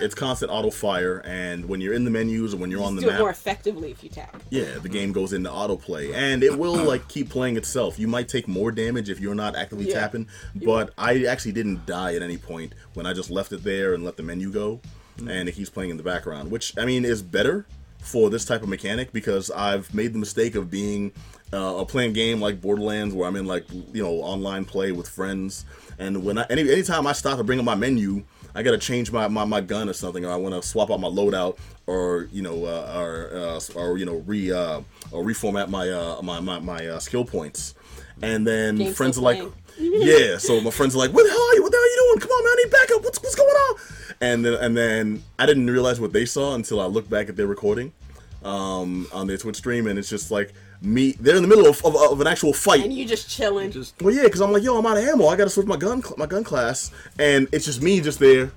it's 0.01 0.15
constant 0.15 0.51
auto 0.51 0.69
fire, 0.71 1.21
and 1.25 1.65
when 1.65 1.81
you're 1.81 1.93
in 1.93 2.03
the 2.03 2.09
menus 2.11 2.53
or 2.53 2.57
when 2.57 2.71
you're 2.71 2.83
on 2.83 2.95
the 2.95 3.01
do 3.01 3.07
it 3.09 3.11
map, 3.11 3.19
more 3.19 3.29
effectively 3.29 3.91
if 3.91 4.03
you 4.03 4.09
tap. 4.09 4.41
Yeah, 4.49 4.79
the 4.79 4.89
game 4.89 5.11
goes 5.11 5.33
into 5.33 5.49
autoplay, 5.49 6.13
and 6.13 6.43
it 6.43 6.57
will 6.57 6.75
like 6.83 7.07
keep 7.07 7.29
playing 7.29 7.55
itself. 7.57 7.99
You 7.99 8.07
might 8.07 8.27
take 8.27 8.47
more 8.47 8.71
damage 8.71 9.09
if 9.09 9.19
you're 9.19 9.35
not 9.35 9.55
actively 9.55 9.87
Yeah. 9.87 9.99
tapping, 10.01 10.27
but 10.55 10.93
I 10.97 11.25
actually 11.25 11.51
didn't 11.51 11.85
die 11.85 12.15
at 12.15 12.21
any 12.21 12.37
point 12.37 12.73
when 12.95 13.05
I 13.05 13.13
just 13.13 13.29
left 13.29 13.51
it 13.51 13.63
there 13.63 13.93
and 13.93 14.03
let 14.03 14.17
the 14.17 14.23
menu 14.23 14.51
go, 14.51 14.81
and 15.19 15.47
it 15.47 15.53
keeps 15.53 15.69
playing 15.69 15.91
in 15.91 15.97
the 15.97 16.03
background. 16.03 16.49
Which 16.49 16.77
I 16.77 16.85
mean 16.85 17.05
is 17.05 17.21
better 17.21 17.65
for 17.99 18.29
this 18.29 18.45
type 18.45 18.63
of 18.63 18.69
mechanic 18.69 19.13
because 19.13 19.49
I've 19.51 19.93
made 19.93 20.13
the 20.13 20.19
mistake 20.19 20.55
of 20.55 20.69
being 20.69 21.11
uh, 21.53 21.75
a 21.77 21.85
playing 21.85 22.11
game 22.13 22.41
like 22.41 22.59
Borderlands 22.59 23.13
where 23.15 23.27
I'm 23.29 23.35
in 23.35 23.45
like 23.45 23.65
you 23.71 24.01
know 24.03 24.15
online 24.15 24.65
play 24.65 24.91
with 24.91 25.07
friends, 25.07 25.65
and 25.99 26.25
when 26.25 26.39
I 26.39 26.45
any 26.49 26.63
anytime 26.69 27.05
I 27.05 27.13
stop 27.13 27.37
to 27.37 27.43
bring 27.43 27.59
up 27.59 27.65
my 27.65 27.75
menu. 27.75 28.23
I 28.55 28.63
gotta 28.63 28.77
change 28.77 29.11
my, 29.11 29.27
my, 29.27 29.45
my 29.45 29.61
gun 29.61 29.89
or 29.89 29.93
something, 29.93 30.25
or 30.25 30.31
I 30.31 30.35
want 30.35 30.53
to 30.55 30.67
swap 30.67 30.91
out 30.91 30.99
my 30.99 31.07
loadout, 31.07 31.57
or 31.87 32.29
you 32.31 32.41
know, 32.41 32.65
uh, 32.65 32.93
or 32.95 33.35
uh, 33.35 33.59
or 33.75 33.97
you 33.97 34.05
know, 34.05 34.17
re 34.25 34.51
uh, 34.51 34.81
or 35.11 35.23
reformat 35.23 35.69
my 35.69 35.89
uh, 35.89 36.21
my 36.21 36.39
my, 36.39 36.59
my 36.59 36.87
uh, 36.87 36.99
skill 36.99 37.25
points, 37.25 37.73
and 38.21 38.45
then 38.45 38.93
friends 38.93 39.17
are 39.17 39.21
like, 39.21 39.41
yeah. 39.77 40.37
So 40.37 40.61
my 40.61 40.69
friends 40.71 40.95
are 40.95 40.99
like, 40.99 41.13
what 41.13 41.23
the 41.23 41.31
hell 41.31 41.41
are 41.41 41.55
you? 41.55 41.63
What 41.63 41.71
the 41.71 41.77
hell 41.77 41.83
are 41.83 41.87
you 41.87 42.07
doing? 42.09 42.19
Come 42.21 42.31
on, 42.31 42.43
man, 42.43 42.51
I 42.51 42.63
need 42.63 42.71
backup. 42.71 43.03
What's 43.03 43.21
what's 43.21 43.35
going 43.35 43.49
on? 43.49 43.75
And 44.21 44.45
then 44.45 44.53
and 44.53 44.77
then 44.77 45.23
I 45.39 45.45
didn't 45.45 45.69
realize 45.69 45.99
what 45.99 46.13
they 46.13 46.25
saw 46.25 46.55
until 46.55 46.79
I 46.79 46.85
looked 46.85 47.09
back 47.09 47.29
at 47.29 47.35
their 47.35 47.47
recording 47.47 47.91
um, 48.43 49.07
on 49.11 49.27
their 49.27 49.37
Twitch 49.37 49.57
stream, 49.57 49.87
and 49.87 49.97
it's 49.97 50.09
just 50.09 50.31
like 50.31 50.53
me. 50.83 51.13
They're 51.13 51.35
in 51.35 51.41
the 51.41 51.47
middle 51.47 51.65
of, 51.65 51.83
of, 51.85 51.95
of 51.95 52.21
an 52.21 52.27
actual 52.27 52.53
fight. 52.53 52.83
And 52.83 52.93
you 52.93 53.05
just 53.05 53.29
chilling. 53.29 53.71
Just 53.71 53.99
Well, 54.01 54.13
yeah, 54.13 54.23
because 54.23 54.41
I'm 54.41 54.51
like, 54.51 54.63
yo, 54.63 54.77
I'm 54.77 54.85
out 54.85 54.97
of 54.97 55.03
ammo. 55.03 55.27
I 55.27 55.35
gotta 55.35 55.49
switch 55.49 55.65
my 55.65 55.77
gun, 55.77 56.01
cl- 56.01 56.15
my 56.17 56.25
gun 56.25 56.43
class, 56.43 56.91
and 57.19 57.47
it's 57.51 57.65
just 57.65 57.81
me 57.81 58.01
just 58.01 58.19
there, 58.19 58.51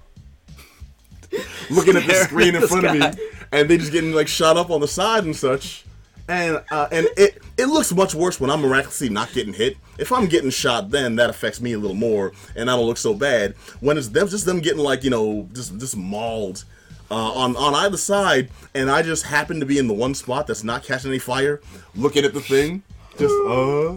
looking 1.70 1.96
at 1.96 2.06
the 2.06 2.14
screen 2.14 2.50
in 2.50 2.56
at 2.56 2.62
the 2.62 2.68
front 2.68 2.86
of 2.86 2.94
me, 2.94 3.24
and 3.52 3.68
they 3.68 3.78
just 3.78 3.92
getting 3.92 4.12
like 4.12 4.28
shot 4.28 4.56
up 4.56 4.70
on 4.70 4.80
the 4.80 4.88
side 4.88 5.24
and 5.24 5.36
such. 5.36 5.84
And 6.28 6.60
uh, 6.72 6.88
and 6.90 7.06
it 7.16 7.40
it 7.56 7.66
looks 7.66 7.92
much 7.94 8.14
worse 8.14 8.40
when 8.40 8.50
I'm 8.50 8.60
miraculously 8.60 9.08
not 9.08 9.32
getting 9.32 9.52
hit. 9.52 9.76
If 9.98 10.10
I'm 10.10 10.26
getting 10.26 10.50
shot, 10.50 10.90
then 10.90 11.16
that 11.16 11.30
affects 11.30 11.60
me 11.60 11.72
a 11.74 11.78
little 11.78 11.96
more, 11.96 12.32
and 12.56 12.68
I 12.68 12.76
don't 12.76 12.86
look 12.86 12.98
so 12.98 13.14
bad. 13.14 13.54
When 13.80 13.96
it's 13.96 14.08
them, 14.08 14.26
just 14.26 14.44
them 14.44 14.58
getting 14.58 14.82
like 14.82 15.04
you 15.04 15.10
know 15.10 15.48
just 15.52 15.78
just 15.78 15.96
mauled. 15.96 16.64
Uh, 17.08 17.32
on 17.32 17.56
on 17.56 17.74
either 17.74 17.96
side, 17.96 18.50
and 18.74 18.90
I 18.90 19.02
just 19.02 19.24
happen 19.24 19.60
to 19.60 19.66
be 19.66 19.78
in 19.78 19.86
the 19.86 19.94
one 19.94 20.14
spot 20.14 20.48
that's 20.48 20.64
not 20.64 20.82
catching 20.82 21.10
any 21.10 21.20
fire, 21.20 21.60
looking 21.94 22.24
at 22.24 22.34
the 22.34 22.40
thing, 22.40 22.82
just 23.16 23.34
uh, 23.46 23.94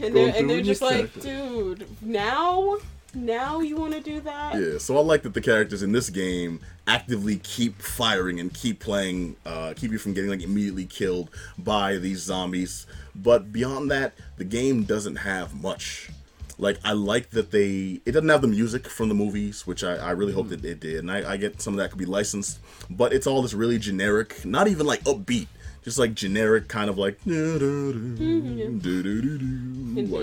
and 0.00 0.16
they're, 0.16 0.34
and 0.34 0.50
they're 0.50 0.62
just 0.62 0.82
like, 0.82 1.12
dude, 1.20 1.86
now, 2.02 2.78
now 3.14 3.60
you 3.60 3.76
want 3.76 3.92
to 3.92 4.00
do 4.00 4.20
that? 4.20 4.54
Yeah, 4.54 4.78
so 4.78 4.96
I 4.96 5.00
like 5.00 5.22
that 5.22 5.34
the 5.34 5.40
characters 5.40 5.82
in 5.82 5.92
this 5.92 6.10
game 6.10 6.60
actively 6.86 7.36
keep 7.36 7.80
firing 7.80 8.40
and 8.40 8.52
keep 8.52 8.80
playing, 8.80 9.36
uh, 9.46 9.74
keep 9.76 9.92
you 9.92 9.98
from 9.98 10.14
getting 10.14 10.30
like 10.30 10.42
immediately 10.42 10.86
killed 10.86 11.30
by 11.58 11.96
these 11.96 12.20
zombies. 12.20 12.86
But 13.14 13.52
beyond 13.52 13.90
that, 13.90 14.14
the 14.36 14.44
game 14.44 14.82
doesn't 14.82 15.16
have 15.16 15.54
much. 15.54 16.10
Like 16.58 16.78
I 16.84 16.92
like 16.92 17.30
that 17.30 17.50
they, 17.50 18.00
it 18.04 18.12
doesn't 18.12 18.28
have 18.28 18.42
the 18.42 18.48
music 18.48 18.86
from 18.88 19.08
the 19.08 19.14
movies, 19.14 19.66
which 19.66 19.82
I, 19.82 19.96
I 19.96 20.10
really 20.12 20.32
hope 20.32 20.46
mm-hmm. 20.46 20.60
that 20.62 20.64
it 20.64 20.80
did, 20.80 20.98
and 20.98 21.10
I, 21.10 21.32
I 21.32 21.36
get 21.36 21.60
some 21.60 21.74
of 21.74 21.78
that 21.78 21.90
could 21.90 21.98
be 21.98 22.04
licensed. 22.06 22.60
But 22.88 23.12
it's 23.12 23.26
all 23.26 23.42
this 23.42 23.54
really 23.54 23.78
generic, 23.78 24.44
not 24.44 24.68
even 24.68 24.86
like 24.86 25.02
upbeat, 25.04 25.48
just 25.82 25.98
like 25.98 26.14
generic 26.14 26.68
kind 26.68 26.88
of 26.88 26.96
like 26.96 27.18
you're 27.26 27.56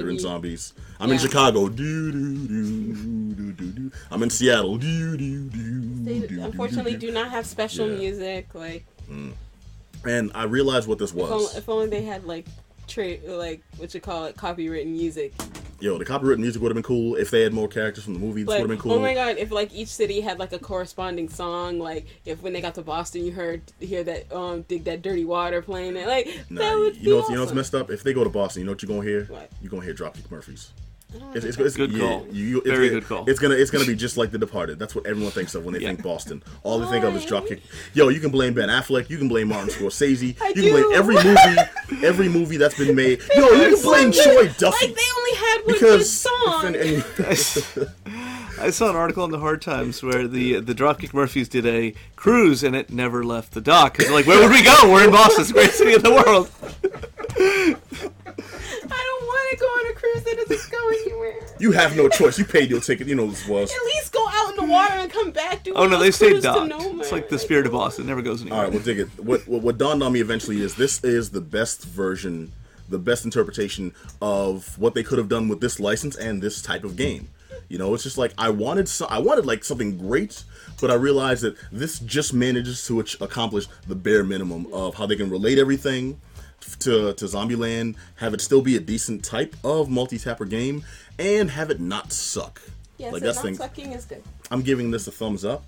in 0.10 0.20
zombies. 0.20 0.74
I'm 1.00 1.12
in 1.12 1.18
Chicago. 1.20 1.66
I'm 4.10 4.24
in 4.24 4.30
Seattle. 4.30 4.78
They 4.78 6.18
unfortunately 6.42 6.96
do, 6.96 7.12
not 7.12 7.30
have 7.32 7.46
special 7.46 7.90
Yeah. 7.90 7.98
music. 7.98 8.48
Like, 8.54 8.86
And 10.04 10.32
I 10.34 10.44
realized 10.46 10.88
what 10.88 10.98
this 10.98 11.12
if 11.12 11.20
only, 11.20 11.32
was. 11.32 11.56
if 11.56 11.70
only 11.70 11.88
they 11.88 12.04
had 12.04 12.24
like, 12.26 12.48
tra- 12.88 13.18
like 13.26 13.62
what 13.78 13.94
you 13.94 14.00
call 14.02 14.26
it, 14.26 14.36
copywritten 14.36 14.88
music. 14.88 15.34
Yo, 15.80 15.98
the 15.98 16.06
copyrighted 16.06 16.40
music 16.40 16.62
would 16.62 16.70
have 16.70 16.76
been 16.76 16.84
cool 16.84 17.16
if 17.16 17.32
they 17.32 17.42
had 17.42 17.54
more 17.54 17.68
characters 17.68 18.04
from 18.04 18.14
the 18.14 18.20
movie. 18.20 18.44
This 18.44 18.50
Like, 18.50 18.62
would 18.62 18.70
have 18.70 18.78
been 18.78 18.84
cool. 18.84 18.92
oh 18.94 19.00
my 19.00 19.16
god, 19.16 19.38
if 19.38 19.50
like 19.52 19.74
each 19.74 19.88
city 19.88 20.22
had 20.22 20.38
like 20.38 20.54
a 20.54 20.60
corresponding 20.60 21.28
song, 21.28 21.80
like 21.80 22.06
if 22.24 22.44
when 22.44 22.54
they 22.54 22.62
got 22.62 22.76
to 22.76 22.84
Boston, 22.84 23.26
you 23.26 23.32
heard 23.32 23.64
hear 23.80 24.04
that 24.04 24.32
um 24.32 24.62
dig 24.64 24.84
that 24.84 25.02
dirty 25.02 25.26
water 25.26 25.62
playing 25.64 25.96
it, 25.96 26.06
like 26.08 26.28
Nah, 26.52 26.62
that 26.62 26.72
you, 26.74 26.80
would 26.82 26.96
you 26.98 27.02
be 27.02 27.10
know 27.10 27.16
what's, 27.18 27.30
you 27.30 27.36
know 27.36 27.42
what's 27.42 27.54
messed 27.54 27.74
up? 27.74 27.90
If 27.90 28.04
they 28.04 28.14
go 28.14 28.24
to 28.24 28.30
Boston, 28.30 28.62
you 28.62 28.66
know 28.68 28.74
what 28.74 28.84
you're 28.84 28.90
gonna 28.96 29.08
hear? 29.08 29.26
What? 29.26 29.50
You're 29.60 29.72
gonna 29.72 29.84
hear 29.84 29.96
Dropkick 29.96 30.30
Murphys. 30.30 30.72
I 31.14 31.20
don't 31.20 31.36
It's, 31.36 31.46
it's, 31.46 31.58
it's, 31.58 31.76
Good 31.76 31.92
yeah, 31.92 32.00
call. 32.00 32.28
You, 32.32 32.60
it's, 32.60 32.70
Very 32.70 32.88
it- 32.88 32.92
good 32.92 33.06
call. 33.06 33.30
It's 33.30 33.40
gonna 33.40 33.56
it's 33.56 33.70
gonna 33.72 33.86
be 33.86 33.96
just 33.96 34.16
like 34.18 34.32
The 34.32 34.38
Departed. 34.38 34.80
That's 34.80 34.96
what 34.96 35.06
everyone 35.06 35.32
thinks 35.32 35.56
of 35.56 35.66
when 35.66 35.74
they 35.74 35.82
Yeah. 35.82 35.90
think 35.90 36.04
Boston. 36.04 36.42
All 36.64 36.80
they 36.80 36.88
think 36.88 37.04
of 37.04 37.16
is 37.16 37.26
Dropkick. 37.26 37.62
Yo, 37.94 38.08
you 38.10 38.20
can 38.20 38.32
blame 38.32 38.54
Ben 38.54 38.70
Affleck. 38.70 39.10
You 39.10 39.18
can 39.18 39.28
blame 39.28 39.50
Martin 39.50 39.70
Scorsese. 39.74 40.42
I 40.42 40.48
you 40.50 40.54
can 40.54 40.72
blame 40.72 40.84
do. 40.90 40.94
every 40.94 41.16
movie, 41.16 42.06
every 42.06 42.30
movie 42.30 42.58
that's 42.58 42.78
been 42.78 42.96
made. 42.96 43.22
Yo, 43.36 43.46
you 43.50 43.76
can 43.76 43.84
blame 43.84 44.12
Troy 44.12 44.48
Duffy 44.58 44.88
Like 44.88 44.96
they 44.96 45.02
only 45.18 45.36
had 45.36 45.58
one 45.66 45.80
good 45.80 45.98
because 45.98 46.12
song. 46.12 46.66
and- 46.68 46.76
and- 46.76 47.92
I 48.62 48.70
saw 48.70 48.92
an 48.92 48.96
article 48.96 49.26
in 49.26 49.32
the 49.32 49.40
Hard 49.40 49.60
Times 49.62 50.04
where 50.04 50.28
the 50.28 50.60
the 50.60 50.74
Dropkick 50.76 51.14
Murphys 51.16 51.50
did 51.50 51.66
a 51.66 51.96
cruise 52.16 52.64
and 52.64 52.76
it 52.76 52.92
never 52.92 53.24
left 53.24 53.54
the 53.54 53.62
dock. 53.62 53.96
'Cause 53.98 54.06
they're 54.06 54.14
like, 54.16 54.28
where 54.28 54.40
would 54.40 54.52
we 54.52 54.64
go? 54.64 54.76
We're 54.92 55.06
in 55.06 55.12
Boston, 55.12 55.42
it's 55.42 55.48
the 55.50 55.54
greatest 55.56 55.78
city 55.80 55.94
in 55.96 56.02
the 56.04 56.12
world. 56.12 56.50
I 59.52 59.56
don't 59.56 59.60
to 59.60 59.64
go 59.64 59.66
on 59.68 59.92
a 59.92 59.94
cruise 59.96 60.24
that 60.24 60.48
doesn't 60.48 60.72
go 60.72 60.90
anywhere. 60.90 61.36
you 61.60 61.72
have 61.72 61.96
no 61.96 62.10
choice. 62.10 62.38
You 62.38 62.46
paid 62.46 62.70
your 62.70 62.80
ticket. 62.80 63.08
You 63.08 63.16
know 63.16 63.26
what 63.26 63.32
this 63.36 63.48
was. 63.48 63.72
At 63.72 63.84
least 63.86 64.12
go 64.12 64.26
out 64.30 64.52
in 64.52 64.56
the 64.56 64.72
water 64.72 64.94
and 64.94 65.12
come 65.12 65.32
back. 65.32 65.64
Do 65.64 65.74
Oh 65.76 65.88
no, 65.88 66.00
they 66.00 66.12
stayed 66.12 66.32
cruise 66.32 66.44
to 66.44 66.68
docked. 66.68 66.74
It's 67.00 67.12
like 67.12 67.30
the 67.30 67.40
spirit 67.40 67.66
of 67.66 67.72
Boston, 67.74 68.06
it 68.06 68.08
never 68.08 68.22
goes 68.22 68.42
anywhere. 68.42 68.60
All 68.60 68.64
right, 68.66 68.74
we'll 68.74 68.84
dig 68.84 69.00
it. 69.00 69.08
What, 69.18 69.48
what 69.48 69.62
what 69.62 69.78
dawned 69.78 70.04
on 70.04 70.14
me 70.14 70.22
eventually 70.22 70.62
is 70.62 70.76
this 70.76 71.04
is 71.04 71.32
the 71.32 71.42
best 71.42 71.84
version, 71.84 72.52
the 72.90 73.00
best 73.00 73.26
interpretation 73.26 73.94
of 74.22 74.78
what 74.78 74.94
they 74.94 75.04
could 75.04 75.18
have 75.18 75.30
done 75.30 75.48
with 75.48 75.62
this 75.62 75.80
license 75.80 76.16
and 76.16 76.42
this 76.42 76.62
type 76.62 76.84
of 76.84 76.96
game. 76.96 77.30
You 77.68 77.78
know, 77.78 77.94
it's 77.94 78.04
just 78.04 78.18
like 78.18 78.34
I 78.38 78.50
wanted, 78.50 78.90
so, 78.90 79.06
I 79.06 79.20
wanted 79.20 79.46
like 79.46 79.64
something 79.64 79.98
great, 79.98 80.44
but 80.82 80.92
I 80.92 80.96
realized 80.96 81.44
that 81.44 81.56
this 81.72 82.00
just 82.00 82.34
manages 82.34 82.86
to 82.88 83.00
ach- 83.00 83.20
accomplish 83.22 83.66
the 83.88 83.96
bare 83.96 84.26
minimum 84.26 84.68
of 84.74 84.96
how 84.96 85.06
they 85.06 85.16
can 85.16 85.30
relate 85.30 85.58
everything 85.58 86.20
to 86.80 87.14
to 87.14 87.26
Zombieland, 87.26 87.96
have 88.16 88.34
it 88.34 88.42
still 88.42 88.62
be 88.62 88.76
a 88.76 88.80
decent 88.80 89.24
type 89.24 89.56
of 89.64 89.90
multi-tapper 89.90 90.46
game, 90.46 90.84
and 91.20 91.50
have 91.52 91.70
it 91.70 91.80
not 91.80 92.12
suck. 92.12 92.62
Yes, 92.98 93.14
like 93.14 93.22
and 93.22 93.28
that's 93.30 93.38
not 93.38 93.46
thing. 93.46 93.56
sucking 93.56 93.92
is 93.94 94.06
good. 94.06 94.24
I'm 94.52 94.62
giving 94.62 94.92
this 94.92 95.08
a 95.08 95.12
thumbs 95.12 95.44
up, 95.46 95.66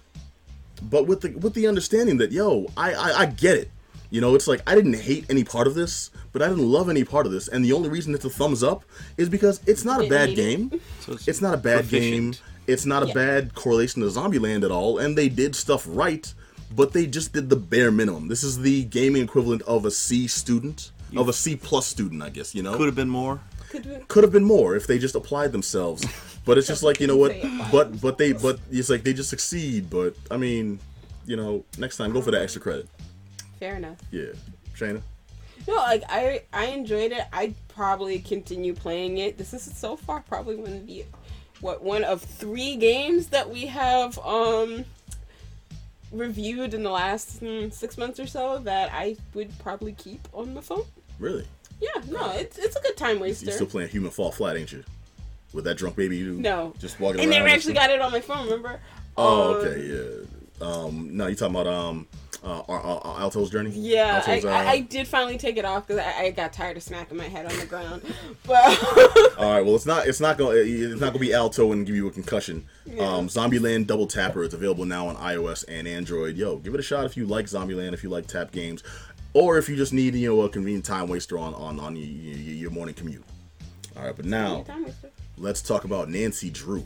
but 0.81 1.07
with 1.07 1.21
the 1.21 1.29
with 1.31 1.53
the 1.53 1.67
understanding 1.67 2.17
that 2.17 2.31
yo, 2.31 2.67
I, 2.77 2.93
I 2.93 3.19
I 3.21 3.25
get 3.27 3.57
it. 3.57 3.69
You 4.09 4.21
know, 4.21 4.35
it's 4.35 4.47
like 4.47 4.61
I 4.67 4.75
didn't 4.75 4.93
hate 4.95 5.25
any 5.29 5.43
part 5.43 5.65
of 5.65 5.73
this, 5.73 6.11
but 6.33 6.41
I 6.43 6.47
didn't 6.47 6.69
love 6.69 6.87
any 6.89 7.03
part 7.03 7.25
of 7.25 7.31
this, 7.31 7.47
and 7.47 7.65
the 7.65 7.73
only 7.73 7.89
reason 7.89 8.13
it's 8.13 8.25
a 8.25 8.29
thumbs 8.29 8.61
up 8.61 8.83
is 9.17 9.27
because 9.27 9.59
it's 9.65 9.83
not 9.83 10.05
a 10.05 10.07
bad 10.09 10.29
hate 10.29 10.37
it. 10.39 10.41
game. 10.71 10.81
So 11.01 11.13
it's 11.13 11.27
It's 11.27 11.41
not 11.41 11.55
a 11.55 11.57
bad 11.57 11.79
proficient. 11.89 12.35
game. 12.35 12.43
It's 12.67 12.85
not 12.85 13.01
a 13.03 13.07
Yeah. 13.07 13.13
bad 13.15 13.55
correlation 13.55 14.03
to 14.03 14.07
Zombieland 14.09 14.63
at 14.63 14.69
all, 14.71 14.99
and 14.99 15.17
they 15.17 15.29
did 15.29 15.55
stuff 15.55 15.85
right, 15.89 16.31
but 16.75 16.93
they 16.93 17.05
just 17.05 17.33
did 17.33 17.49
the 17.49 17.55
bare 17.55 17.91
minimum. 17.91 18.27
This 18.27 18.43
is 18.43 18.59
the 18.59 18.83
gaming 18.85 19.23
equivalent 19.23 19.61
of 19.63 19.85
a 19.85 19.91
C 19.91 20.27
student, 20.27 20.91
of 21.15 21.29
a 21.29 21.33
C 21.33 21.55
plus 21.55 21.85
student, 21.87 22.21
I 22.23 22.29
guess. 22.29 22.53
You 22.55 22.63
know, 22.63 22.75
Could 22.75 22.87
have 22.87 22.95
been 22.95 23.09
more. 23.09 23.41
Could 24.07 24.23
have 24.23 24.31
been 24.31 24.43
more 24.43 24.75
if 24.75 24.85
they 24.85 24.99
just 24.99 25.15
applied 25.15 25.51
themselves. 25.51 26.05
But 26.45 26.57
it's 26.57 26.67
just 26.67 26.83
like 26.83 26.99
you 26.99 27.07
know 27.07 27.15
what? 27.15 27.33
But 27.71 28.01
but 28.01 28.17
they 28.17 28.33
but 28.33 28.59
it's 28.69 28.89
like 28.89 29.03
they 29.03 29.13
just 29.13 29.29
succeed. 29.29 29.89
But 29.89 30.13
I 30.29 30.35
mean, 30.35 30.77
you 31.25 31.37
know, 31.37 31.63
next 31.77 31.95
time 31.95 32.11
go 32.11 32.21
for 32.21 32.31
the 32.31 32.41
extra 32.41 32.61
credit. 32.61 32.89
Fair 33.61 33.77
enough. 33.77 33.97
Yeah, 34.11 34.33
Shayna. 34.75 35.01
No, 35.67 35.75
like 35.75 36.03
I 36.09 36.41
I 36.51 36.65
enjoyed 36.65 37.13
it. 37.13 37.23
I'd 37.31 37.55
probably 37.69 38.19
continue 38.19 38.73
playing 38.73 39.19
it. 39.19 39.37
This 39.37 39.53
is 39.53 39.63
so 39.63 39.95
far 39.95 40.19
probably 40.19 40.57
one 40.57 40.73
of 40.73 40.85
the 40.85 41.05
what 41.61 41.81
one 41.81 42.03
of 42.03 42.21
three 42.21 42.75
games 42.75 43.27
that 43.27 43.49
we 43.49 43.67
have 43.67 44.19
um 44.19 44.83
reviewed 46.13 46.73
in 46.73 46.83
the 46.83 46.89
last 46.89 47.41
mm, 47.41 47.71
six 47.73 47.97
months 47.97 48.19
or 48.19 48.27
so 48.27 48.59
that 48.59 48.91
I 48.93 49.17
would 49.33 49.57
probably 49.59 49.93
keep 49.93 50.27
on 50.33 50.53
my 50.53 50.61
phone. 50.61 50.83
Really? 51.19 51.45
Yeah, 51.81 52.01
no, 52.09 52.31
it's 52.31 52.57
it's 52.57 52.75
a 52.75 52.81
good 52.81 52.95
time 52.95 53.19
waster. 53.19 53.45
You 53.45 53.51
still 53.51 53.67
playing 53.67 53.89
Human 53.89 54.11
Fall 54.11 54.31
Flat, 54.31 54.55
ain't 54.57 54.71
you? 54.71 54.83
With 55.53 55.65
that 55.65 55.75
drunk 55.77 55.95
baby 55.95 56.17
you 56.17 56.33
No. 56.33 56.73
just 56.79 56.99
walking 56.99 57.19
I 57.19 57.23
around. 57.23 57.29
never 57.31 57.45
and 57.45 57.53
actually 57.55 57.73
stuff? 57.73 57.87
got 57.87 57.95
it 57.95 58.01
on 58.01 58.11
my 58.11 58.21
phone. 58.21 58.45
Remember? 58.45 58.79
Oh, 59.17 59.49
Um, 59.51 59.55
okay, 59.67 59.81
yeah. 60.61 60.65
Um, 60.67 61.09
no, 61.17 61.27
you 61.27 61.35
talking 61.35 61.55
about 61.55 61.67
um, 61.67 62.07
uh, 62.43 63.19
Alto's 63.19 63.49
journey? 63.49 63.71
Yeah, 63.71 64.21
I, 64.25 64.31
Alto's, 64.31 64.45
uh, 64.45 64.49
I, 64.49 64.71
I 64.71 64.79
did 64.81 65.07
finally 65.07 65.37
take 65.37 65.57
it 65.57 65.65
off 65.65 65.87
because 65.87 66.03
I, 66.03 66.23
I 66.23 66.31
got 66.31 66.53
tired 66.53 66.77
of 66.77 66.83
smacking 66.83 67.17
my 67.17 67.27
head 67.27 67.45
on 67.45 67.57
the 67.57 67.65
ground. 67.65 68.01
But 68.45 68.57
All 69.37 69.51
right, 69.53 69.65
well, 69.65 69.75
it's 69.75 69.85
not 69.85 70.05
it's 70.05 70.19
not 70.19 70.37
gonna 70.37 70.57
it's 70.57 70.99
not 70.99 71.07
gonna 71.13 71.19
be 71.19 71.33
Alto 71.33 71.71
and 71.71 71.85
give 71.85 71.95
you 71.95 72.07
a 72.07 72.11
concussion. 72.11 72.65
Um, 72.99 73.29
Zombieland 73.29 73.87
Double 73.87 74.05
Tapper 74.05 74.43
is 74.43 74.53
available 74.53 74.83
now 74.85 75.07
on 75.07 75.15
iOS 75.15 75.63
and 75.69 75.87
Android. 75.87 76.35
Yo, 76.35 76.57
give 76.57 76.73
it 76.73 76.79
a 76.79 76.83
shot 76.83 77.05
if 77.05 77.15
you 77.15 77.25
like 77.25 77.45
Zombieland, 77.45 77.93
if 77.93 78.03
you 78.03 78.09
like 78.09 78.27
tap 78.27 78.51
games, 78.51 78.83
or 79.33 79.57
if 79.57 79.69
you 79.69 79.77
just 79.77 79.93
need 79.93 80.13
you 80.15 80.35
know 80.35 80.41
a 80.41 80.49
convenient 80.49 80.83
time 80.83 81.07
waster 81.07 81.37
on 81.37 81.53
on 81.53 81.79
on 81.79 81.95
your, 81.95 82.05
your 82.05 82.71
morning 82.71 82.95
commute. 82.95 83.23
All 83.95 84.03
right, 84.03 84.15
but 84.15 84.25
now 84.25 84.65
let's 85.37 85.61
talk 85.61 85.85
about 85.85 86.09
Nancy 86.09 86.49
Drew. 86.49 86.83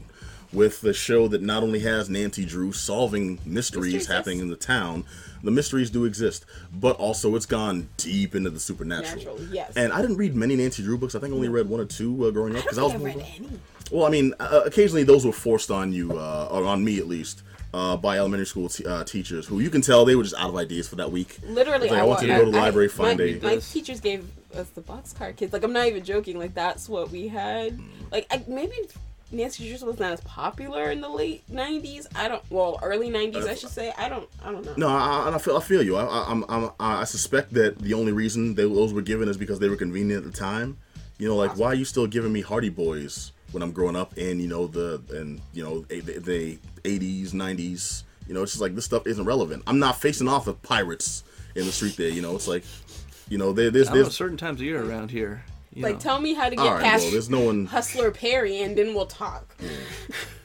With 0.53 0.79
the 0.81 0.93
show 0.93 1.27
that 1.27 1.41
not 1.41 1.61
only 1.61 1.79
has 1.79 2.09
Nancy 2.09 2.45
Drew 2.45 2.71
solving 2.71 3.39
mysteries 3.45 4.07
happening 4.07 4.39
in 4.39 4.49
the 4.49 4.55
town, 4.55 5.03
the 5.43 5.51
mysteries 5.51 5.89
do 5.89 6.05
exist, 6.05 6.45
but 6.73 6.95
also 6.97 7.35
it's 7.35 7.45
gone 7.45 7.89
deep 7.97 8.33
into 8.33 8.49
the 8.49 8.59
supernatural. 8.59 9.17
Natural, 9.17 9.41
yes. 9.51 9.73
And 9.75 9.91
I 9.91 10.01
didn't 10.01 10.17
read 10.17 10.35
many 10.35 10.55
Nancy 10.55 10.83
Drew 10.83 10.97
books. 10.97 11.15
I 11.15 11.19
think 11.19 11.33
I 11.33 11.35
only 11.35 11.49
read 11.49 11.67
one 11.67 11.81
or 11.81 11.85
two 11.85 12.25
uh, 12.25 12.31
growing 12.31 12.55
up 12.55 12.59
I 12.59 12.61
because 12.63 12.77
I 12.77 12.83
was 12.83 12.93
I 12.93 12.97
read 12.97 13.25
any. 13.35 13.49
well, 13.91 14.05
I 14.05 14.09
mean, 14.09 14.33
uh, 14.39 14.61
occasionally 14.65 15.03
those 15.03 15.25
were 15.25 15.33
forced 15.33 15.69
on 15.69 15.91
you, 15.91 16.17
uh, 16.17 16.47
or 16.49 16.65
on 16.65 16.83
me 16.83 16.97
at 16.97 17.07
least, 17.07 17.43
uh, 17.73 17.97
by 17.97 18.17
elementary 18.17 18.45
school 18.45 18.69
t- 18.69 18.85
uh, 18.85 19.03
teachers 19.03 19.45
who 19.47 19.59
you 19.59 19.69
can 19.69 19.81
tell 19.81 20.05
they 20.05 20.15
were 20.15 20.23
just 20.23 20.35
out 20.35 20.49
of 20.49 20.55
ideas 20.55 20.87
for 20.87 20.95
that 20.95 21.11
week. 21.11 21.37
Literally, 21.43 21.89
like, 21.89 21.99
I 21.99 22.03
want 22.03 22.21
you 22.21 22.27
to 22.27 22.33
go 22.33 22.45
to 22.45 22.51
the 22.51 22.57
library, 22.57 22.87
find 22.87 23.19
my, 23.19 23.25
a. 23.25 23.39
My 23.41 23.57
teachers 23.57 23.99
gave 23.99 24.27
us 24.55 24.69
the 24.69 24.81
boxcar 24.81 25.35
kids. 25.35 25.53
Like, 25.53 25.63
I'm 25.63 25.73
not 25.73 25.87
even 25.87 26.03
joking. 26.03 26.39
Like, 26.39 26.53
that's 26.53 26.87
what 26.87 27.11
we 27.11 27.27
had. 27.27 27.79
Like, 28.11 28.25
I, 28.31 28.43
maybe 28.47 28.75
Nancy 29.31 29.75
Drew 29.75 29.87
was 29.87 29.99
not 29.99 30.13
as 30.13 30.21
popular 30.21 30.89
in 30.91 31.01
the 31.01 31.09
late 31.09 31.43
'90s. 31.51 32.07
I 32.15 32.27
don't. 32.27 32.43
Well, 32.49 32.79
early 32.81 33.09
'90s, 33.09 33.47
I 33.47 33.55
should 33.55 33.69
say. 33.69 33.93
I 33.97 34.07
don't. 34.07 34.29
I 34.43 34.51
don't 34.51 34.65
know. 34.65 34.73
No, 34.77 34.87
I, 34.87 35.31
I 35.35 35.37
feel 35.37 35.57
I 35.57 35.61
feel 35.61 35.83
you. 35.83 35.97
I, 35.97 36.05
I, 36.05 36.31
I'm, 36.31 36.45
I'm, 36.47 36.71
I 36.79 37.03
suspect 37.03 37.53
that 37.53 37.79
the 37.79 37.93
only 37.93 38.13
reason 38.13 38.55
they, 38.55 38.63
those 38.63 38.93
were 38.93 39.01
given 39.01 39.27
is 39.27 39.37
because 39.37 39.59
they 39.59 39.69
were 39.69 39.75
convenient 39.75 40.25
at 40.25 40.31
the 40.31 40.37
time. 40.37 40.77
You 41.17 41.27
know, 41.27 41.35
like 41.35 41.57
why 41.57 41.67
are 41.67 41.75
you 41.75 41.85
still 41.85 42.07
giving 42.07 42.31
me 42.31 42.41
Hardy 42.41 42.69
Boys 42.69 43.31
when 43.51 43.63
I'm 43.63 43.71
growing 43.71 43.95
up 43.95 44.17
in 44.17 44.39
you 44.39 44.47
know 44.47 44.67
the 44.67 45.01
and 45.11 45.41
you 45.53 45.63
know 45.63 45.81
the, 45.81 46.01
the 46.01 46.57
80s, 46.83 47.31
90s. 47.31 48.03
You 48.27 48.33
know, 48.33 48.43
it's 48.43 48.53
just 48.53 48.61
like 48.61 48.75
this 48.75 48.85
stuff 48.85 49.07
isn't 49.07 49.23
relevant. 49.25 49.63
I'm 49.67 49.79
not 49.79 49.99
facing 49.99 50.27
off 50.27 50.47
with 50.47 50.61
pirates 50.61 51.23
in 51.55 51.65
the 51.65 51.71
street 51.71 51.95
there. 51.97 52.09
You 52.09 52.21
know, 52.21 52.35
it's 52.35 52.47
like, 52.47 52.63
you 53.29 53.37
know, 53.37 53.53
there, 53.53 53.71
there's 53.71 53.89
I 53.89 53.93
know, 53.93 54.03
there's 54.03 54.15
certain 54.15 54.37
times 54.37 54.59
of 54.59 54.65
year 54.65 54.83
around 54.83 55.11
here. 55.11 55.43
You 55.77 55.83
Like, 55.83 55.93
know. 55.95 55.99
tell 55.99 56.19
me 56.19 56.33
how 56.33 56.49
to 56.49 56.55
get 56.55 56.59
all 56.65 56.73
right. 56.73 56.83
past 56.83 57.03
Well, 57.03 57.11
there's 57.11 57.29
no 57.29 57.39
one. 57.41 57.67
Hustler 57.67 58.09
Perry, 58.09 58.61
and 58.63 58.75
then 58.75 58.95
we'll 58.95 59.05
talk. 59.05 59.55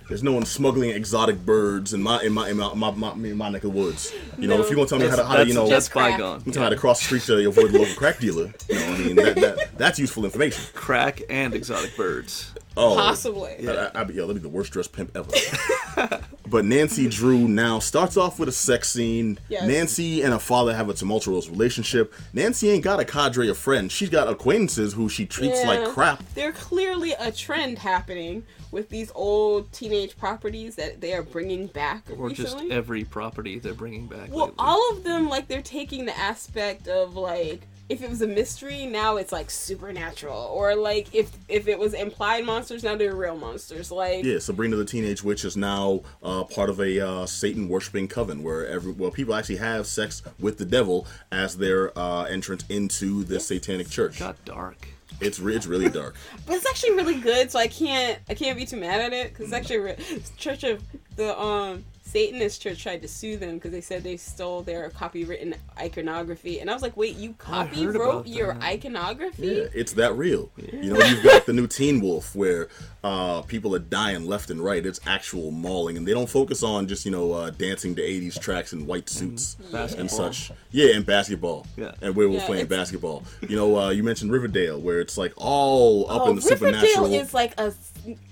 There's 0.08 0.22
no 0.22 0.32
one 0.32 0.44
smuggling 0.44 0.90
exotic 0.90 1.46
birds 1.46 1.94
in 1.94 2.02
my 2.02 2.22
in 2.22 2.34
my 2.34 2.50
in 2.50 2.58
my 2.58 2.74
my, 2.74 2.90
my, 2.90 3.12
in 3.12 3.36
my 3.38 3.48
neck 3.48 3.64
of 3.64 3.72
woods. 3.72 4.12
You 4.36 4.46
know, 4.46 4.56
No. 4.58 4.62
if 4.62 4.68
you're 4.68 4.76
gonna 4.76 4.88
tell 4.88 4.98
me 4.98 5.06
how 5.08 5.16
to, 5.16 5.24
how 5.24 5.36
to 5.36 5.46
you 5.46 5.54
know 5.54 5.62
that's 5.66 5.86
Just 5.86 5.92
crack. 5.92 6.12
bygone. 6.18 6.42
you 6.44 6.52
tell 6.52 6.60
me 6.60 6.64
how 6.64 6.68
to 6.70 6.76
cross 6.76 6.98
the 6.98 7.04
street 7.06 7.22
to 7.22 7.48
avoid 7.48 7.70
the 7.72 7.78
local 7.78 7.94
crack 7.94 8.18
dealer. 8.18 8.52
You 8.68 8.74
know, 8.74 8.90
what 8.90 9.00
I 9.00 9.04
mean 9.04 9.16
that, 9.16 9.34
that 9.36 9.78
that's 9.78 9.98
useful 9.98 10.26
information. 10.26 10.62
Crack 10.74 11.22
and 11.30 11.54
exotic 11.54 11.96
birds. 11.96 12.52
Oh, 12.76 12.94
Possibly. 12.94 13.66
I, 13.66 13.72
I, 13.86 13.90
I, 13.94 14.08
yo, 14.08 14.26
that'd 14.26 14.34
be 14.34 14.38
the 14.40 14.48
worst 14.50 14.72
dressed 14.72 14.92
pimp 14.92 15.16
ever. 15.16 15.30
but 16.48 16.64
Nancy 16.64 17.08
Drew 17.08 17.48
now 17.48 17.78
starts 17.78 18.16
off 18.16 18.38
with 18.38 18.48
a 18.48 18.52
sex 18.52 18.90
scene. 18.90 19.38
Yes. 19.48 19.66
Nancy 19.66 20.22
and 20.22 20.32
her 20.32 20.38
father 20.38 20.74
have 20.74 20.88
a 20.88 20.94
tumultuous 20.94 21.48
relationship. 21.48 22.12
Nancy 22.32 22.70
ain't 22.70 22.84
got 22.84 23.00
a 23.00 23.04
cadre 23.04 23.48
of 23.48 23.58
friends. 23.58 23.92
She's 23.92 24.10
got 24.10 24.28
acquaintances 24.28 24.92
who 24.94 25.08
she 25.08 25.26
treats 25.26 25.64
like 25.64 25.80
Yeah. 25.80 25.90
crap. 25.92 26.22
There's 26.34 26.54
clearly 26.56 27.12
a 27.18 27.30
trend 27.32 27.78
happening 27.78 28.44
with 28.70 28.88
these 28.88 29.12
old 29.14 29.70
teenage 29.72 30.16
properties 30.16 30.76
that 30.76 31.00
they 31.00 31.12
are 31.12 31.22
bringing 31.22 31.66
back 31.66 32.04
Or 32.16 32.30
just 32.30 32.56
every 32.70 33.04
property 33.04 33.58
they're 33.58 33.74
bringing 33.74 34.06
back. 34.06 34.30
Well, 34.30 34.46
lately. 34.46 34.54
all 34.58 34.90
of 34.92 35.04
them 35.04 35.28
like 35.28 35.48
they're 35.48 35.60
taking 35.62 36.06
the 36.06 36.18
aspect 36.18 36.88
of 36.88 37.14
like 37.16 37.66
if 37.88 38.02
it 38.02 38.08
was 38.08 38.22
a 38.22 38.26
mystery, 38.26 38.86
now 38.86 39.16
it's 39.16 39.32
like 39.32 39.50
supernatural, 39.50 40.50
or 40.54 40.74
like 40.74 41.14
if 41.14 41.30
if 41.48 41.68
it 41.68 41.78
was 41.78 41.94
implied 41.94 42.44
monsters, 42.44 42.82
now 42.82 42.96
they're 42.96 43.14
real 43.14 43.36
monsters. 43.36 43.90
Like 43.90 44.24
Yeah, 44.24 44.38
Sabrina 44.38 44.76
the 44.76 44.84
Teenage 44.84 45.22
Witch 45.22 45.44
is 45.44 45.56
now 45.56 46.00
uh, 46.22 46.44
part 46.44 46.70
of 46.70 46.80
a 46.80 47.00
uh, 47.00 47.26
Satan 47.26 47.68
worshiping 47.68 48.08
coven 48.08 48.42
where 48.42 48.66
every 48.66 48.92
well 48.92 49.10
people 49.10 49.34
actually 49.34 49.56
have 49.56 49.86
sex 49.86 50.22
with 50.38 50.58
the 50.58 50.64
devil 50.64 51.06
as 51.30 51.56
their 51.56 51.96
uh, 51.98 52.24
entrance 52.24 52.64
into 52.68 53.24
the 53.24 53.38
satanic 53.38 53.90
church. 53.90 54.18
got 54.18 54.42
dark. 54.44 54.88
It's 55.20 55.38
re- 55.38 55.54
it's 55.54 55.66
really 55.66 55.90
dark. 55.90 56.16
but 56.46 56.56
it's 56.56 56.66
actually 56.66 56.92
really 56.92 57.20
good, 57.20 57.50
so 57.50 57.58
I 57.58 57.66
can't 57.66 58.18
I 58.28 58.34
can't 58.34 58.56
be 58.56 58.64
too 58.64 58.78
mad 58.78 59.00
at 59.00 59.12
it 59.12 59.30
because 59.30 59.46
it's 59.46 59.54
actually 59.54 59.78
re- 59.78 60.22
Church 60.38 60.64
of 60.64 60.82
the 61.16 61.38
um 61.38 61.84
Satanist 62.04 62.60
church 62.60 62.82
tried 62.82 63.00
to 63.02 63.08
sue 63.08 63.36
them 63.36 63.54
because 63.54 63.70
they 63.70 63.80
said 63.80 64.02
they 64.02 64.16
stole 64.16 64.62
their 64.62 64.90
copywritten 64.90 65.54
iconography, 65.78 66.58
and 66.60 66.68
I 66.68 66.72
was 66.74 66.82
like, 66.82 66.96
wait, 66.96 67.16
you 67.16 67.32
copy 67.34 67.86
wrote 67.86 68.26
your 68.26 68.54
iconography? 68.60 69.46
Yeah, 69.46 69.64
it's 69.72 69.92
that 69.94 70.14
real. 70.16 70.50
You 70.56 70.92
know, 70.94 71.04
you've 71.06 71.22
got 71.22 71.46
the 71.46 71.52
new 71.52 71.66
Teen 71.68 72.00
Wolf 72.00 72.34
where 72.34 72.68
uh, 73.04 73.42
people 73.42 73.74
are 73.74 73.78
dying 73.80 74.26
left 74.26 74.50
and 74.50 74.62
right. 74.62 74.84
It's 74.84 75.00
actual 75.06 75.52
mauling, 75.52 75.96
and 75.96 76.06
they 76.06 76.12
don't 76.12 76.28
focus 76.28 76.62
on 76.62 76.88
just 76.88 77.04
you 77.06 77.12
know 77.12 77.32
uh, 77.32 77.50
dancing 77.50 77.94
to 77.94 78.02
'80s 78.02 78.38
tracks 78.40 78.72
in 78.72 78.84
white 78.86 79.08
suits 79.08 79.56
and, 79.72 80.10
such. 80.10 80.50
Yeah, 80.70 80.96
and 80.96 81.06
basketball. 81.06 81.66
Yeah. 81.76 81.92
and 82.02 82.14
where 82.16 82.28
we're 82.28 82.38
Yeah, 82.38 82.46
playing 82.46 82.66
basketball. 82.66 83.24
You 83.48 83.56
know, 83.56 83.78
uh, 83.78 83.90
you 83.90 84.02
mentioned 84.02 84.32
Riverdale, 84.32 84.80
where 84.80 85.00
it's 85.00 85.16
like 85.16 85.32
all 85.36 86.10
up 86.10 86.22
Oh, 86.22 86.30
in 86.30 86.36
the 86.36 86.42
Riverdale 86.42 86.80
supernatural. 86.80 87.14
is 87.14 87.32
like 87.32 87.58
a. 87.60 87.72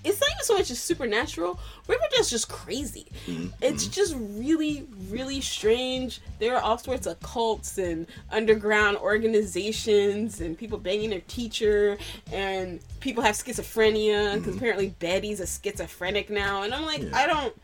It's 0.04 0.20
not 0.20 0.30
even 0.30 0.42
so 0.44 0.54
much 0.56 0.70
as 0.70 0.78
supernatural. 0.80 1.58
Riverdale's 1.86 2.30
just 2.30 2.48
crazy. 2.48 3.06
Mm-hmm. 3.26 3.48
It's 3.62 3.86
just 3.86 4.14
really, 4.18 4.86
really 5.08 5.40
strange. 5.40 6.20
There 6.38 6.56
are 6.56 6.62
all 6.62 6.78
sorts 6.78 7.06
of 7.06 7.20
cults 7.20 7.78
and 7.78 8.06
underground 8.30 8.96
organizations 8.98 10.40
and 10.40 10.56
people 10.56 10.78
banging 10.78 11.10
their 11.10 11.20
teacher 11.22 11.98
and 12.32 12.80
people 13.00 13.22
have 13.22 13.34
schizophrenia 13.36 14.34
because 14.34 14.50
Mm-hmm. 14.50 14.58
apparently 14.58 14.88
Betty's 14.98 15.40
a 15.40 15.46
schizophrenic 15.46 16.30
now. 16.30 16.62
And 16.62 16.74
I'm 16.74 16.84
like, 16.84 17.02
I 17.14 17.26
don't, 17.26 17.54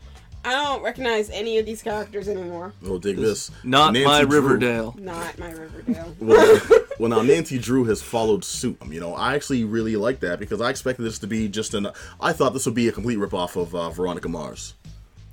I 0.47 0.51
don't 0.53 0.81
recognize 0.81 1.29
any 1.29 1.57
of 1.57 1.65
these 1.65 1.81
characters 1.81 2.29
anymore. 2.29 2.71
Oh, 2.85 2.97
dig 2.97 3.17
this. 3.17 3.51
Not 3.65 3.91
Nancy 3.91 4.05
my 4.07 4.21
Drew- 4.23 4.39
Riverdale. 4.39 4.95
Not 4.97 5.37
my 5.37 5.51
Riverdale. 5.51 6.15
well, 6.21 6.61
well, 6.99 7.09
now 7.09 7.21
Nancy 7.21 7.59
Drew 7.59 7.83
has 7.83 8.01
followed 8.01 8.45
suit. 8.45 8.77
You 8.89 9.01
know, 9.01 9.13
I 9.13 9.35
actually 9.35 9.65
really 9.65 9.97
like 9.97 10.21
that 10.21 10.39
because 10.39 10.61
I 10.61 10.69
expected 10.69 11.03
this 11.03 11.19
to 11.19 11.27
be 11.27 11.49
just 11.49 11.73
an. 11.73 11.89
I 12.21 12.31
thought 12.31 12.53
this 12.53 12.65
would 12.65 12.75
be 12.75 12.87
a 12.87 12.93
complete 12.93 13.17
ripoff 13.19 13.59
of 13.61 13.75
uh, 13.75 13.89
Veronica 13.89 14.29
Mars. 14.29 14.73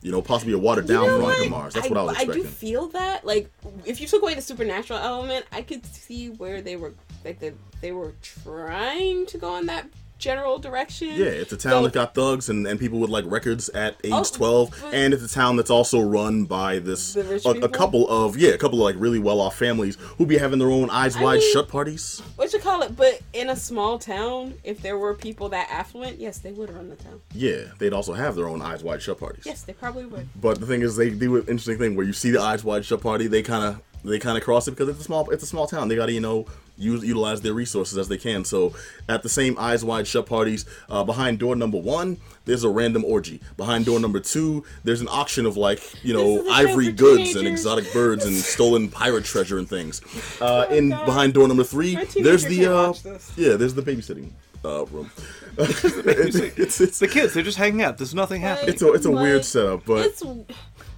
You 0.02 0.10
know, 0.10 0.20
possibly 0.20 0.52
a 0.52 0.58
watered 0.58 0.88
down 0.88 1.04
You 1.04 1.10
know 1.12 1.16
Veronica 1.18 1.40
what? 1.42 1.50
Mars. 1.50 1.74
That's 1.74 1.88
what 1.88 1.96
I 1.98 2.02
was 2.02 2.16
expecting. 2.16 2.42
I 2.42 2.44
do 2.44 2.50
feel 2.50 2.88
that. 2.88 3.24
Like, 3.24 3.50
if 3.86 4.00
you 4.00 4.08
took 4.08 4.20
away 4.22 4.34
the 4.34 4.42
supernatural 4.42 4.98
element, 4.98 5.46
I 5.52 5.62
could 5.62 5.86
see 5.86 6.28
where 6.30 6.60
they 6.60 6.76
were, 6.76 6.92
like, 7.24 7.38
they, 7.38 7.52
they 7.80 7.92
were 7.92 8.12
trying 8.20 9.24
to 9.26 9.38
go 9.38 9.56
in 9.56 9.66
that 9.66 9.86
general 10.18 10.58
direction. 10.58 11.08
Yeah, 11.08 11.26
it's 11.26 11.52
a 11.52 11.56
town 11.56 11.72
So- 11.72 11.82
that 11.84 11.92
got 11.92 12.14
thugs 12.14 12.48
and, 12.48 12.66
and 12.66 12.78
people 12.80 12.98
with 12.98 13.10
like 13.10 13.24
records 13.26 13.68
at 13.70 13.96
age 14.04 14.12
Oh, 14.12 14.24
12. 14.24 14.70
but- 14.82 14.94
And 14.94 15.12
it's 15.12 15.22
a 15.24 15.28
town 15.28 15.56
that's 15.56 15.70
also 15.70 16.00
run 16.00 16.44
by 16.44 16.78
this, 16.78 17.14
a, 17.16 17.50
a 17.50 17.68
couple 17.68 18.08
of, 18.08 18.36
yeah, 18.38 18.50
a 18.50 18.58
couple 18.58 18.78
of 18.78 18.84
like 18.84 18.96
really 19.02 19.18
well 19.18 19.40
off 19.40 19.56
families 19.58 19.96
who 20.18 20.24
be 20.26 20.38
having 20.38 20.58
their 20.58 20.70
own 20.70 20.88
eyes 20.90 21.16
I 21.16 21.22
wide 21.22 21.38
mean- 21.40 21.52
shut 21.52 21.68
parties. 21.68 22.22
What 22.36 22.52
you 22.52 22.58
call 22.58 22.82
it? 22.82 22.96
But 22.96 23.20
in 23.32 23.50
a 23.50 23.56
small 23.56 23.98
town, 23.98 24.54
if 24.64 24.80
there 24.80 24.96
were 24.98 25.14
people 25.14 25.48
that 25.50 25.68
affluent, 25.70 26.18
yes, 26.20 26.38
they 26.38 26.52
would 26.52 26.70
run 26.70 26.88
the 26.88 26.96
town. 26.96 27.20
Yeah, 27.34 27.64
they'd 27.78 27.92
also 27.92 28.12
have 28.12 28.36
their 28.36 28.48
own 28.48 28.62
eyes 28.62 28.82
wide 28.84 29.02
shut 29.02 29.18
parties. 29.18 29.44
Yes, 29.46 29.62
they 29.62 29.72
probably 29.72 30.06
would. 30.06 30.28
But 30.40 30.60
the 30.60 30.66
thing 30.66 30.82
is, 30.82 30.96
they 30.96 31.10
do 31.10 31.36
an 31.36 31.42
interesting 31.42 31.78
thing 31.78 31.96
where 31.96 32.06
you 32.06 32.12
see 32.12 32.30
the 32.30 32.40
eyes 32.40 32.62
wide 32.64 32.84
shut 32.84 33.00
party. 33.00 33.26
They 33.26 33.42
kind 33.42 33.64
of 33.64 33.80
they 34.04 34.18
kind 34.18 34.36
of 34.36 34.44
cross 34.44 34.68
it 34.68 34.72
because 34.72 34.88
it's 34.90 35.00
a 35.00 35.04
small 35.04 35.28
it's 35.30 35.42
a 35.42 35.46
small 35.46 35.66
town. 35.66 35.88
They 35.88 35.96
got 35.96 36.06
to 36.06 36.12
you 36.12 36.20
know 36.20 36.46
use 36.76 37.04
utilize 37.04 37.40
their 37.42 37.54
resources 37.54 37.98
as 37.98 38.08
they 38.08 38.16
can. 38.18 38.44
So 38.44 38.74
at 39.08 39.22
the 39.22 39.28
same 39.28 39.56
eyes 39.58 39.84
wide 39.84 40.06
shut 40.06 40.26
parties, 40.26 40.64
uh, 40.88 41.04
behind 41.04 41.38
door 41.38 41.54
number 41.56 41.78
one, 41.78 42.18
there's 42.46 42.64
a 42.64 42.68
random 42.68 43.04
orgy. 43.04 43.40
Behind 43.56 43.84
door 43.84 44.00
number 44.00 44.20
two, 44.20 44.64
there's 44.82 45.00
an 45.00 45.08
auction 45.08 45.46
of 45.46 45.56
like 45.56 45.80
you 46.04 46.12
know 46.12 46.40
is 46.40 46.42
a 46.42 46.44
show 46.46 46.52
ivory 46.52 46.86
for 46.86 46.92
goods 46.92 47.36
and 47.36 47.46
exotic 47.48 47.92
birds 47.92 48.24
and 48.24 48.34
stolen 48.54 48.88
pirate 48.88 49.24
treasure 49.24 49.58
and 49.58 49.68
things. 49.68 50.00
Uh, 50.40 50.52
Oh, 50.54 50.74
in 50.74 50.90
God. 50.90 51.06
behind 51.06 51.34
door 51.34 51.48
number 51.48 51.64
three, 51.64 51.96
there's 52.14 52.44
the 52.44 52.66
uh, 52.66 52.92
yeah 53.36 53.56
there's 53.56 53.74
the 53.74 53.82
babysitting 53.82 54.30
uh, 54.64 54.84
room. 54.86 55.10
it's, 55.58 56.36
it's, 56.36 56.80
it's, 56.80 56.98
The 56.98 57.06
kids, 57.08 57.34
they're 57.34 57.42
just 57.44 57.58
hanging 57.58 57.82
out. 57.82 57.98
There's 57.98 58.14
nothing 58.14 58.40
happening. 58.40 58.70
it's 58.72 58.82
a 58.82 58.92
it's 58.92 59.06
a 59.06 59.10
weird 59.10 59.44
setup, 59.44 59.84
but 59.84 60.06
it's 60.06 60.22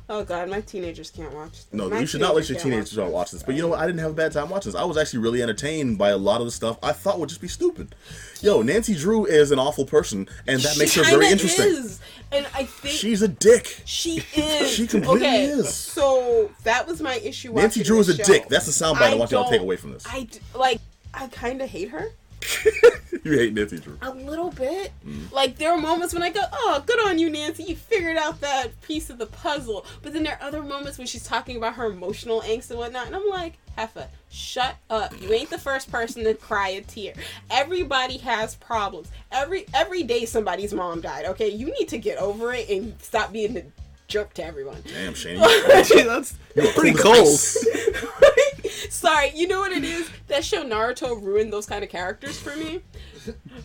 oh 0.08 0.24
god, 0.24 0.48
my 0.48 0.60
teenagers 0.60 1.10
can't 1.10 1.32
watch. 1.32 1.52
This. 1.52 1.66
No, 1.72 1.88
my 1.88 2.00
you 2.00 2.06
should 2.06 2.20
not 2.20 2.34
let 2.34 2.48
your 2.48 2.58
teenagers 2.58 2.96
watch 2.96 3.10
watch 3.10 3.30
this. 3.32 3.42
But 3.42 3.54
you 3.54 3.62
know 3.62 3.68
what? 3.68 3.80
I 3.80 3.86
didn't 3.86 4.00
have 4.00 4.10
a 4.10 4.14
bad 4.14 4.32
time 4.32 4.48
watching 4.48 4.72
this. 4.72 4.80
I 4.80 4.84
was 4.84 4.96
actually 4.96 5.20
really 5.20 5.42
entertained 5.42 5.98
by 5.98 6.10
a 6.10 6.16
lot 6.16 6.40
of 6.40 6.46
the 6.46 6.50
stuff 6.50 6.78
I 6.82 6.92
thought 6.92 7.18
would 7.18 7.28
just 7.28 7.40
be 7.40 7.48
stupid. 7.48 7.94
Yo, 8.40 8.62
Nancy 8.62 8.94
Drew 8.94 9.26
is 9.26 9.50
an 9.50 9.58
awful 9.58 9.84
person, 9.84 10.28
and 10.46 10.60
that 10.60 10.74
She 10.74 10.78
makes 10.78 10.94
her 10.94 11.04
very 11.04 11.28
interesting. 11.28 11.66
Is. 11.66 12.00
And 12.32 12.46
I 12.54 12.64
think 12.64 12.94
She's 12.94 13.22
a 13.22 13.28
dick. 13.28 13.82
She 13.84 14.22
is. 14.36 14.70
She 14.70 14.86
completely 14.88 15.26
okay, 15.28 15.44
is. 15.44 15.74
So 15.74 16.50
that 16.64 16.86
was 16.86 17.00
my 17.00 17.16
issue. 17.16 17.52
Nancy 17.52 17.82
Drew 17.82 17.98
is 17.98 18.08
a 18.08 18.16
show. 18.16 18.24
dick. 18.24 18.48
That's 18.48 18.66
the 18.66 18.72
soundbite 18.72 19.12
I, 19.12 19.14
want 19.14 19.30
y'all 19.30 19.44
to 19.44 19.50
take 19.50 19.60
away 19.60 19.76
from 19.76 19.92
this. 19.92 20.04
I 20.06 20.24
d- 20.24 20.40
like. 20.54 20.80
I 21.18 21.28
kind 21.28 21.62
of 21.62 21.70
hate 21.70 21.88
her 21.88 22.10
you 23.24 23.32
hate 23.32 23.54
Nancy 23.54 23.78
Drew. 23.78 23.98
a 24.02 24.10
little 24.12 24.50
bit. 24.50 24.92
Mm. 25.06 25.32
Like 25.32 25.56
there 25.58 25.72
are 25.72 25.78
moments 25.80 26.14
when 26.14 26.22
I 26.22 26.30
go, 26.30 26.40
"Oh, 26.52 26.82
good 26.86 26.98
on 27.06 27.18
you, 27.18 27.28
Nancy. 27.30 27.64
You 27.64 27.76
figured 27.76 28.16
out 28.16 28.40
that 28.40 28.80
piece 28.82 29.10
of 29.10 29.18
the 29.18 29.26
puzzle." 29.26 29.84
But 30.02 30.12
then 30.12 30.22
there 30.22 30.38
are 30.40 30.46
other 30.46 30.62
moments 30.62 30.98
when 30.98 31.06
she's 31.06 31.24
talking 31.24 31.56
about 31.56 31.74
her 31.74 31.86
emotional 31.86 32.40
angst 32.42 32.70
and 32.70 32.78
whatnot, 32.78 33.06
and 33.06 33.16
I'm 33.16 33.28
like, 33.28 33.54
"Heffa, 33.76 34.06
shut 34.30 34.76
up. 34.90 35.12
You 35.20 35.32
ain't 35.32 35.50
the 35.50 35.58
first 35.58 35.90
person 35.90 36.24
to 36.24 36.34
cry 36.34 36.68
a 36.68 36.82
tear. 36.82 37.14
Everybody 37.50 38.18
has 38.18 38.54
problems. 38.56 39.08
Every 39.32 39.66
every 39.74 40.02
day 40.02 40.24
somebody's 40.24 40.72
mom 40.72 41.00
died. 41.00 41.24
Okay, 41.26 41.48
you 41.48 41.66
need 41.78 41.88
to 41.88 41.98
get 41.98 42.18
over 42.18 42.52
it 42.52 42.68
and 42.68 42.94
stop 43.00 43.32
being 43.32 43.56
a 43.56 43.62
jerk 44.08 44.34
to 44.34 44.44
everyone." 44.44 44.82
Damn, 44.86 45.14
Shane. 45.14 45.38
That's 45.66 46.32
pretty 46.74 46.96
cold. 46.96 47.28
Sorry, 48.90 49.32
you 49.34 49.48
know 49.48 49.60
what 49.60 49.72
it 49.72 49.84
is? 49.84 50.08
That 50.28 50.44
show 50.44 50.64
Naruto 50.64 51.20
ruined 51.22 51.52
those 51.52 51.66
kind 51.66 51.82
of 51.84 51.90
characters 51.90 52.38
for 52.38 52.56
me. 52.56 52.80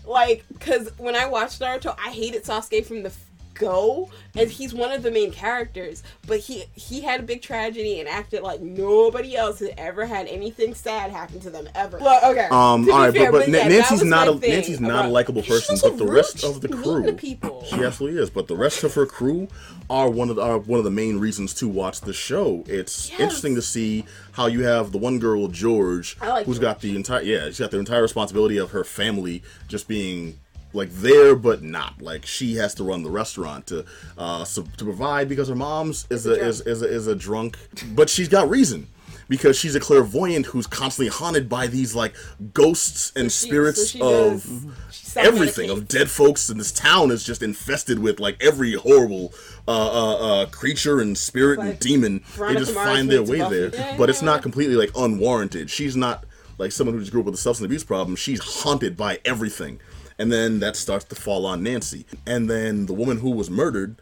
Like, 0.05 0.43
because 0.49 0.91
when 0.97 1.15
I 1.15 1.27
watched 1.27 1.61
Naruto, 1.61 1.95
I 2.03 2.11
hated 2.11 2.43
Sasuke 2.43 2.85
from 2.85 3.03
the 3.03 3.11
go, 3.53 4.09
and 4.35 4.49
he's 4.49 4.73
one 4.73 4.91
of 4.91 5.03
the 5.03 5.11
main 5.11 5.31
characters. 5.31 6.03
But 6.27 6.39
he 6.39 6.65
he 6.73 7.01
had 7.01 7.19
a 7.19 7.23
big 7.23 7.41
tragedy 7.41 7.99
and 7.99 8.07
acted 8.09 8.41
like 8.43 8.61
nobody 8.61 9.35
else 9.35 9.59
had 9.59 9.73
ever 9.77 10.05
had 10.05 10.27
anything 10.27 10.73
sad 10.73 11.11
happen 11.11 11.39
to 11.41 11.49
them 11.49 11.67
ever. 11.75 11.97
Well, 11.99 12.31
okay. 12.31 12.45
Um, 12.45 12.89
all 12.91 12.99
right, 12.99 13.13
fair, 13.13 13.31
but, 13.31 13.39
but 13.45 13.49
yeah, 13.49 13.67
Nancy's 13.67 14.03
not 14.03 14.27
a 14.27 14.37
thing 14.37 14.51
Nancy's 14.51 14.79
not 14.79 15.05
a 15.05 15.09
likable 15.09 15.43
person, 15.43 15.77
but 15.81 15.97
the 15.97 16.05
rest 16.07 16.43
of 16.43 16.61
the 16.61 16.69
crew, 16.69 17.03
to 17.05 17.13
people. 17.13 17.63
she 17.65 17.83
absolutely 17.83 18.21
is. 18.21 18.29
But 18.29 18.47
the 18.47 18.55
rest 18.55 18.83
of 18.83 18.93
her 18.95 19.05
crew 19.05 19.47
are 19.89 20.09
one 20.09 20.29
of 20.29 20.35
the, 20.37 20.41
are 20.41 20.57
one 20.57 20.77
of 20.79 20.83
the 20.85 20.91
main 20.91 21.19
reasons 21.19 21.53
to 21.55 21.67
watch 21.67 22.01
the 22.01 22.13
show. 22.13 22.63
It's 22.67 23.09
Yes. 23.11 23.19
interesting 23.19 23.55
to 23.55 23.61
see 23.61 24.05
how 24.33 24.45
you 24.47 24.63
have 24.63 24.91
the 24.91 24.97
one 24.97 25.19
girl 25.19 25.47
George, 25.47 26.17
I 26.21 26.29
like 26.29 26.45
who's 26.45 26.57
George. 26.57 26.61
got 26.61 26.81
the 26.81 26.95
entire 26.95 27.21
yeah, 27.21 27.45
she's 27.47 27.59
got 27.59 27.71
the 27.71 27.79
entire 27.79 28.01
responsibility 28.01 28.57
of 28.57 28.71
her 28.71 28.83
family 28.83 29.43
just 29.67 29.87
being 29.87 30.39
like 30.73 30.89
there 30.91 31.35
but 31.35 31.61
not. 31.63 32.01
Like 32.01 32.25
she 32.25 32.55
has 32.55 32.73
to 32.75 32.83
run 32.83 33.03
the 33.03 33.11
restaurant 33.11 33.67
to 33.67 33.85
uh 34.17 34.43
so, 34.43 34.63
to 34.77 34.83
provide 34.83 35.29
because 35.29 35.47
her 35.49 35.55
mom's 35.55 36.07
is 36.09 36.25
a, 36.25 36.33
is, 36.33 36.61
is 36.61 36.81
a 36.81 36.87
is 36.87 37.07
a 37.07 37.15
drunk 37.15 37.57
but 37.95 38.09
she's 38.09 38.27
got 38.29 38.49
reason 38.49 38.87
because 39.27 39.57
she's 39.57 39.75
a 39.75 39.79
clairvoyant 39.79 40.47
who's 40.47 40.67
constantly 40.67 41.09
haunted 41.09 41.47
by 41.47 41.65
these 41.65 41.95
like 41.95 42.13
ghosts 42.53 43.13
and 43.15 43.31
She- 43.31 43.47
spirits 43.47 43.91
so 43.91 43.97
she 43.97 44.01
of 44.01 45.17
everything 45.17 45.69
of 45.69 45.87
dead 45.87 46.09
folks 46.09 46.49
and 46.49 46.59
this 46.59 46.71
town 46.71 47.11
is 47.11 47.23
just 47.23 47.41
infested 47.43 47.99
with 47.99 48.19
like 48.19 48.37
every 48.41 48.73
horrible 48.73 49.33
uh, 49.67 49.71
uh, 49.71 50.15
uh, 50.15 50.45
creature 50.47 50.99
and 51.01 51.17
spirit 51.17 51.59
and 51.59 51.69
Like 51.69 51.79
demon. 51.79 52.23
They 52.37 52.55
just 52.55 52.73
Mars 52.73 52.87
find 52.87 53.09
their 53.09 53.23
way 53.23 53.39
there 53.39 53.69
Yeah, 53.69 53.97
but 53.97 54.09
it's 54.09 54.21
not 54.21 54.41
completely 54.41 54.75
like 54.75 54.91
unwarranted. 54.95 55.69
She's 55.69 55.95
not 55.95 56.25
like 56.57 56.71
someone 56.71 56.93
who 56.93 56.99
just 56.99 57.11
grew 57.11 57.21
up 57.21 57.25
with 57.25 57.35
a 57.35 57.37
substance 57.37 57.65
abuse 57.65 57.83
problem. 57.83 58.15
She's 58.15 58.39
haunted 58.63 58.95
by 58.97 59.19
everything 59.25 59.79
and 60.21 60.31
then 60.31 60.59
that 60.59 60.75
starts 60.75 61.05
to 61.05 61.15
fall 61.15 61.45
on 61.45 61.63
nancy 61.63 62.05
and 62.27 62.49
then 62.49 62.85
the 62.85 62.93
woman 62.93 63.17
who 63.19 63.31
was 63.31 63.49
murdered 63.49 63.95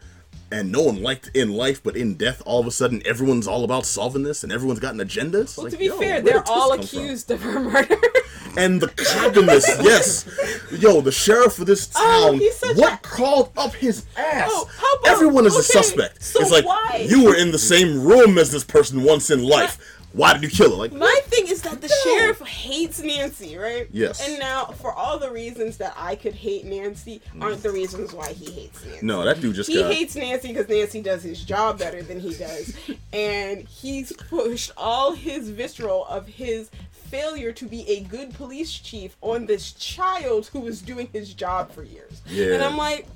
and 0.52 0.72
no 0.72 0.82
one 0.82 1.00
liked 1.00 1.30
in 1.32 1.48
life, 1.52 1.80
but 1.80 1.96
in 1.96 2.14
death, 2.14 2.42
all 2.44 2.58
of 2.58 2.66
a 2.66 2.72
sudden, 2.72 3.00
everyone's 3.06 3.46
all 3.46 3.62
about 3.62 3.86
solving 3.86 4.24
this, 4.24 4.42
and 4.42 4.50
everyone's 4.52 4.80
got 4.80 4.94
an 4.94 5.00
agenda. 5.00 5.42
It's 5.42 5.56
Well, 5.56 5.66
like, 5.66 5.72
to 5.74 5.78
be 5.78 5.90
fair, 5.90 6.20
they're 6.20 6.42
all 6.48 6.70
come 6.70 6.82
from? 6.84 6.98
accused 6.98 7.30
of 7.30 7.40
her 7.42 7.60
murder. 7.60 7.96
And 8.56 8.80
the 8.80 8.88
cop 8.88 9.36
yes, 9.84 10.26
yo, 10.72 11.00
the 11.02 11.12
sheriff 11.12 11.60
of 11.60 11.66
this 11.66 11.88
Oh, 11.96 12.32
town, 12.36 12.40
such 12.52 12.76
what 12.76 12.94
a- 12.94 12.96
crawled 12.96 13.52
up 13.56 13.74
his 13.74 14.06
ass? 14.16 14.48
Oh, 14.52 14.68
how 14.76 14.92
about- 14.94 15.12
Everyone 15.12 15.46
is 15.46 15.54
a 15.54 15.62
suspect. 15.62 16.20
so 16.20 16.40
it's 16.40 16.50
like 16.50 16.64
why? 16.66 17.06
you 17.08 17.22
were 17.26 17.36
in 17.36 17.52
the 17.52 17.58
same 17.58 18.02
room 18.02 18.36
as 18.36 18.50
this 18.50 18.64
person 18.64 19.04
once 19.04 19.30
in 19.30 19.44
life. 19.44 19.78
Why 20.12 20.32
did 20.32 20.42
you 20.42 20.48
kill 20.48 20.70
her? 20.70 20.76
Like, 20.76 20.92
My 20.92 21.20
thing 21.24 21.46
is 21.46 21.62
that 21.62 21.80
the 21.80 21.88
sheriff 21.88 22.40
hates 22.40 23.00
Nancy, 23.00 23.56
right? 23.56 23.88
Yes. 23.92 24.26
And 24.26 24.40
now, 24.40 24.66
for 24.66 24.92
all 24.92 25.18
the 25.18 25.30
reasons 25.30 25.76
that 25.76 25.94
I 25.96 26.16
could 26.16 26.34
hate 26.34 26.64
Nancy, 26.64 27.22
mm. 27.34 27.42
aren't 27.42 27.62
the 27.62 27.70
reasons 27.70 28.12
why 28.12 28.32
he 28.32 28.50
hates 28.50 28.84
Nancy. 28.84 29.06
no, 29.06 29.24
that 29.24 29.40
dude 29.40 29.54
just 29.54 29.70
He 29.70 29.80
got. 29.80 29.92
hates 29.92 30.16
Nancy 30.16 30.48
because 30.48 30.68
Nancy 30.68 31.00
does 31.00 31.22
his 31.22 31.44
job 31.44 31.78
better 31.78 32.02
than 32.02 32.18
he 32.18 32.34
does. 32.34 32.76
and 33.12 33.60
he's 33.68 34.12
pushed 34.12 34.72
all 34.76 35.12
his 35.12 35.48
visceral 35.50 36.06
of 36.06 36.26
his 36.26 36.70
failure 36.90 37.52
to 37.52 37.66
be 37.66 37.88
a 37.88 38.00
good 38.04 38.32
police 38.34 38.72
chief 38.72 39.16
on 39.20 39.46
this 39.46 39.72
child 39.72 40.46
who 40.48 40.60
was 40.60 40.80
doing 40.82 41.08
his 41.12 41.34
job 41.34 41.70
for 41.72 41.82
years. 41.82 42.22
Yeah. 42.26 42.54
And 42.54 42.62
I'm 42.62 42.76
like, 42.76 43.06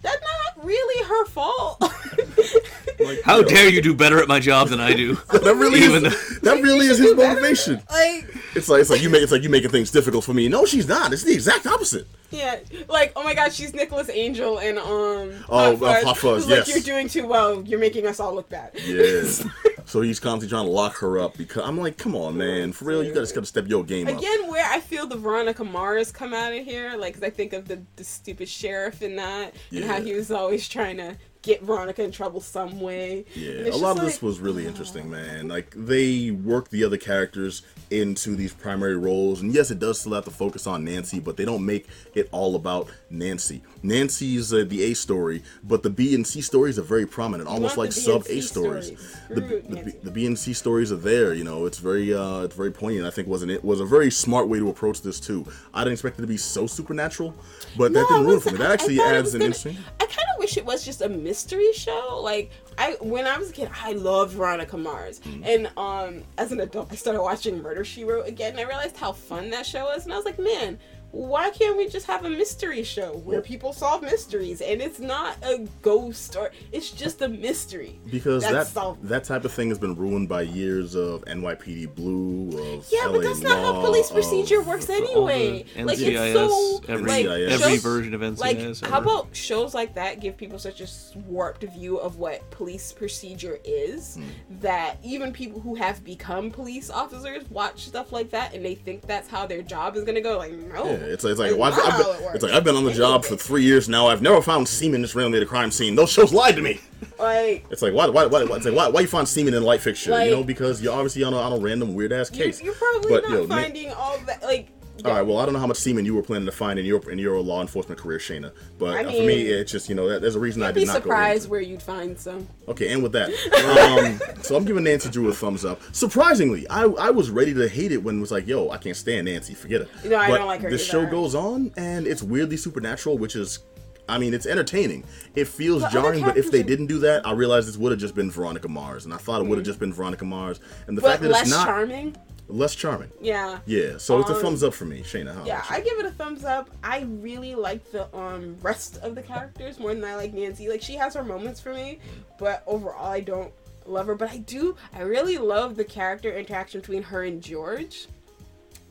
that's 0.00 0.20
not 0.20 0.64
really 0.64 1.04
her 1.06 1.24
fault. 1.26 1.80
like, 3.04 3.22
How 3.22 3.38
yo, 3.38 3.42
dare 3.44 3.68
you 3.68 3.82
do 3.82 3.94
better 3.94 4.20
at 4.20 4.28
my 4.28 4.40
job 4.40 4.68
than 4.68 4.80
I 4.80 4.92
do? 4.94 5.14
That 5.32 5.56
really 5.56 5.80
Even 5.80 6.06
is. 6.06 6.38
That 6.42 6.62
really 6.62 6.86
is 6.86 6.98
his 6.98 7.14
motivation. 7.14 7.82
like, 7.90 8.26
It's 8.54 8.68
like 8.68 8.80
it's 8.80 8.90
like 8.90 9.00
you 9.02 9.10
make 9.10 9.22
it's 9.22 9.32
like 9.32 9.42
you 9.42 9.48
making 9.50 9.70
things 9.70 9.90
difficult 9.90 10.24
for 10.24 10.34
me. 10.34 10.48
No, 10.48 10.64
she's 10.66 10.88
not. 10.88 11.12
It's 11.12 11.22
the 11.22 11.32
exact 11.32 11.66
opposite. 11.66 12.06
Yeah, 12.30 12.58
like 12.88 13.12
oh 13.14 13.22
my 13.22 13.34
god, 13.34 13.52
she's 13.52 13.74
Nicholas 13.74 14.08
Angel 14.08 14.58
and 14.58 14.78
um. 14.78 15.44
Oh, 15.48 15.76
Hot 15.76 15.78
Fuzz, 15.78 15.82
uh, 15.82 16.06
Hot 16.06 16.16
Fuzz, 16.18 16.42
who's 16.44 16.50
like, 16.50 16.66
yes. 16.66 16.68
You're 16.68 16.94
doing 16.96 17.08
too 17.08 17.26
well. 17.26 17.62
You're 17.62 17.78
making 17.78 18.06
us 18.06 18.20
all 18.20 18.34
look 18.34 18.48
bad. 18.48 18.70
Yes. 18.86 19.46
so 19.84 20.00
he's 20.00 20.18
constantly 20.18 20.48
trying 20.48 20.64
to 20.66 20.70
lock 20.72 20.96
her 20.98 21.18
up 21.18 21.36
because 21.36 21.62
I'm 21.62 21.76
like, 21.78 21.98
come 21.98 22.16
on, 22.16 22.36
man, 22.38 22.72
for 22.72 22.86
real, 22.86 23.02
you 23.02 23.10
gotta, 23.10 23.22
just 23.22 23.34
gotta 23.34 23.46
step 23.46 23.68
your 23.68 23.84
game 23.84 24.08
up. 24.08 24.16
Again, 24.18 24.48
where 24.48 24.64
I 24.66 24.80
feel 24.80 25.06
the 25.06 25.16
Veronica 25.16 25.62
Mars 25.64 26.10
come 26.10 26.32
out 26.32 26.52
of 26.54 26.64
here, 26.64 26.96
like 26.96 27.14
'cause 27.14 27.22
I 27.22 27.30
think 27.30 27.52
of 27.52 27.68
the, 27.68 27.82
the 27.96 28.04
stupid 28.04 28.48
sheriff 28.48 29.02
in 29.02 29.16
that, 29.16 29.54
and 29.70 29.84
how 29.84 30.00
he 30.00 30.14
was 30.14 30.30
always 30.30 30.68
trying 30.68 30.96
to 30.96 31.16
get 31.42 31.62
Veronica 31.62 32.02
in 32.02 32.12
trouble 32.12 32.40
some 32.40 32.80
way. 32.80 33.24
Yeah, 33.34 33.68
a 33.68 33.76
lot 33.76 33.98
of 33.98 34.04
this 34.04 34.22
was 34.22 34.40
really 34.40 34.66
interesting, 34.66 35.10
man. 35.10 35.48
Like 35.48 35.74
they 35.76 36.30
work 36.30 36.70
the 36.70 36.84
other 36.84 36.96
characters 36.96 37.62
into 37.90 38.36
these 38.36 38.54
primary 38.54 38.96
roles, 38.96 39.42
and 39.42 39.52
yes, 39.52 39.70
it 39.70 39.78
does 39.78 40.00
still 40.00 40.14
have 40.14 40.24
to 40.24 40.30
focus 40.30 40.66
on 40.66 40.84
Nancy, 40.84 41.20
but 41.20 41.36
they 41.36 41.44
don't 41.44 41.66
make 41.66 41.86
it 42.14 42.28
all 42.32 42.54
about 42.54 42.88
Nancy. 43.10 43.62
Nancy's 43.82 44.52
uh, 44.52 44.64
the 44.66 44.82
A 44.84 44.94
story, 44.94 45.42
but 45.64 45.82
the 45.82 45.90
B 45.90 46.14
and 46.14 46.26
C 46.26 46.40
stories 46.40 46.78
are 46.78 46.82
very 46.82 47.06
prominent, 47.06 47.48
almost 47.48 47.76
like 47.76 47.92
sub 47.92 48.24
A 48.28 48.40
stories. 48.40 48.86
stories. 48.86 49.16
The, 49.28 49.40
the, 49.40 49.82
B- 49.84 49.92
the 50.02 50.10
B 50.10 50.26
and 50.26 50.38
C 50.38 50.52
stories 50.52 50.92
are 50.92 50.96
there. 50.96 51.34
You 51.34 51.44
know, 51.44 51.66
it's 51.66 51.78
very 51.78 52.14
uh, 52.14 52.42
it's 52.42 52.54
very 52.54 52.70
poignant. 52.70 53.06
I 53.06 53.10
think 53.10 53.28
wasn't 53.28 53.50
it 53.50 53.64
was 53.64 53.80
a 53.80 53.84
very 53.84 54.10
smart 54.10 54.48
way 54.48 54.58
to 54.58 54.68
approach 54.68 55.02
this 55.02 55.18
too. 55.20 55.46
I 55.74 55.80
didn't 55.84 55.94
expect 55.94 56.18
it 56.18 56.22
to 56.22 56.28
be 56.28 56.36
so 56.36 56.66
supernatural, 56.66 57.34
but 57.76 57.92
that 57.92 58.06
didn't 58.08 58.26
ruin 58.26 58.40
for 58.40 58.50
me. 58.52 58.58
That 58.58 58.70
actually 58.70 59.00
adds 59.00 59.34
an 59.34 59.42
interesting. 59.42 59.76
I 60.00 60.04
kind 60.06 60.28
of 60.34 60.38
wish 60.38 60.56
it 60.56 60.64
was 60.64 60.84
just 60.84 61.00
a 61.02 61.08
mystery 61.08 61.72
show. 61.72 62.20
Like 62.22 62.50
I, 62.78 62.96
when 63.00 63.26
I 63.26 63.36
was 63.38 63.50
a 63.50 63.52
kid, 63.52 63.70
I 63.82 63.92
loved 63.92 64.32
Veronica 64.34 64.76
Mars, 64.76 65.20
Mm. 65.20 65.44
and 65.46 65.70
um, 65.76 66.22
as 66.38 66.52
an 66.52 66.60
adult, 66.60 66.90
I 66.92 66.94
started 66.96 67.22
watching 67.22 67.60
Murder 67.62 67.84
She 67.84 68.04
Wrote 68.04 68.26
again, 68.26 68.52
and 68.52 68.60
I 68.60 68.64
realized 68.64 68.96
how 68.96 69.12
fun 69.12 69.50
that 69.50 69.66
show 69.66 69.84
was, 69.84 70.04
and 70.04 70.12
I 70.12 70.16
was 70.16 70.24
like, 70.24 70.38
man. 70.38 70.78
Why 71.12 71.50
can't 71.50 71.76
we 71.76 71.88
just 71.88 72.06
have 72.06 72.24
a 72.24 72.30
mystery 72.30 72.82
show 72.82 73.12
where 73.18 73.42
people 73.42 73.74
solve 73.74 74.00
mysteries 74.02 74.62
and 74.62 74.80
it's 74.80 74.98
not 74.98 75.36
a 75.42 75.68
ghost 75.82 76.36
or 76.36 76.50
it's 76.72 76.90
just 76.90 77.20
a 77.20 77.28
mystery? 77.28 77.98
Because 78.10 78.42
that 78.44 78.66
solved. 78.68 79.04
that 79.08 79.24
type 79.24 79.44
of 79.44 79.52
thing 79.52 79.68
has 79.68 79.78
been 79.78 79.94
ruined 79.94 80.30
by 80.30 80.40
years 80.42 80.94
of 80.94 81.22
NYPD 81.26 81.94
Blue, 81.94 82.48
of 82.76 82.88
Yeah, 82.90 83.06
LA 83.08 83.12
but 83.12 83.22
that's 83.24 83.40
not 83.42 83.58
how 83.58 83.72
Law, 83.74 83.84
police 83.84 84.08
of- 84.08 84.14
procedure 84.14 84.62
works 84.62 84.88
all 84.88 84.96
the 85.00 85.02
anyway. 85.06 85.64
Like 85.76 85.98
it's 86.00 86.32
so 86.32 86.80
every, 86.88 87.06
like 87.10 87.26
NCIS. 87.26 87.50
every 87.50 87.72
shows- 87.74 87.82
version 87.82 88.14
of 88.14 88.22
NCIS. 88.22 88.40
Like, 88.82 88.90
how 88.90 88.98
about 89.00 89.28
shows 89.36 89.74
like 89.74 89.94
that 89.96 90.18
give 90.20 90.38
people 90.38 90.58
such 90.58 90.80
a 90.80 90.86
warped 91.26 91.62
view 91.64 91.98
of 91.98 92.16
what 92.16 92.50
police 92.50 92.90
procedure 92.90 93.58
is 93.64 94.14
Hmm. 94.14 94.22
that 94.62 94.96
even 95.04 95.30
people 95.32 95.60
who 95.60 95.74
have 95.74 96.02
become 96.04 96.50
police 96.50 96.88
officers 96.88 97.44
watch 97.50 97.84
stuff 97.86 98.12
like 98.12 98.30
that 98.30 98.54
and 98.54 98.64
they 98.64 98.74
think 98.76 99.06
that's 99.06 99.28
how 99.28 99.46
their 99.46 99.60
job 99.60 99.94
is 99.96 100.04
gonna 100.04 100.22
go. 100.22 100.38
Like, 100.38 100.52
no. 100.52 100.86
Yeah, 100.86 101.01
it's, 101.04 101.24
it's 101.24 101.38
like 101.38 101.52
well, 101.52 101.64
I've, 101.72 101.76
not 101.76 101.86
I've 101.86 101.92
how 101.92 102.00
it 102.00 102.14
been, 102.16 102.22
works. 102.24 102.34
it's 102.36 102.44
like 102.44 102.52
I've 102.52 102.64
been 102.64 102.76
on 102.76 102.84
the 102.84 102.92
job 102.92 103.24
for 103.24 103.36
three 103.36 103.62
years 103.62 103.88
now. 103.88 104.06
I've 104.08 104.22
never 104.22 104.40
found 104.42 104.66
semen 104.68 105.02
just 105.02 105.14
randomly 105.14 105.38
at 105.38 105.42
a 105.42 105.46
crime 105.46 105.70
scene. 105.70 105.94
Those 105.94 106.10
shows 106.10 106.32
lied 106.32 106.56
to 106.56 106.62
me. 106.62 106.80
Like, 107.18 107.64
It's 107.70 107.82
like 107.82 107.92
why 107.94 108.06
why 108.08 108.26
why, 108.26 108.44
why 108.44 108.56
it's 108.56 108.66
like 108.66 108.74
why, 108.74 108.88
why 108.88 109.00
you 109.00 109.06
find 109.06 109.26
semen 109.28 109.54
in 109.54 109.62
a 109.62 109.66
light 109.66 109.80
fixture? 109.80 110.10
Like- 110.12 110.26
you 110.30 110.36
know 110.36 110.44
because 110.44 110.82
you're 110.82 110.92
obviously 110.94 111.22
on 111.24 111.32
a, 111.34 111.36
on 111.36 111.52
a 111.52 111.58
random 111.58 111.94
weird 111.94 112.12
ass 112.12 112.30
case. 112.30 112.60
you're 112.62 112.74
probably 112.74 113.10
But, 113.10 113.22
not 113.24 113.30
yo, 113.32 113.40
Nick- 113.40 113.48
finding 113.48 113.92
all 113.92 114.18
that. 114.26 114.42
Like, 114.42 114.68
All 115.04 115.12
right. 115.12 115.22
Well, 115.22 115.38
I 115.38 115.44
don't 115.44 115.54
know 115.54 115.60
how 115.60 115.66
much 115.66 115.78
semen 115.78 116.04
you 116.04 116.14
were 116.14 116.22
planning 116.22 116.46
to 116.46 116.52
find 116.52 116.78
in 116.78 116.84
your 116.84 117.10
in 117.10 117.18
your 117.18 117.38
law 117.40 117.60
enforcement 117.60 118.00
career, 118.00 118.18
Shayna. 118.18 118.52
But 118.78 118.96
I 118.96 119.00
uh, 119.04 119.10
for 119.10 119.18
me, 119.18 119.26
mean, 119.26 119.46
it's 119.46 119.72
just 119.72 119.88
you 119.88 119.94
know 119.94 120.08
that, 120.08 120.20
there's 120.22 120.36
a 120.36 120.40
reason 120.40 120.62
I 120.62 120.68
I'd 120.68 120.74
did 120.74 120.80
be 120.80 120.86
not 120.86 120.94
go. 120.94 121.00
surprised 121.00 121.48
where 121.48 121.60
you'd 121.60 121.82
find 121.82 122.18
some. 122.18 122.46
Okay, 122.68 122.92
and 122.92 123.02
with 123.02 123.12
that, 123.12 123.30
um, 123.30 124.20
so 124.42 124.56
I'm 124.56 124.64
giving 124.64 124.84
Nancy 124.84 125.10
Drew 125.10 125.28
a 125.28 125.32
thumbs 125.32 125.64
up. 125.64 125.80
Surprisingly, 125.92 126.68
I 126.68 126.84
I 126.84 127.10
was 127.10 127.30
ready 127.30 127.52
to 127.54 127.68
hate 127.68 127.92
it 127.92 128.02
when 128.02 128.18
it 128.18 128.20
was 128.20 128.30
like, 128.32 128.46
yo, 128.46 128.70
I 128.70 128.76
can't 128.78 128.96
stand 128.96 129.26
Nancy, 129.26 129.54
forget 129.54 129.82
it. 129.82 129.88
No, 130.04 130.16
I 130.16 130.28
but 130.28 130.38
don't 130.38 130.46
like 130.46 130.60
her 130.62 130.70
The 130.70 130.78
show 130.78 131.06
goes 131.06 131.34
on, 131.34 131.72
and 131.76 132.06
it's 132.06 132.22
weirdly 132.22 132.56
supernatural, 132.56 133.18
which 133.18 133.36
is. 133.36 133.60
I 134.08 134.18
mean, 134.18 134.34
it's 134.34 134.46
entertaining. 134.46 135.04
It 135.36 135.46
feels 135.46 135.84
other 135.84 135.92
jarring, 135.92 136.24
but 136.24 136.36
if 136.36 136.50
they 136.50 136.64
didn't 136.64 136.88
do 136.88 136.98
that, 136.98 137.24
I 137.24 137.32
realized 137.32 137.68
this 137.68 137.76
would 137.76 137.92
have 137.92 138.00
just 138.00 138.16
been 138.16 138.32
Veronica 138.32 138.68
Mars, 138.68 139.04
and 139.04 139.14
I 139.14 139.16
thought 139.16 139.40
it 139.40 139.46
would 139.46 139.58
have 139.58 139.64
just 139.64 139.78
been 139.78 139.92
Veronica 139.92 140.24
Mars. 140.24 140.58
And 140.88 140.98
the 140.98 141.02
But 141.02 141.10
fact 141.12 141.22
that 141.22 141.30
less 141.30 141.42
it's 141.42 141.50
not 141.52 141.66
charming. 141.66 142.16
Less 142.52 142.74
charming, 142.74 143.10
Yeah. 143.20 143.58
yeah. 143.66 143.96
So 143.98 144.20
it's 144.20 144.30
a 144.30 144.34
Um, 144.34 144.42
thumbs 144.42 144.62
up 144.62 144.74
for 144.74 144.84
me, 144.84 145.00
Shayna. 145.02 145.34
How 145.34 145.44
Yeah. 145.44 145.64
I 145.70 145.80
give 145.80 145.98
it 145.98 146.06
a 146.06 146.10
thumbs 146.10 146.44
up. 146.44 146.70
I 146.84 147.00
really 147.08 147.54
like 147.54 147.90
the 147.90 148.14
um 148.16 148.56
rest 148.60 148.98
of 148.98 149.14
the 149.14 149.22
characters 149.22 149.78
more 149.80 149.94
than 149.94 150.04
I 150.04 150.14
like 150.16 150.32
Nancy. 150.34 150.68
Like 150.68 150.82
she 150.82 150.94
has 150.96 151.14
her 151.14 151.24
moments 151.24 151.60
for 151.60 151.72
me, 151.72 151.98
but 152.38 152.62
overall 152.66 153.10
I 153.10 153.20
don't 153.20 153.52
love 153.86 154.06
her. 154.06 154.14
But 154.14 154.30
I 154.30 154.38
do 154.38 154.76
I 154.92 155.02
really 155.02 155.38
love 155.38 155.76
the 155.76 155.84
character 155.84 156.30
interaction 156.36 156.80
between 156.80 157.02
her 157.04 157.22
and 157.24 157.42
George 157.42 158.06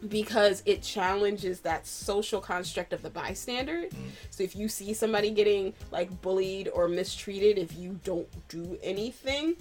because 0.09 0.63
it 0.65 0.81
challenges 0.81 1.59
that 1.59 1.85
social 1.85 2.41
construct 2.41 2.91
of 2.91 3.03
the 3.03 3.09
bystander. 3.11 3.83
So 4.31 4.41
if 4.43 4.55
you 4.55 4.67
see 4.67 4.93
somebody 4.95 5.29
getting 5.29 5.73
like 5.91 6.09
bullied 6.21 6.69
or 6.73 6.87
mistreated, 6.87 7.59
if 7.59 7.77
you 7.77 7.99
don't 8.03 8.27
do 8.49 8.79
anything, 8.81 9.55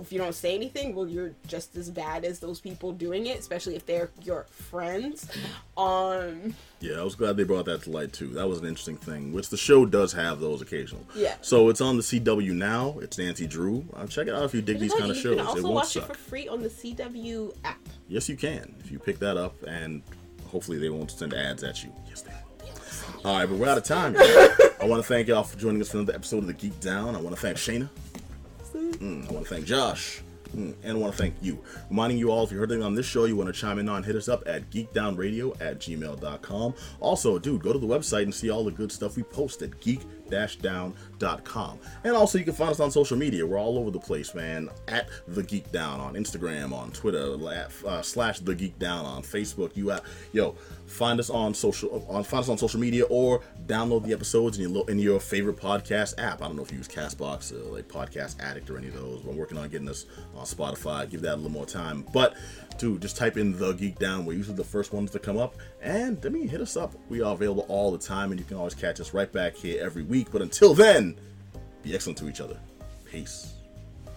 if 0.00 0.12
you 0.12 0.18
don't 0.18 0.34
say 0.34 0.54
anything, 0.54 0.94
well, 0.94 1.06
you're 1.08 1.32
just 1.46 1.76
as 1.76 1.90
bad 1.90 2.24
as 2.24 2.38
those 2.38 2.60
people 2.60 2.92
doing 2.92 3.26
it, 3.26 3.38
especially 3.38 3.76
if 3.76 3.86
they're 3.86 4.10
your 4.22 4.44
friends. 4.50 5.30
Um, 5.76 6.54
Yeah, 6.80 7.00
I 7.00 7.02
was 7.02 7.14
glad 7.14 7.36
they 7.36 7.44
brought 7.44 7.64
that 7.66 7.82
to 7.84 7.90
light 7.90 8.12
too. 8.12 8.28
That 8.28 8.48
was 8.48 8.58
an 8.60 8.66
interesting 8.66 8.96
thing, 8.96 9.32
which 9.32 9.48
the 9.48 9.56
show 9.56 9.86
does 9.86 10.12
have 10.12 10.40
those 10.40 10.60
occasional. 10.62 11.06
Yeah. 11.14 11.36
So 11.40 11.68
it's 11.68 11.80
on 11.80 11.96
the 11.96 12.02
CW 12.02 12.52
now. 12.52 12.98
It's 13.00 13.18
Nancy 13.18 13.46
Drew. 13.46 13.84
Uh, 13.94 14.06
check 14.06 14.26
it 14.26 14.34
out 14.34 14.44
if 14.44 14.54
you 14.54 14.62
dig 14.62 14.78
these 14.78 14.92
you 14.92 14.98
kind 14.98 15.10
of 15.10 15.16
shows. 15.16 15.36
can 15.36 15.46
also 15.46 15.58
it 15.58 15.62
won't 15.62 15.74
watch 15.74 15.88
suck. 15.88 16.04
it 16.04 16.06
for 16.08 16.14
free 16.14 16.48
on 16.48 16.62
the 16.62 16.68
CW 16.68 17.54
app. 17.64 17.78
Yes, 18.08 18.28
you 18.28 18.36
can 18.36 18.74
if 18.80 18.90
you 18.90 18.98
pick 18.98 19.18
that 19.20 19.36
up, 19.36 19.54
and 19.66 20.02
hopefully 20.46 20.78
they 20.78 20.88
won't 20.90 21.10
send 21.10 21.34
ads 21.34 21.62
at 21.64 21.82
you. 21.82 21.92
Yes, 22.08 22.22
they 22.22 22.30
will. 22.30 22.66
All 23.24 23.38
right, 23.38 23.46
but 23.48 23.58
we're 23.58 23.68
out 23.68 23.78
of 23.78 23.84
time. 23.84 24.14
I 24.18 24.84
want 24.84 25.02
to 25.02 25.08
thank 25.08 25.28
y'all 25.28 25.42
for 25.42 25.58
joining 25.58 25.80
us 25.80 25.90
for 25.90 25.96
another 25.98 26.14
episode 26.14 26.38
of 26.38 26.46
the 26.46 26.52
Geek 26.52 26.78
Down. 26.80 27.16
I 27.16 27.20
want 27.20 27.34
to 27.34 27.40
thank 27.40 27.56
Shayna. 27.56 27.88
Mm, 28.76 29.28
I 29.28 29.32
want 29.32 29.46
to 29.46 29.54
thank 29.54 29.66
Josh. 29.66 30.22
Mm, 30.54 30.74
and 30.84 30.92
I 30.92 31.00
want 31.00 31.12
to 31.12 31.18
thank 31.18 31.34
you. 31.42 31.58
Reminding 31.90 32.18
you 32.18 32.30
all, 32.30 32.44
if 32.44 32.52
you 32.52 32.58
heard 32.58 32.70
anything 32.70 32.86
on 32.86 32.94
this 32.94 33.04
show 33.04 33.24
you 33.24 33.34
want 33.36 33.52
to 33.52 33.58
chime 33.60 33.78
in 33.80 33.88
on, 33.88 34.02
hit 34.04 34.14
us 34.16 34.28
up 34.28 34.44
at 34.46 34.70
geekdownradio 34.70 35.60
at 35.60 35.80
gmail.com. 35.80 36.74
Also, 37.00 37.38
dude, 37.38 37.62
go 37.62 37.72
to 37.72 37.78
the 37.78 37.86
website 37.86 38.22
and 38.22 38.34
see 38.34 38.48
all 38.48 38.64
the 38.64 38.70
good 38.70 38.92
stuff 38.92 39.16
we 39.16 39.22
post 39.24 39.62
at 39.62 39.80
geek-down.com. 39.80 41.78
And 42.04 42.14
also, 42.14 42.38
you 42.38 42.44
can 42.44 42.54
find 42.54 42.70
us 42.70 42.80
on 42.80 42.90
social 42.90 43.16
media. 43.16 43.44
We're 43.44 43.58
all 43.58 43.76
over 43.78 43.90
the 43.90 43.98
place, 43.98 44.34
man. 44.34 44.70
At 44.88 45.08
The 45.28 45.42
Geek 45.42 45.70
Down 45.72 45.98
on 46.00 46.14
Instagram, 46.14 46.72
on 46.72 46.90
Twitter, 46.92 47.26
la- 47.26 47.64
uh, 47.86 48.02
slash 48.02 48.38
The 48.40 48.54
Geek 48.54 48.78
Down 48.78 49.04
on 49.04 49.22
Facebook. 49.22 49.76
You, 49.76 49.90
uh, 49.90 50.00
yo, 50.32 50.54
find 50.86 51.20
us 51.20 51.30
on 51.30 51.54
social, 51.54 52.04
on 52.08 52.24
find 52.24 52.42
us 52.42 52.48
on 52.48 52.58
social 52.58 52.80
media, 52.80 53.04
or 53.04 53.42
download 53.66 54.04
the 54.04 54.12
episodes 54.12 54.58
in 54.58 54.70
your 54.70 54.90
in 54.90 54.98
your 54.98 55.20
favorite 55.20 55.56
podcast 55.56 56.14
app. 56.18 56.42
I 56.42 56.46
don't 56.46 56.56
know 56.56 56.62
if 56.62 56.70
you 56.70 56.78
use 56.78 56.88
Castbox 56.88 57.52
or 57.52 57.72
like 57.72 57.88
Podcast 57.88 58.40
Addict 58.40 58.70
or 58.70 58.78
any 58.78 58.88
of 58.88 58.94
those. 58.94 59.22
We're 59.22 59.34
working 59.34 59.58
on 59.58 59.68
getting 59.68 59.88
us 59.88 60.06
on 60.34 60.44
Spotify. 60.44 61.08
Give 61.08 61.20
that 61.22 61.34
a 61.34 61.36
little 61.36 61.50
more 61.50 61.66
time, 61.66 62.06
but 62.12 62.34
dude, 62.78 63.02
just 63.02 63.16
type 63.16 63.36
in 63.36 63.58
The 63.58 63.72
Geek 63.72 63.98
Down. 63.98 64.24
We're 64.24 64.36
usually 64.36 64.56
the 64.56 64.64
first 64.64 64.92
ones 64.92 65.10
to 65.12 65.18
come 65.18 65.36
up, 65.36 65.56
and 65.82 66.24
I 66.24 66.28
mean, 66.28 66.48
hit 66.48 66.60
us 66.60 66.76
up. 66.76 66.94
We 67.08 67.22
are 67.22 67.32
available 67.32 67.66
all 67.68 67.90
the 67.90 67.98
time, 67.98 68.30
and 68.30 68.40
you 68.40 68.46
can 68.46 68.56
always 68.56 68.74
catch 68.74 69.00
us 69.00 69.14
right 69.14 69.30
back 69.32 69.56
here 69.56 69.82
every 69.82 70.02
week. 70.02 70.28
But 70.30 70.42
until 70.42 70.74
then, 70.74 71.16
be 71.82 71.94
excellent 71.94 72.18
to 72.18 72.28
each 72.28 72.40
other. 72.40 72.58
Peace. 73.04 73.55